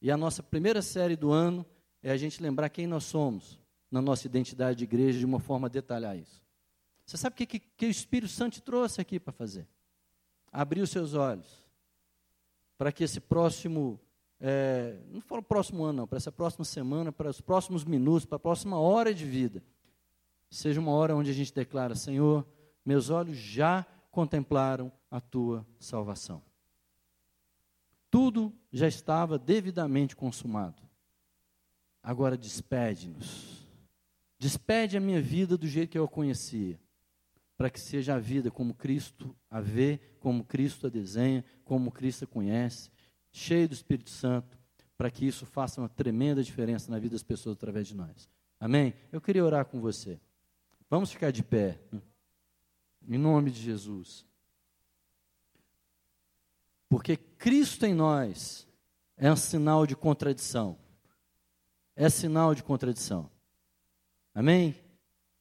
E 0.02 0.12
a 0.12 0.18
nossa 0.18 0.44
primeira 0.44 0.82
série 0.82 1.16
do 1.16 1.32
ano 1.32 1.66
é 2.04 2.12
a 2.12 2.18
gente 2.18 2.42
lembrar 2.42 2.70
quem 2.70 2.88
nós 2.88 3.06
somos 3.06 3.60
na 3.90 4.02
nossa 4.02 4.28
identidade 4.28 4.80
de 4.80 4.84
igreja 4.84 5.20
de 5.20 5.26
uma 5.26 5.40
forma 5.40 5.68
a 5.68 5.70
detalhar 5.70 6.18
isso. 6.18 6.41
Você 7.12 7.18
sabe 7.18 7.34
o 7.34 7.38
que, 7.38 7.46
que, 7.46 7.60
que 7.60 7.86
o 7.88 7.90
Espírito 7.90 8.32
Santo 8.32 8.62
trouxe 8.62 9.02
aqui 9.02 9.20
para 9.20 9.34
fazer? 9.34 9.68
Abrir 10.50 10.80
os 10.80 10.90
seus 10.90 11.14
olhos. 11.14 11.68
Para 12.78 12.90
que 12.90 13.04
esse 13.04 13.20
próximo, 13.20 14.00
é, 14.40 14.98
não 15.10 15.20
falo 15.20 15.44
próximo 15.44 15.84
ano, 15.84 15.98
não, 15.98 16.08
para 16.08 16.16
essa 16.16 16.32
próxima 16.32 16.64
semana, 16.64 17.12
para 17.12 17.30
os 17.30 17.42
próximos 17.42 17.84
minutos, 17.84 18.26
para 18.26 18.38
a 18.38 18.40
próxima 18.40 18.80
hora 18.80 19.14
de 19.14 19.26
vida, 19.26 19.62
seja 20.50 20.80
uma 20.80 20.94
hora 20.94 21.14
onde 21.14 21.30
a 21.30 21.34
gente 21.34 21.54
declara: 21.54 21.96
Senhor, 21.96 22.48
meus 22.86 23.10
olhos 23.10 23.36
já 23.36 23.86
contemplaram 24.10 24.90
a 25.12 25.20
tua 25.20 25.68
salvação. 25.82 26.42
Tudo 28.10 28.54
já 28.72 28.88
estava 28.88 29.38
devidamente 29.38 30.16
consumado. 30.16 30.82
Agora 32.02 32.38
despede-nos. 32.38 33.68
Despede 34.40 34.96
a 34.96 35.02
minha 35.02 35.22
vida 35.22 35.58
do 35.58 35.68
jeito 35.68 35.90
que 35.90 36.00
eu 36.00 36.06
a 36.06 36.08
conhecia 36.08 36.80
para 37.62 37.70
que 37.70 37.80
seja 37.80 38.16
a 38.16 38.18
vida 38.18 38.50
como 38.50 38.74
Cristo 38.74 39.38
a 39.48 39.62
vê, 39.62 40.00
como 40.20 40.44
Cristo 40.44 40.88
a 40.88 40.90
desenha, 40.90 41.46
como 41.64 41.92
Cristo 41.92 42.24
a 42.24 42.28
conhece, 42.28 42.90
cheio 43.32 43.70
do 43.70 43.76
Espírito 43.76 44.10
Santo, 44.10 44.58
para 44.98 45.12
que 45.12 45.28
isso 45.28 45.46
faça 45.46 45.80
uma 45.80 45.88
tremenda 45.88 46.44
diferença 46.44 46.90
na 46.90 46.98
vida 46.98 47.14
das 47.14 47.22
pessoas 47.22 47.56
através 47.56 47.88
de 47.88 47.96
nós. 47.96 48.28
Amém? 48.60 48.96
Eu 49.12 49.22
queria 49.22 49.46
orar 49.46 49.66
com 49.66 49.80
você. 49.80 50.20
Vamos 50.90 51.12
ficar 51.12 51.30
de 51.30 51.44
pé. 51.44 51.80
Em 53.08 53.20
nome 53.20 53.52
de 53.52 53.62
Jesus. 53.62 54.26
Porque 56.90 57.16
Cristo 57.16 57.86
em 57.86 57.94
nós 57.94 58.68
é 59.16 59.32
um 59.32 59.36
sinal 59.36 59.86
de 59.86 59.96
contradição. 59.96 60.80
É 61.96 62.10
sinal 62.10 62.56
de 62.56 62.64
contradição. 62.64 63.30
Amém? 64.34 64.81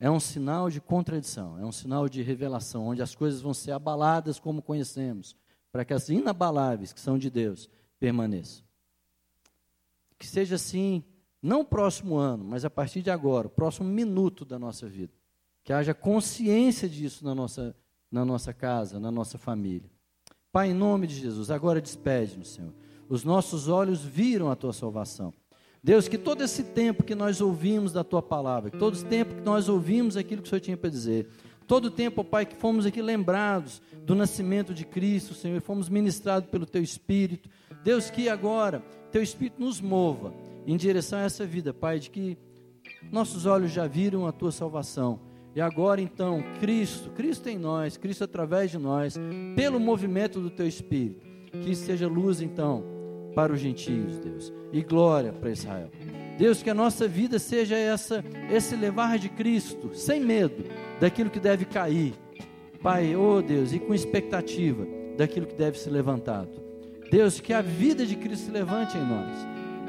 É 0.01 0.11
um 0.11 0.19
sinal 0.19 0.71
de 0.71 0.81
contradição, 0.81 1.59
é 1.59 1.65
um 1.65 1.71
sinal 1.71 2.09
de 2.09 2.23
revelação, 2.23 2.87
onde 2.87 3.03
as 3.03 3.15
coisas 3.15 3.43
vão 3.43 3.53
ser 3.53 3.73
abaladas 3.73 4.41
como 4.41 4.63
conhecemos, 4.63 5.37
para 5.71 5.85
que 5.85 5.93
as 5.93 6.09
inabaláveis, 6.09 6.91
que 6.91 6.99
são 6.99 7.19
de 7.19 7.29
Deus, 7.29 7.69
permaneçam. 7.99 8.65
Que 10.19 10.27
seja 10.27 10.55
assim, 10.55 11.05
não 11.43 11.61
o 11.61 11.65
próximo 11.65 12.17
ano, 12.17 12.43
mas 12.43 12.65
a 12.65 12.71
partir 12.71 13.03
de 13.03 13.11
agora, 13.11 13.47
o 13.47 13.51
próximo 13.51 13.89
minuto 13.89 14.47
da 14.47 14.59
nossa 14.59 14.89
vida. 14.89 15.13
Que 15.63 15.73
haja 15.73 15.93
consciência 15.93 16.89
disso 16.89 17.23
na 17.23 17.35
nossa, 17.35 17.77
na 18.11 18.25
nossa 18.25 18.55
casa, 18.55 18.99
na 18.99 19.11
nossa 19.11 19.37
família. 19.37 19.91
Pai, 20.51 20.71
em 20.71 20.75
nome 20.75 21.07
de 21.07 21.15
Jesus, 21.15 21.51
agora 21.51 21.81
despede-nos, 21.81 22.55
Senhor. 22.55 22.73
Os 23.07 23.23
nossos 23.23 23.69
olhos 23.69 24.03
viram 24.03 24.51
a 24.51 24.57
tua 24.57 24.73
salvação. 24.73 25.33
Deus, 25.83 26.09
que 26.09 26.19
todo 26.19 26.45
esse 26.45 26.63
tempo 26.63 27.03
que 27.03 27.15
nós 27.15 27.41
ouvimos 27.41 27.93
da 27.93 28.05
tua 28.05 28.21
palavra, 28.21 28.71
que 28.71 28.77
todo 28.77 28.95
esse 28.95 29.05
tempo 29.05 29.35
que 29.35 29.41
nós 29.41 29.69
ouvimos 29.69 30.17
aquilo 30.17 30.43
que 30.43 30.47
o 30.47 30.51
Senhor 30.51 30.61
tinha 30.61 30.77
para 30.77 30.91
dizer, 30.91 31.27
todo 31.67 31.87
o 31.87 31.91
tempo, 31.91 32.23
Pai, 32.23 32.45
que 32.45 32.55
fomos 32.55 32.85
aqui 32.85 33.01
lembrados 33.01 33.81
do 34.05 34.15
nascimento 34.15 34.75
de 34.75 34.85
Cristo, 34.85 35.33
Senhor, 35.33 35.61
fomos 35.63 35.89
ministrados 35.89 36.51
pelo 36.51 36.67
teu 36.67 36.83
Espírito. 36.83 37.49
Deus, 37.83 38.11
que 38.11 38.29
agora 38.29 38.83
teu 39.11 39.23
Espírito 39.23 39.59
nos 39.59 39.81
mova 39.81 40.35
em 40.67 40.77
direção 40.77 41.19
a 41.19 41.23
essa 41.23 41.47
vida, 41.47 41.73
Pai, 41.73 41.99
de 41.99 42.11
que 42.11 42.37
nossos 43.11 43.47
olhos 43.47 43.73
já 43.73 43.87
viram 43.87 44.27
a 44.27 44.33
tua 44.33 44.53
salvação. 44.53 45.21
E 45.55 45.63
agora 45.63 46.01
então, 46.03 46.45
Cristo, 46.61 47.11
Cristo 47.11 47.49
em 47.49 47.59
nós, 47.59 47.97
Cristo 47.97 48.23
através 48.23 48.71
de 48.71 48.77
nós, 48.77 49.17
pelo 49.57 49.81
movimento 49.81 50.41
do 50.41 50.51
teu 50.51 50.67
Espírito, 50.67 51.27
que 51.65 51.75
seja 51.75 52.07
luz 52.07 52.43
então 52.43 53.00
para 53.35 53.53
os 53.53 53.61
gentios, 53.61 54.19
Deus, 54.19 54.53
e 54.73 54.83
glória 54.83 55.33
para 55.33 55.51
Israel. 55.51 55.91
Deus, 56.39 56.63
que 56.63 56.71
a 56.71 56.75
nossa 56.75 57.07
vida 57.07 57.39
seja 57.39 57.77
essa, 57.77 58.25
esse 58.51 58.75
levar 58.75 59.19
de 59.19 59.29
Cristo, 59.29 59.91
sem 59.95 60.21
medo 60.21 60.65
daquilo 60.99 61.31
que 61.31 61.39
deve 61.39 61.65
cair. 61.65 62.15
Pai, 62.83 63.15
oh 63.15 63.43
Deus, 63.43 63.73
e 63.73 63.79
com 63.79 63.93
expectativa 63.93 64.87
daquilo 65.19 65.47
que 65.47 65.55
deve 65.55 65.79
ser 65.79 65.91
levantado. 65.91 66.49
Deus, 67.11 67.41
que 67.41 67.53
a 67.53 67.61
vida 67.61 68.07
de 68.07 68.17
Cristo 68.17 68.47
se 68.47 68.51
levante 68.51 68.97
em 68.97 69.07
nós. 69.07 69.37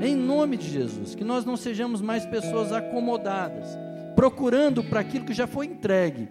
Em 0.01 0.15
nome 0.15 0.57
de 0.57 0.69
Jesus, 0.69 1.15
que 1.15 1.23
nós 1.23 1.45
não 1.45 1.55
sejamos 1.55 2.01
mais 2.01 2.25
pessoas 2.25 2.73
acomodadas, 2.73 3.77
procurando 4.15 4.83
para 4.83 4.99
aquilo 4.99 5.25
que 5.25 5.33
já 5.33 5.47
foi 5.47 5.67
entregue, 5.67 6.27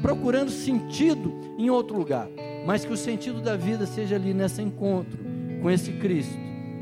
procurando 0.00 0.50
sentido 0.50 1.34
em 1.58 1.68
outro 1.68 1.98
lugar, 1.98 2.28
mas 2.66 2.84
que 2.84 2.92
o 2.92 2.96
sentido 2.96 3.42
da 3.42 3.56
vida 3.56 3.84
seja 3.84 4.14
ali 4.14 4.32
nesse 4.32 4.62
encontro 4.62 5.33
com 5.64 5.70
esse 5.70 5.92
Cristo, 5.92 6.38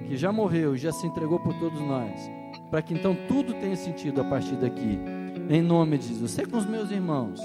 que 0.08 0.16
já 0.16 0.32
morreu, 0.32 0.76
já 0.76 0.90
se 0.90 1.06
entregou 1.06 1.38
por 1.38 1.54
todos 1.60 1.80
nós, 1.80 2.28
para 2.68 2.82
que 2.82 2.92
então 2.92 3.16
tudo 3.28 3.54
tenha 3.54 3.76
sentido 3.76 4.20
a 4.20 4.24
partir 4.24 4.56
daqui, 4.56 4.98
em 5.48 5.62
nome 5.62 5.98
de 5.98 6.08
Jesus. 6.08 6.32
Sei 6.32 6.44
com 6.44 6.56
os 6.56 6.66
meus 6.66 6.90
irmãos, 6.90 7.40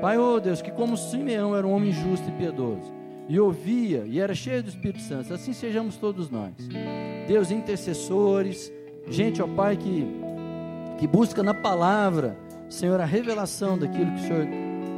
Pai, 0.00 0.18
oh 0.18 0.40
Deus, 0.40 0.60
que 0.60 0.72
como 0.72 0.96
Simeão 0.96 1.54
era 1.54 1.64
um 1.64 1.70
homem 1.70 1.92
justo 1.92 2.28
e 2.28 2.32
piedoso, 2.32 2.92
e 3.28 3.38
ouvia 3.38 4.02
e 4.04 4.18
era 4.18 4.34
cheio 4.34 4.64
do 4.64 4.68
Espírito 4.68 5.00
Santo, 5.02 5.32
assim 5.32 5.52
sejamos 5.52 5.96
todos 5.96 6.28
nós. 6.28 6.52
Deus, 7.28 7.52
intercessores, 7.52 8.72
gente, 9.08 9.40
ó 9.40 9.46
Pai, 9.46 9.76
que, 9.76 10.04
que 10.98 11.06
busca 11.06 11.40
na 11.40 11.54
palavra, 11.54 12.36
Senhor, 12.68 13.00
a 13.00 13.04
revelação 13.04 13.78
daquilo 13.78 14.10
que 14.10 14.22
o 14.22 14.26
Senhor 14.26 14.48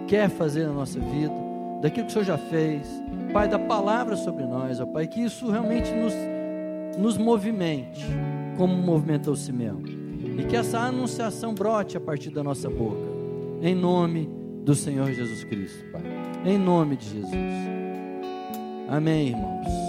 quer 0.09 0.31
fazer 0.31 0.67
na 0.69 0.73
nossa 0.73 0.99
vida, 0.99 1.35
daquilo 1.83 2.07
que 2.07 2.13
o 2.13 2.15
Senhor 2.15 2.25
já 2.25 2.39
fez, 2.39 2.89
Pai, 3.37 3.49
da 3.49 3.59
palavra 3.59 4.17
sobre 4.17 4.47
nós, 4.47 4.81
ó 4.81 4.87
Pai, 4.87 5.07
que 5.07 5.21
isso 5.21 5.51
realmente 5.51 5.93
nos, 5.93 6.15
nos 6.97 7.19
movimente, 7.19 8.03
como 8.57 8.75
movimentou 8.75 9.37
Simeão, 9.37 9.83
e 10.39 10.43
que 10.45 10.57
essa 10.57 10.79
anunciação 10.79 11.53
brote 11.53 11.99
a 11.99 12.01
partir 12.01 12.31
da 12.31 12.43
nossa 12.43 12.71
boca, 12.71 12.97
em 13.61 13.75
nome 13.75 14.27
do 14.65 14.75
Senhor 14.75 15.13
Jesus 15.13 15.45
Cristo, 15.45 15.85
Pai, 15.93 16.01
em 16.47 16.57
nome 16.57 16.97
de 16.97 17.11
Jesus. 17.11 17.35
Amém, 18.89 19.29
irmãos. 19.29 19.86